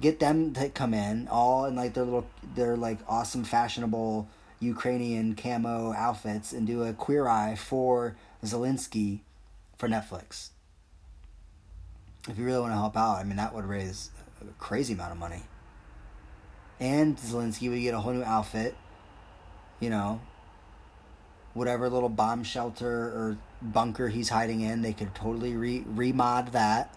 get 0.00 0.20
them 0.20 0.52
to 0.54 0.68
come 0.68 0.94
in 0.94 1.28
all 1.28 1.64
in 1.66 1.76
like 1.76 1.94
their 1.94 2.04
little 2.04 2.26
their 2.54 2.76
like 2.76 2.98
awesome 3.08 3.44
fashionable 3.44 4.28
Ukrainian 4.60 5.34
camo 5.34 5.92
outfits 5.92 6.52
and 6.52 6.66
do 6.66 6.82
a 6.82 6.92
queer 6.92 7.28
eye 7.28 7.54
for 7.56 8.16
Zelensky 8.42 9.20
for 9.76 9.88
Netflix. 9.88 10.50
If 12.28 12.38
you 12.38 12.44
really 12.44 12.60
want 12.60 12.72
to 12.72 12.76
help 12.76 12.96
out, 12.96 13.16
I 13.18 13.24
mean 13.24 13.36
that 13.36 13.54
would 13.54 13.64
raise 13.64 14.10
a 14.40 14.44
crazy 14.58 14.94
amount 14.94 15.12
of 15.12 15.18
money 15.18 15.42
and 16.78 17.16
Zelensky 17.16 17.70
would 17.70 17.80
get 17.80 17.94
a 17.94 18.00
whole 18.00 18.12
new 18.12 18.24
outfit. 18.24 18.76
You 19.80 19.90
know, 19.90 20.20
whatever 21.54 21.88
little 21.88 22.08
bomb 22.08 22.44
shelter 22.44 22.88
or 22.88 23.38
bunker 23.62 24.08
he's 24.08 24.30
hiding 24.30 24.60
in, 24.60 24.82
they 24.82 24.92
could 24.92 25.14
totally 25.14 25.54
re 25.54 25.82
remod 25.82 26.52
that, 26.52 26.94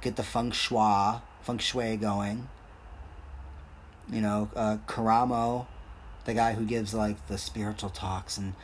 get 0.00 0.16
the 0.16 0.22
feng 0.22 0.50
shui 0.50 1.20
feng 1.42 1.58
shui 1.58 1.96
going. 1.96 2.48
You 4.10 4.20
know, 4.22 4.50
uh, 4.56 4.78
Karamo, 4.86 5.66
the 6.24 6.34
guy 6.34 6.54
who 6.54 6.64
gives 6.64 6.94
like 6.94 7.26
the 7.26 7.38
spiritual 7.38 7.90
talks 7.90 8.38
and 8.38 8.54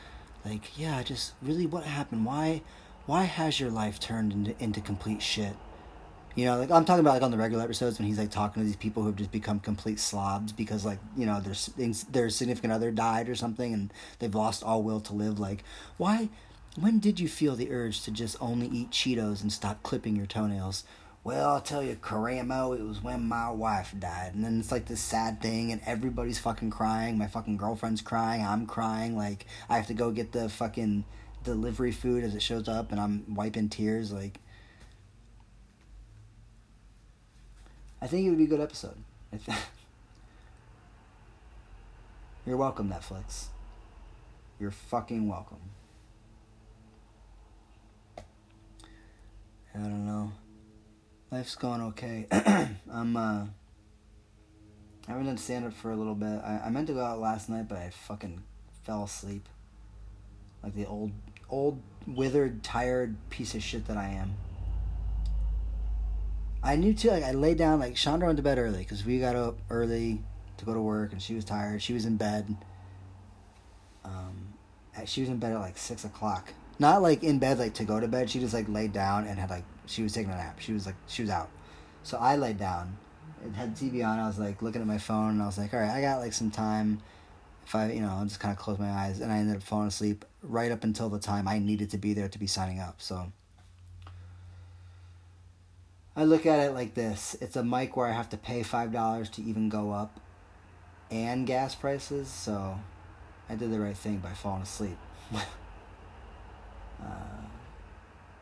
like, 0.45 0.79
yeah, 0.79 1.03
just 1.03 1.35
really 1.43 1.67
what 1.67 1.85
happened? 1.85 2.25
Why, 2.25 2.63
why 3.07 3.25
has 3.25 3.61
your 3.61 3.71
life 3.71 4.01
turned 4.01 4.33
into 4.33 4.63
into 4.63 4.81
complete 4.81 5.23
shit? 5.23 5.57
You 6.35 6.47
know, 6.47 6.59
like 6.59 6.71
I'm 6.71 6.85
talking 6.85 7.01
about 7.01 7.15
like 7.15 7.23
on 7.23 7.31
the 7.31 7.37
regular 7.37 7.63
episodes 7.63 7.99
when 7.99 8.09
he's 8.09 8.19
like 8.19 8.31
talking 8.31 8.63
to 8.63 8.67
these 8.67 8.77
people 8.77 9.03
who 9.03 9.09
have 9.09 9.17
just 9.17 9.31
become 9.31 9.61
complete 9.61 10.01
slobs 10.01 10.53
because 10.53 10.85
like 10.85 10.99
you 11.17 11.27
know 11.27 11.41
their 11.41 11.55
their 12.11 12.29
significant 12.29 12.73
other 12.73 12.91
died 12.91 13.29
or 13.29 13.37
something 13.37 13.73
and 13.73 13.93
they've 14.19 14.35
lost 14.35 14.65
all 14.65 14.83
will 14.83 15.01
to 15.01 15.13
live. 15.13 15.39
Like, 15.39 15.63
why? 15.97 16.29
When 16.77 16.99
did 16.99 17.21
you 17.21 17.29
feel 17.29 17.55
the 17.55 17.71
urge 17.71 18.03
to 18.03 18.11
just 18.11 18.37
only 18.41 18.67
eat 18.67 18.91
Cheetos 18.91 19.43
and 19.43 19.53
stop 19.53 19.85
clipping 19.85 20.17
your 20.17 20.27
toenails? 20.27 20.83
Well, 21.23 21.49
I'll 21.49 21.61
tell 21.61 21.83
you, 21.83 21.95
Karamo, 21.95 22.77
it 22.79 22.83
was 22.83 23.03
when 23.03 23.27
my 23.29 23.49
wife 23.51 23.95
died. 23.99 24.35
And 24.35 24.45
then 24.45 24.59
it's 24.61 24.73
like 24.73 24.87
this 24.87 25.01
sad 25.01 25.41
thing, 25.41 25.73
and 25.73 25.81
everybody's 25.87 26.39
fucking 26.39 26.71
crying. 26.71 27.17
My 27.17 27.29
fucking 27.29 27.57
girlfriend's 27.57 28.03
crying. 28.03 28.45
I'm 28.45 28.67
crying. 28.67 29.17
Like, 29.17 29.47
I 29.71 29.77
have 29.77 29.87
to 29.87 29.95
go 29.95 30.11
get 30.11 30.33
the 30.33 30.51
fucking 30.51 31.05
delivery 31.43 31.93
food 31.93 32.25
as 32.25 32.35
it 32.35 32.43
shows 32.43 32.69
up, 32.69 32.93
and 32.93 33.01
I'm 33.01 33.35
wiping 33.35 33.71
tears. 33.71 34.13
Like, 34.13 34.41
I 38.05 38.07
think 38.07 38.27
it 38.27 38.29
would 38.29 38.37
be 38.37 38.45
a 38.45 38.49
good 38.49 38.61
episode. 38.61 38.99
You're 42.47 42.59
welcome, 42.59 42.91
Netflix. 42.91 43.47
You're 44.61 44.73
fucking 44.73 45.27
welcome. 45.27 45.71
I 48.19 49.79
don't 49.79 50.07
know. 50.07 50.33
Life's 51.31 51.57
going 51.57 51.81
okay. 51.81 52.27
I'm, 52.93 53.17
uh, 53.17 53.47
I 55.09 55.11
haven't 55.11 55.25
done 55.25 55.39
stand 55.39 55.65
up 55.65 55.73
for 55.73 55.91
a 55.91 55.97
little 55.97 56.15
bit. 56.15 56.43
I, 56.45 56.61
I 56.67 56.69
meant 56.69 56.89
to 56.89 56.93
go 56.93 57.03
out 57.03 57.21
last 57.21 57.49
night, 57.49 57.71
but 57.71 57.79
I 57.79 57.89
fucking 57.89 58.43
fell 58.83 59.05
asleep. 59.05 59.49
Like 60.63 60.75
the 60.75 60.85
old, 60.85 61.13
old, 61.49 61.81
withered, 62.07 62.63
tired 62.63 63.17
piece 63.31 63.55
of 63.55 63.63
shit 63.63 63.87
that 63.87 63.97
I 63.97 64.09
am. 64.09 64.35
I 66.65 66.77
knew 66.77 66.95
too. 66.95 67.11
Like 67.11 67.23
I 67.23 67.33
laid 67.33 67.59
down. 67.59 67.79
Like 67.79 67.95
Chandra 67.95 68.27
went 68.27 68.39
to 68.39 68.43
bed 68.43 68.59
early 68.59 68.79
because 68.79 69.05
we 69.05 69.21
got 69.21 69.37
up 69.37 69.59
early. 69.69 70.23
to 70.57 70.65
go 70.65 70.73
to 70.73 70.81
work, 70.81 71.13
and 71.13 71.21
she 71.21 71.35
was 71.35 71.45
tired. 71.45 71.83
She 71.83 71.93
was 71.93 72.07
in 72.07 72.17
bed. 72.17 72.57
Um, 74.05 74.55
she 75.05 75.21
was 75.21 75.31
in 75.31 75.39
bed 75.39 75.53
at 75.53 75.61
like 75.61 75.77
six 75.77 76.05
o'clock. 76.05 76.53
Not 76.79 77.03
like 77.03 77.23
in 77.23 77.39
bed, 77.39 77.59
like 77.59 77.75
to 77.75 77.85
go 77.85 78.01
to 78.01 78.09
bed. 78.09 78.31
She 78.31 78.41
just 78.41 78.55
like 78.55 78.69
laid 78.69 78.93
down 78.93 79.27
and 79.27 79.39
had 79.39 79.51
like 79.51 79.65
she 79.87 80.03
was 80.03 80.13
taking 80.15 80.33
a 80.33 80.37
nap. 80.37 80.59
She 80.59 80.73
was 80.73 80.87
like 80.87 80.97
she 81.07 81.23
was 81.23 81.31
out. 81.31 81.51
So 82.03 82.17
I 82.19 82.37
laid 82.37 82.59
down. 82.59 82.97
It 83.45 83.53
had 83.53 83.77
TV 83.77 84.05
on. 84.07 84.19
I 84.19 84.27
was 84.27 84.39
like 84.39 84.63
looking 84.63 84.81
at 84.81 84.87
my 84.87 84.99
phone, 84.99 85.31
and 85.31 85.43
I 85.43 85.47
was 85.47 85.59
like, 85.59 85.75
all 85.75 85.81
right, 85.81 85.91
I 85.91 86.01
got 86.01 86.21
like 86.21 86.33
some 86.33 86.51
time. 86.51 87.03
If 87.67 87.75
I, 87.75 87.93
you 87.93 88.01
know, 88.01 88.09
I'll 88.09 88.25
just 88.25 88.41
kind 88.41 88.53
of 88.53 88.59
close 88.59 88.79
my 88.79 88.91
eyes, 88.91 89.21
and 89.21 89.31
I 89.31 89.39
ended 89.39 89.57
up 89.57 89.63
falling 89.63 89.89
asleep 89.89 90.25
right 90.43 90.73
up 90.73 90.85
until 90.85 91.09
the 91.09 91.19
time 91.19 91.47
I 91.47 91.59
needed 91.59 91.91
to 91.91 91.99
be 91.99 92.15
there 92.15 92.29
to 92.29 92.39
be 92.39 92.47
signing 92.47 92.81
up. 92.81 93.01
So 93.01 93.33
I 96.17 96.25
look 96.25 96.47
at 96.47 96.61
it 96.61 96.73
like 96.73 96.95
this: 96.95 97.37
it's 97.41 97.57
a 97.57 97.65
mic 97.65 97.97
where 97.97 98.07
I 98.07 98.13
have 98.13 98.29
to 98.31 98.37
pay 98.37 98.63
five 98.63 98.93
dollars 98.93 99.29
to 99.31 99.43
even 99.43 99.69
go 99.69 99.91
up, 99.91 100.21
and 101.11 101.47
gas 101.47 101.75
prices. 101.75 102.29
So 102.29 102.79
I 103.49 103.55
did 103.57 103.73
the 103.73 103.81
right 103.81 103.97
thing 103.97 104.19
by 104.19 104.31
falling 104.31 104.63
asleep. 104.63 104.97
uh, 105.35 105.45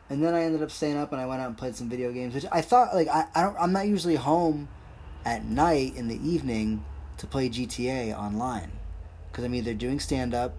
and 0.09 0.23
then 0.23 0.33
I 0.33 0.43
ended 0.43 0.61
up 0.61 0.71
staying 0.71 0.97
up 0.97 1.11
and 1.11 1.21
I 1.21 1.25
went 1.25 1.41
out 1.41 1.47
and 1.47 1.57
played 1.57 1.75
some 1.75 1.89
video 1.89 2.11
games, 2.11 2.35
which 2.35 2.45
I 2.51 2.61
thought 2.61 2.93
like 2.93 3.07
I, 3.07 3.25
I 3.33 3.41
don't 3.41 3.57
I'm 3.59 3.71
not 3.71 3.87
usually 3.87 4.15
home 4.15 4.67
at 5.25 5.45
night 5.45 5.95
in 5.95 6.07
the 6.07 6.17
evening 6.27 6.83
to 7.17 7.27
play 7.27 7.49
GTA 7.49 8.17
online 8.17 8.71
because 9.31 9.43
I'm 9.43 9.55
either 9.55 9.73
doing 9.73 9.99
stand 9.99 10.33
up 10.33 10.53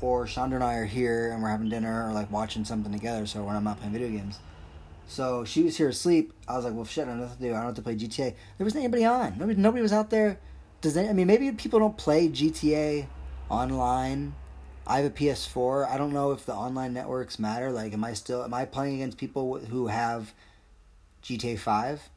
or 0.00 0.26
Chandra 0.26 0.56
and 0.56 0.64
I 0.64 0.74
are 0.74 0.84
here 0.84 1.32
and 1.32 1.42
we're 1.42 1.48
having 1.48 1.68
dinner 1.68 2.08
or 2.08 2.12
like 2.12 2.30
watching 2.30 2.64
something 2.64 2.92
together. 2.92 3.26
So 3.26 3.44
when 3.44 3.56
I'm 3.56 3.64
not 3.64 3.78
playing 3.78 3.92
video 3.92 4.08
games, 4.08 4.38
so 5.06 5.44
she 5.44 5.62
was 5.62 5.76
here 5.76 5.88
asleep. 5.88 6.32
I 6.48 6.56
was 6.56 6.64
like, 6.64 6.74
well, 6.74 6.84
shit, 6.84 7.04
I 7.04 7.08
don't 7.08 7.18
know 7.18 7.26
what 7.26 7.36
to 7.36 7.42
do. 7.42 7.50
I 7.50 7.56
don't 7.56 7.66
have 7.66 7.74
to 7.74 7.82
play 7.82 7.96
GTA. 7.96 8.34
There 8.58 8.64
wasn't 8.64 8.84
anybody 8.84 9.04
on. 9.04 9.38
Nobody, 9.38 9.60
nobody 9.60 9.82
was 9.82 9.92
out 9.92 10.10
there. 10.10 10.38
Does 10.80 10.94
they, 10.94 11.08
I 11.08 11.12
mean 11.12 11.28
maybe 11.28 11.50
people 11.52 11.78
don't 11.78 11.96
play 11.96 12.28
GTA 12.28 13.06
online. 13.48 14.34
I 14.86 14.98
have 14.98 15.06
a 15.06 15.10
PS4. 15.10 15.88
I 15.88 15.96
don't 15.96 16.12
know 16.12 16.32
if 16.32 16.44
the 16.44 16.54
online 16.54 16.92
networks 16.92 17.38
matter. 17.38 17.70
Like, 17.70 17.92
am 17.92 18.02
I 18.02 18.14
still 18.14 18.42
am 18.42 18.52
I 18.52 18.64
playing 18.64 18.96
against 18.96 19.16
people 19.16 19.58
who 19.58 19.86
have 19.86 20.32
GTA 21.22 21.58
Five? 21.58 22.10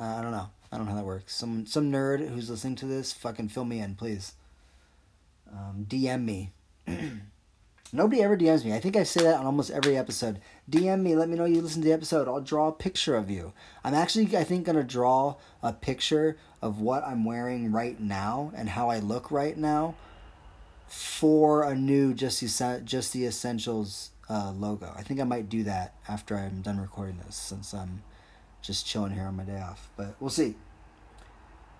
Uh, 0.00 0.04
I 0.04 0.22
don't 0.22 0.32
know. 0.32 0.48
I 0.72 0.76
don't 0.76 0.86
know 0.86 0.92
how 0.92 0.98
that 0.98 1.04
works. 1.04 1.34
Some 1.34 1.66
some 1.66 1.92
nerd 1.92 2.26
who's 2.26 2.48
listening 2.48 2.76
to 2.76 2.86
this, 2.86 3.12
fucking 3.12 3.48
fill 3.48 3.66
me 3.66 3.80
in, 3.80 3.96
please. 3.96 4.32
Um, 5.52 5.86
DM 5.88 6.24
me. 6.24 6.50
Nobody 7.92 8.22
ever 8.22 8.36
DMs 8.36 8.64
me. 8.64 8.74
I 8.74 8.80
think 8.80 8.96
I 8.96 9.02
say 9.02 9.22
that 9.22 9.40
on 9.40 9.46
almost 9.46 9.70
every 9.70 9.96
episode. 9.96 10.40
DM 10.70 11.00
me. 11.00 11.16
Let 11.16 11.28
me 11.28 11.36
know 11.36 11.46
you 11.46 11.62
listen 11.62 11.80
to 11.80 11.88
the 11.88 11.94
episode. 11.94 12.28
I'll 12.28 12.40
draw 12.40 12.68
a 12.68 12.72
picture 12.72 13.16
of 13.16 13.30
you. 13.30 13.54
I'm 13.82 13.94
actually, 13.94 14.36
I 14.36 14.44
think, 14.44 14.66
gonna 14.66 14.84
draw 14.84 15.36
a 15.62 15.72
picture 15.72 16.36
of 16.60 16.80
what 16.80 17.02
I'm 17.04 17.24
wearing 17.24 17.72
right 17.72 17.98
now 17.98 18.52
and 18.54 18.68
how 18.70 18.90
I 18.90 18.98
look 18.98 19.30
right 19.30 19.56
now 19.56 19.94
for 20.86 21.64
a 21.64 21.74
new 21.74 22.12
just 22.12 22.40
the 22.40 22.82
just 22.84 23.12
the 23.12 23.24
essentials 23.24 24.10
uh, 24.28 24.52
logo. 24.52 24.92
I 24.96 25.02
think 25.02 25.20
I 25.20 25.24
might 25.24 25.48
do 25.48 25.62
that 25.64 25.94
after 26.08 26.36
I'm 26.36 26.60
done 26.60 26.78
recording 26.78 27.18
this, 27.24 27.36
since 27.36 27.72
I'm 27.72 28.02
just 28.60 28.86
chilling 28.86 29.12
here 29.12 29.24
on 29.24 29.36
my 29.36 29.44
day 29.44 29.60
off. 29.60 29.90
But 29.96 30.16
we'll 30.20 30.30
see. 30.30 30.56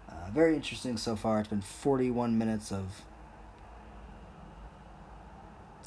Uh, 0.09 0.31
very 0.33 0.57
interesting 0.57 0.97
so 0.97 1.17
far. 1.17 1.41
It's 1.41 1.49
been 1.49 1.61
41 1.61 2.39
minutes 2.39 2.73
of 2.73 3.03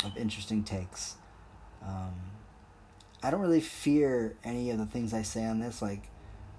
of 0.04 0.18
interesting 0.18 0.64
takes. 0.64 1.16
Um, 1.86 2.14
I 3.24 3.32
don't 3.32 3.42
really 3.42 3.62
fear 3.62 4.36
any 4.44 4.72
of 4.72 4.78
the 4.78 4.86
things 4.86 5.14
I 5.14 5.22
say 5.22 5.46
on 5.46 5.60
this, 5.60 5.82
like 5.82 6.10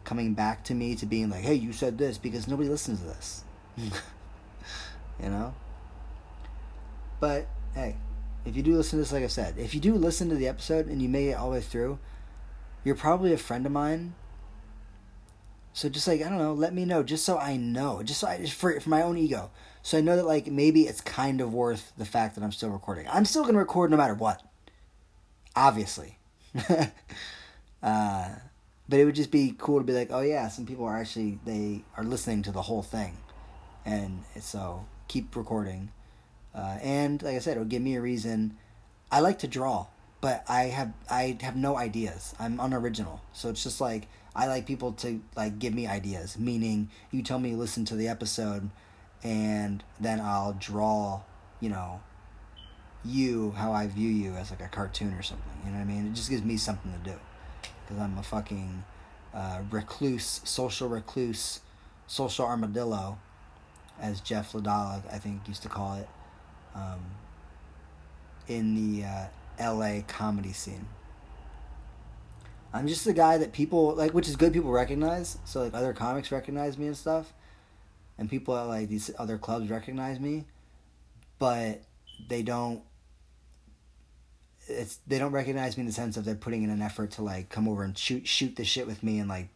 coming 0.04 0.34
back 0.34 0.64
to 0.64 0.74
me 0.74 0.94
to 0.96 1.06
being 1.06 1.30
like, 1.30 1.42
"Hey, 1.42 1.54
you 1.54 1.72
said 1.72 1.98
this," 1.98 2.18
because 2.18 2.48
nobody 2.48 2.68
listens 2.68 3.00
to 3.00 3.06
this. 3.06 3.44
you 3.76 5.28
know. 5.28 5.54
But 7.20 7.46
hey, 7.74 7.96
if 8.44 8.56
you 8.56 8.62
do 8.62 8.76
listen 8.76 8.98
to 8.98 9.02
this, 9.02 9.12
like 9.12 9.24
I 9.24 9.28
said, 9.28 9.58
if 9.58 9.74
you 9.74 9.80
do 9.80 9.94
listen 9.94 10.28
to 10.28 10.34
the 10.34 10.48
episode 10.48 10.86
and 10.86 11.00
you 11.00 11.08
make 11.08 11.28
it 11.28 11.34
all 11.34 11.50
the 11.50 11.56
way 11.56 11.60
through, 11.60 11.98
you're 12.84 12.94
probably 12.94 13.32
a 13.32 13.38
friend 13.38 13.64
of 13.66 13.72
mine. 13.72 14.14
So 15.72 15.88
just 15.88 16.06
like 16.06 16.20
I 16.20 16.28
don't 16.28 16.38
know, 16.38 16.52
let 16.52 16.74
me 16.74 16.84
know 16.84 17.02
just 17.02 17.24
so 17.24 17.38
I 17.38 17.56
know, 17.56 18.02
just 18.02 18.20
so 18.20 18.26
I 18.26 18.44
for 18.46 18.78
for 18.80 18.90
my 18.90 19.02
own 19.02 19.16
ego, 19.16 19.50
so 19.82 19.98
I 19.98 20.00
know 20.00 20.16
that 20.16 20.26
like 20.26 20.46
maybe 20.46 20.82
it's 20.82 21.00
kind 21.00 21.40
of 21.40 21.52
worth 21.52 21.92
the 21.96 22.04
fact 22.04 22.34
that 22.34 22.44
I'm 22.44 22.52
still 22.52 22.70
recording. 22.70 23.06
I'm 23.12 23.24
still 23.24 23.44
gonna 23.44 23.58
record 23.58 23.90
no 23.90 23.96
matter 23.96 24.14
what, 24.14 24.42
obviously. 25.54 26.18
uh, 27.82 28.28
but 28.88 28.98
it 28.98 29.04
would 29.04 29.14
just 29.14 29.30
be 29.30 29.54
cool 29.58 29.78
to 29.78 29.84
be 29.84 29.92
like, 29.92 30.08
oh 30.10 30.20
yeah, 30.20 30.48
some 30.48 30.66
people 30.66 30.84
are 30.84 30.96
actually 30.96 31.38
they 31.44 31.82
are 31.96 32.04
listening 32.04 32.42
to 32.42 32.52
the 32.52 32.62
whole 32.62 32.82
thing, 32.82 33.16
and 33.84 34.22
so 34.40 34.86
keep 35.08 35.34
recording 35.36 35.90
uh, 36.54 36.78
and 36.82 37.22
like 37.22 37.36
I 37.36 37.38
said, 37.38 37.56
it 37.56 37.60
would 37.60 37.68
give 37.68 37.82
me 37.82 37.96
a 37.96 38.00
reason. 38.00 38.56
I 39.10 39.20
like 39.20 39.38
to 39.40 39.48
draw, 39.48 39.86
but 40.20 40.44
I 40.48 40.64
have 40.64 40.92
I 41.10 41.38
have 41.40 41.56
no 41.56 41.76
ideas. 41.76 42.34
I'm 42.38 42.60
unoriginal, 42.60 43.20
so 43.32 43.48
it's 43.48 43.62
just 43.62 43.80
like 43.80 44.08
I 44.34 44.46
like 44.46 44.66
people 44.66 44.92
to 44.92 45.20
like 45.36 45.58
give 45.58 45.74
me 45.74 45.86
ideas. 45.86 46.38
Meaning, 46.38 46.90
you 47.10 47.22
tell 47.22 47.38
me 47.38 47.54
listen 47.54 47.84
to 47.86 47.96
the 47.96 48.08
episode, 48.08 48.70
and 49.22 49.82
then 50.00 50.20
I'll 50.20 50.54
draw. 50.54 51.22
You 51.60 51.70
know, 51.70 52.00
you 53.04 53.52
how 53.52 53.72
I 53.72 53.86
view 53.86 54.08
you 54.08 54.34
as 54.34 54.50
like 54.50 54.60
a 54.60 54.68
cartoon 54.68 55.12
or 55.14 55.22
something. 55.22 55.46
You 55.64 55.70
know 55.70 55.78
what 55.78 55.84
I 55.84 55.86
mean? 55.86 56.06
It 56.06 56.14
just 56.14 56.30
gives 56.30 56.42
me 56.42 56.56
something 56.56 56.92
to 56.92 57.10
do 57.10 57.16
because 57.82 58.00
I'm 58.00 58.18
a 58.18 58.22
fucking 58.22 58.84
uh, 59.34 59.60
recluse, 59.70 60.40
social 60.44 60.88
recluse, 60.88 61.60
social 62.06 62.46
armadillo, 62.46 63.18
as 64.00 64.20
Jeff 64.20 64.52
Ladala 64.52 65.02
I 65.12 65.18
think 65.18 65.46
used 65.46 65.62
to 65.62 65.68
call 65.68 65.94
it 65.94 66.08
um, 66.74 67.00
in 68.48 68.74
the 68.74 69.06
uh, 69.06 69.72
LA 69.72 70.02
comedy 70.06 70.52
scene. 70.52 70.86
I'm 72.74 72.88
just 72.88 73.04
the 73.04 73.12
guy 73.12 73.36
that 73.38 73.52
people 73.52 73.94
like, 73.94 74.12
which 74.12 74.28
is 74.28 74.36
good. 74.36 74.52
People 74.52 74.70
recognize, 74.70 75.38
so 75.44 75.62
like 75.62 75.74
other 75.74 75.92
comics 75.92 76.32
recognize 76.32 76.78
me 76.78 76.86
and 76.86 76.96
stuff, 76.96 77.32
and 78.22 78.30
people 78.30 78.56
at 78.56 78.62
like 78.62 78.88
these 78.88 79.10
other 79.18 79.36
clubs 79.36 79.68
recognize 79.68 80.20
me, 80.20 80.44
but 81.38 81.82
they 82.28 82.42
don't. 82.42 82.82
It's 84.68 85.00
they 85.08 85.18
don't 85.18 85.32
recognize 85.32 85.76
me 85.76 85.82
in 85.82 85.86
the 85.88 85.92
sense 85.92 86.16
of 86.16 86.24
they're 86.24 86.36
putting 86.36 86.62
in 86.62 86.70
an 86.70 86.80
effort 86.80 87.10
to 87.12 87.22
like 87.22 87.48
come 87.48 87.68
over 87.68 87.82
and 87.82 87.98
shoot 87.98 88.28
shoot 88.28 88.54
the 88.54 88.64
shit 88.64 88.86
with 88.86 89.02
me 89.02 89.18
and 89.18 89.28
like, 89.28 89.48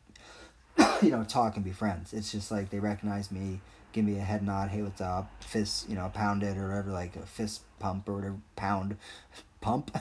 you 1.03 1.11
know, 1.11 1.23
talk 1.23 1.55
and 1.55 1.65
be 1.65 1.71
friends. 1.71 2.13
It's 2.13 2.33
just 2.33 2.51
like 2.51 2.71
they 2.71 2.81
recognize 2.81 3.31
me 3.31 3.61
give 3.93 4.05
me 4.05 4.19
a 4.19 4.23
head 4.23 4.45
nod, 4.45 4.69
hey, 4.69 4.83
what's 4.83 5.01
up? 5.01 5.31
Fist, 5.43 5.89
you 5.89 5.95
know, 5.95 6.11
pound 6.13 6.43
it 6.43 6.59
or 6.59 6.69
whatever, 6.69 6.91
like 6.91 7.17
a 7.17 7.25
fist 7.25 7.63
pump 7.79 8.07
or 8.09 8.17
whatever, 8.17 8.37
pound, 8.55 8.97
pump, 9.63 9.97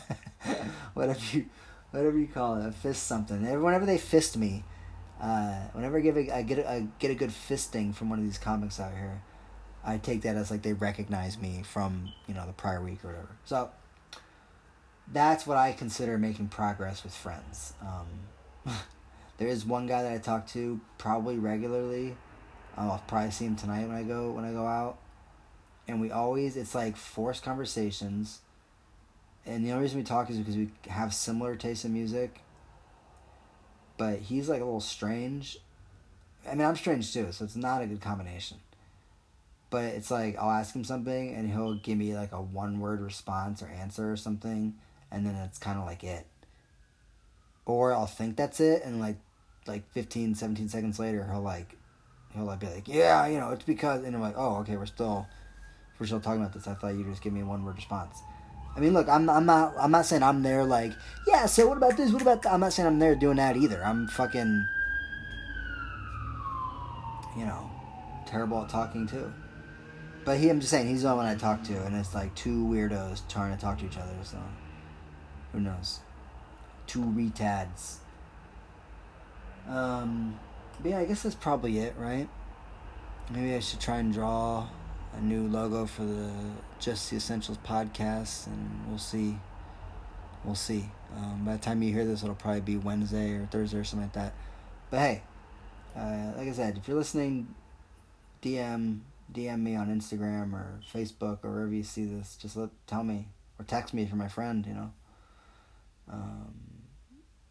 whatever 0.96 1.20
you, 1.32 1.46
whatever 1.92 2.18
you 2.18 2.28
call 2.28 2.58
it, 2.58 2.68
a 2.68 2.72
fist 2.74 3.04
something. 3.04 3.42
Whenever 3.62 3.86
they 3.86 3.98
fist 3.98 4.36
me, 4.36 4.66
uh, 5.26 5.70
whenever 5.74 5.98
I 5.98 6.02
give 6.02 6.18
a, 6.18 6.36
I 6.36 6.42
get 6.42 6.60
a, 6.60 6.70
I 6.70 6.88
get 7.00 7.12
a 7.12 7.16
good 7.16 7.32
fisting 7.32 7.94
from 7.94 8.10
one 8.10 8.20
of 8.20 8.26
these 8.26 8.38
comics 8.38 8.80
out 8.80 8.94
here, 8.94 9.22
I 9.84 9.98
take 9.98 10.22
that 10.24 10.36
as 10.36 10.52
like 10.52 10.62
they 10.62 10.74
recognize 10.74 11.40
me 11.40 11.64
from 11.64 12.12
you 12.28 12.34
know 12.34 12.46
the 12.46 12.54
prior 12.54 12.82
week 12.82 13.04
or 13.04 13.08
whatever. 13.08 13.36
So 13.46 13.70
that's 15.12 15.46
what 15.46 15.58
I 15.58 15.72
consider 15.72 16.18
making 16.18 16.50
progress 16.50 17.04
with 17.04 17.16
friends. 17.16 17.74
Um, 17.82 18.74
there 19.38 19.48
is 19.48 19.66
one 19.66 19.88
guy 19.88 20.04
that 20.04 20.12
I 20.12 20.18
talk 20.18 20.48
to 20.50 20.80
probably 20.98 21.38
regularly 21.38 22.16
I'll 22.78 23.02
probably 23.08 23.32
see 23.32 23.46
him 23.46 23.56
tonight 23.56 23.88
when 23.88 23.96
I 23.96 24.04
go 24.04 24.32
when 24.32 24.46
I 24.46 24.52
go 24.52 24.68
out. 24.68 24.98
And 25.88 26.02
we 26.02 26.12
always 26.12 26.58
it's 26.58 26.76
like 26.76 26.98
forced 26.98 27.44
conversations. 27.44 28.42
And 29.46 29.66
the 29.66 29.72
only 29.72 29.84
reason 29.84 30.00
we 30.00 30.04
talk 30.04 30.30
is 30.30 30.38
because 30.38 30.58
we 30.58 30.72
have 30.88 31.14
similar 31.14 31.56
tastes 31.56 31.86
in 31.86 31.94
music. 31.94 32.42
But 33.98 34.20
he's 34.20 34.50
like 34.50 34.62
a 34.62 34.66
little 34.66 34.82
strange. 34.82 35.58
I 36.50 36.56
mean, 36.56 36.68
I'm 36.68 36.76
strange 36.76 37.14
too, 37.14 37.32
so 37.32 37.46
it's 37.46 37.56
not 37.56 37.82
a 37.82 37.88
good 37.88 38.02
combination. 38.02 38.58
But 39.70 39.86
it's 39.86 40.12
like 40.12 40.38
I'll 40.38 40.52
ask 40.52 40.76
him 40.76 40.84
something 40.84 41.34
and 41.34 41.50
he'll 41.50 41.76
give 41.76 41.98
me 41.98 42.16
like 42.16 42.32
a 42.32 42.42
one 42.42 42.80
word 42.80 43.02
response 43.02 43.62
or 43.62 43.68
answer 43.68 44.12
or 44.12 44.18
something, 44.18 44.76
and 45.12 45.26
then 45.26 45.36
it's 45.36 45.58
kind 45.58 45.80
of 45.80 45.86
like 45.86 46.04
it. 46.04 46.26
Or 47.66 47.94
I'll 47.94 48.06
think 48.06 48.36
that's 48.36 48.60
it, 48.60 48.84
and 48.84 49.00
like 49.00 49.18
like 49.68 49.90
15, 49.92 50.36
17 50.36 50.70
seconds 50.70 51.00
later, 51.00 51.28
he'll 51.32 51.42
like 51.42 51.76
he'll 52.36 52.46
like 52.46 52.60
be 52.60 52.68
like, 52.68 52.88
yeah, 52.88 53.26
you 53.28 53.40
know, 53.40 53.50
it's 53.50 53.64
because, 53.64 54.04
and 54.04 54.16
I'm 54.16 54.22
like, 54.22 54.36
oh, 54.38 54.58
okay, 54.58 54.78
we're 54.78 54.86
still, 54.86 55.28
we're 55.98 56.06
still 56.06 56.20
talking 56.20 56.42
about 56.42 56.54
this. 56.54 56.68
I 56.68 56.74
thought 56.74 56.96
you 56.96 57.04
just 57.06 57.22
give 57.22 57.34
me 57.34 57.42
a 57.42 57.46
one 57.46 57.64
word 57.64 57.76
response. 57.76 58.20
I 58.76 58.80
mean, 58.80 58.94
look, 58.94 59.08
I'm, 59.08 59.30
I'm 59.30 59.46
not, 59.46 59.74
I'm 59.80 59.92
not 59.92 60.06
saying 60.06 60.24
I'm 60.24 60.44
there 60.44 60.64
like, 60.64 60.94
yeah. 61.28 61.46
So 61.46 61.68
what 61.68 61.78
about 61.78 61.98
this? 61.98 62.12
What 62.12 62.22
about? 62.22 62.42
That? 62.44 62.54
I'm 62.54 62.60
not 62.60 62.74
saying 62.74 62.88
I'm 62.88 63.00
there 63.00 63.16
doing 63.16 63.38
that 63.38 63.56
either. 63.56 63.82
I'm 63.84 64.08
fucking, 64.08 64.68
you 67.38 67.46
know, 67.46 67.70
terrible 68.26 68.62
at 68.64 68.70
talking 68.70 69.08
too. 69.08 69.32
But 70.26 70.40
he, 70.40 70.50
I'm 70.50 70.60
just 70.60 70.72
saying, 70.72 70.88
he's 70.88 71.04
the 71.04 71.16
one 71.16 71.26
I 71.26 71.36
talk 71.36 71.64
to, 71.66 71.84
and 71.84 71.96
it's 71.96 72.16
like 72.16 72.34
two 72.36 72.66
weirdos 72.66 73.22
trying 73.30 73.56
to 73.56 73.62
talk 73.62 73.78
to 73.80 73.86
each 73.86 73.98
other. 73.98 74.12
So, 74.24 74.38
who 75.54 75.60
knows? 75.60 76.00
Two 76.88 77.02
retards. 77.02 77.98
Um, 79.70 80.40
but 80.82 80.92
yeah, 80.92 81.00
I 81.00 81.06
guess 81.06 81.24
that's 81.24 81.36
probably 81.36 81.80
it, 81.80 81.96
right? 81.98 82.28
maybe 83.32 83.56
I 83.56 83.60
should 83.60 83.80
try 83.80 83.98
and 83.98 84.14
draw 84.14 84.68
a 85.18 85.22
new 85.22 85.48
logo 85.48 85.86
for 85.86 86.04
the 86.04 86.30
Just 86.80 87.10
the 87.10 87.18
Essentials 87.18 87.58
podcast, 87.60 88.48
and 88.48 88.88
we'll 88.88 88.98
see. 88.98 89.38
We'll 90.44 90.56
see. 90.56 90.90
Um, 91.16 91.44
by 91.46 91.54
the 91.54 91.60
time 91.60 91.82
you 91.82 91.94
hear 91.94 92.06
this, 92.06 92.24
it'll 92.24 92.36
probably 92.36 92.62
be 92.62 92.78
Wednesday 92.78 93.34
or 93.34 93.48
Thursday 93.52 93.78
or 93.78 93.84
something 93.84 94.08
like 94.08 94.14
that. 94.14 94.34
But 94.92 95.00
hey, 95.00 95.24
uh, 95.96 96.34
like 96.38 96.48
I 96.48 96.52
said, 96.52 96.78
if 96.78 96.88
you're 96.88 96.98
listening, 96.98 97.56
DM 98.42 99.00
DM 99.34 99.60
me 99.62 99.76
on 99.76 99.88
Instagram 99.88 100.54
or 100.54 100.80
Facebook 100.94 101.40
or 101.44 101.52
wherever 101.52 101.74
you 101.74 101.84
see 101.84 102.06
this. 102.06 102.38
Just 102.40 102.56
let 102.58 102.70
tell 102.86 103.04
me 103.04 103.30
or 103.58 103.66
text 103.66 103.94
me 103.94 104.06
you're 104.06 104.16
my 104.16 104.28
friend. 104.28 104.66
You 104.66 104.74
know. 104.74 104.94
Um, 106.12 106.54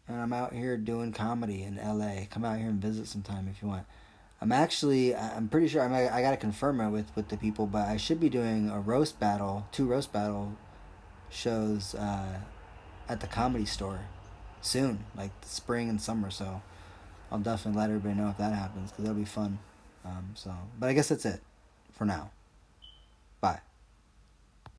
and 0.07 0.21
I'm 0.21 0.33
out 0.33 0.53
here 0.53 0.77
doing 0.77 1.11
comedy 1.11 1.63
in 1.63 1.77
LA. 1.77 2.25
Come 2.29 2.45
out 2.45 2.59
here 2.59 2.69
and 2.69 2.81
visit 2.81 3.07
sometime 3.07 3.47
if 3.49 3.61
you 3.61 3.67
want. 3.67 3.85
I'm 4.41 4.51
actually, 4.51 5.15
I'm 5.15 5.47
pretty 5.47 5.67
sure, 5.67 5.81
I'm, 5.81 5.93
I 5.93 6.21
got 6.21 6.31
to 6.31 6.37
confirm 6.37 6.81
it 6.81 6.89
with, 6.89 7.15
with 7.15 7.29
the 7.29 7.37
people, 7.37 7.65
but 7.67 7.87
I 7.87 7.97
should 7.97 8.19
be 8.19 8.29
doing 8.29 8.69
a 8.69 8.79
roast 8.79 9.19
battle, 9.19 9.67
two 9.71 9.85
roast 9.85 10.11
battle 10.11 10.53
shows 11.29 11.95
uh, 11.95 12.39
at 13.07 13.21
the 13.21 13.27
comedy 13.27 13.65
store 13.65 14.01
soon, 14.61 15.05
like 15.15 15.31
spring 15.43 15.89
and 15.89 16.01
summer. 16.01 16.29
So 16.29 16.61
I'll 17.31 17.39
definitely 17.39 17.79
let 17.79 17.89
everybody 17.89 18.15
know 18.15 18.29
if 18.29 18.37
that 18.37 18.53
happens 18.53 18.91
because 18.91 19.05
that'll 19.05 19.19
be 19.19 19.25
fun. 19.25 19.59
Um, 20.03 20.31
so, 20.35 20.53
but 20.79 20.89
I 20.89 20.93
guess 20.93 21.09
that's 21.09 21.25
it 21.25 21.41
for 21.91 22.05
now. 22.05 22.31
Bye. 23.41 23.61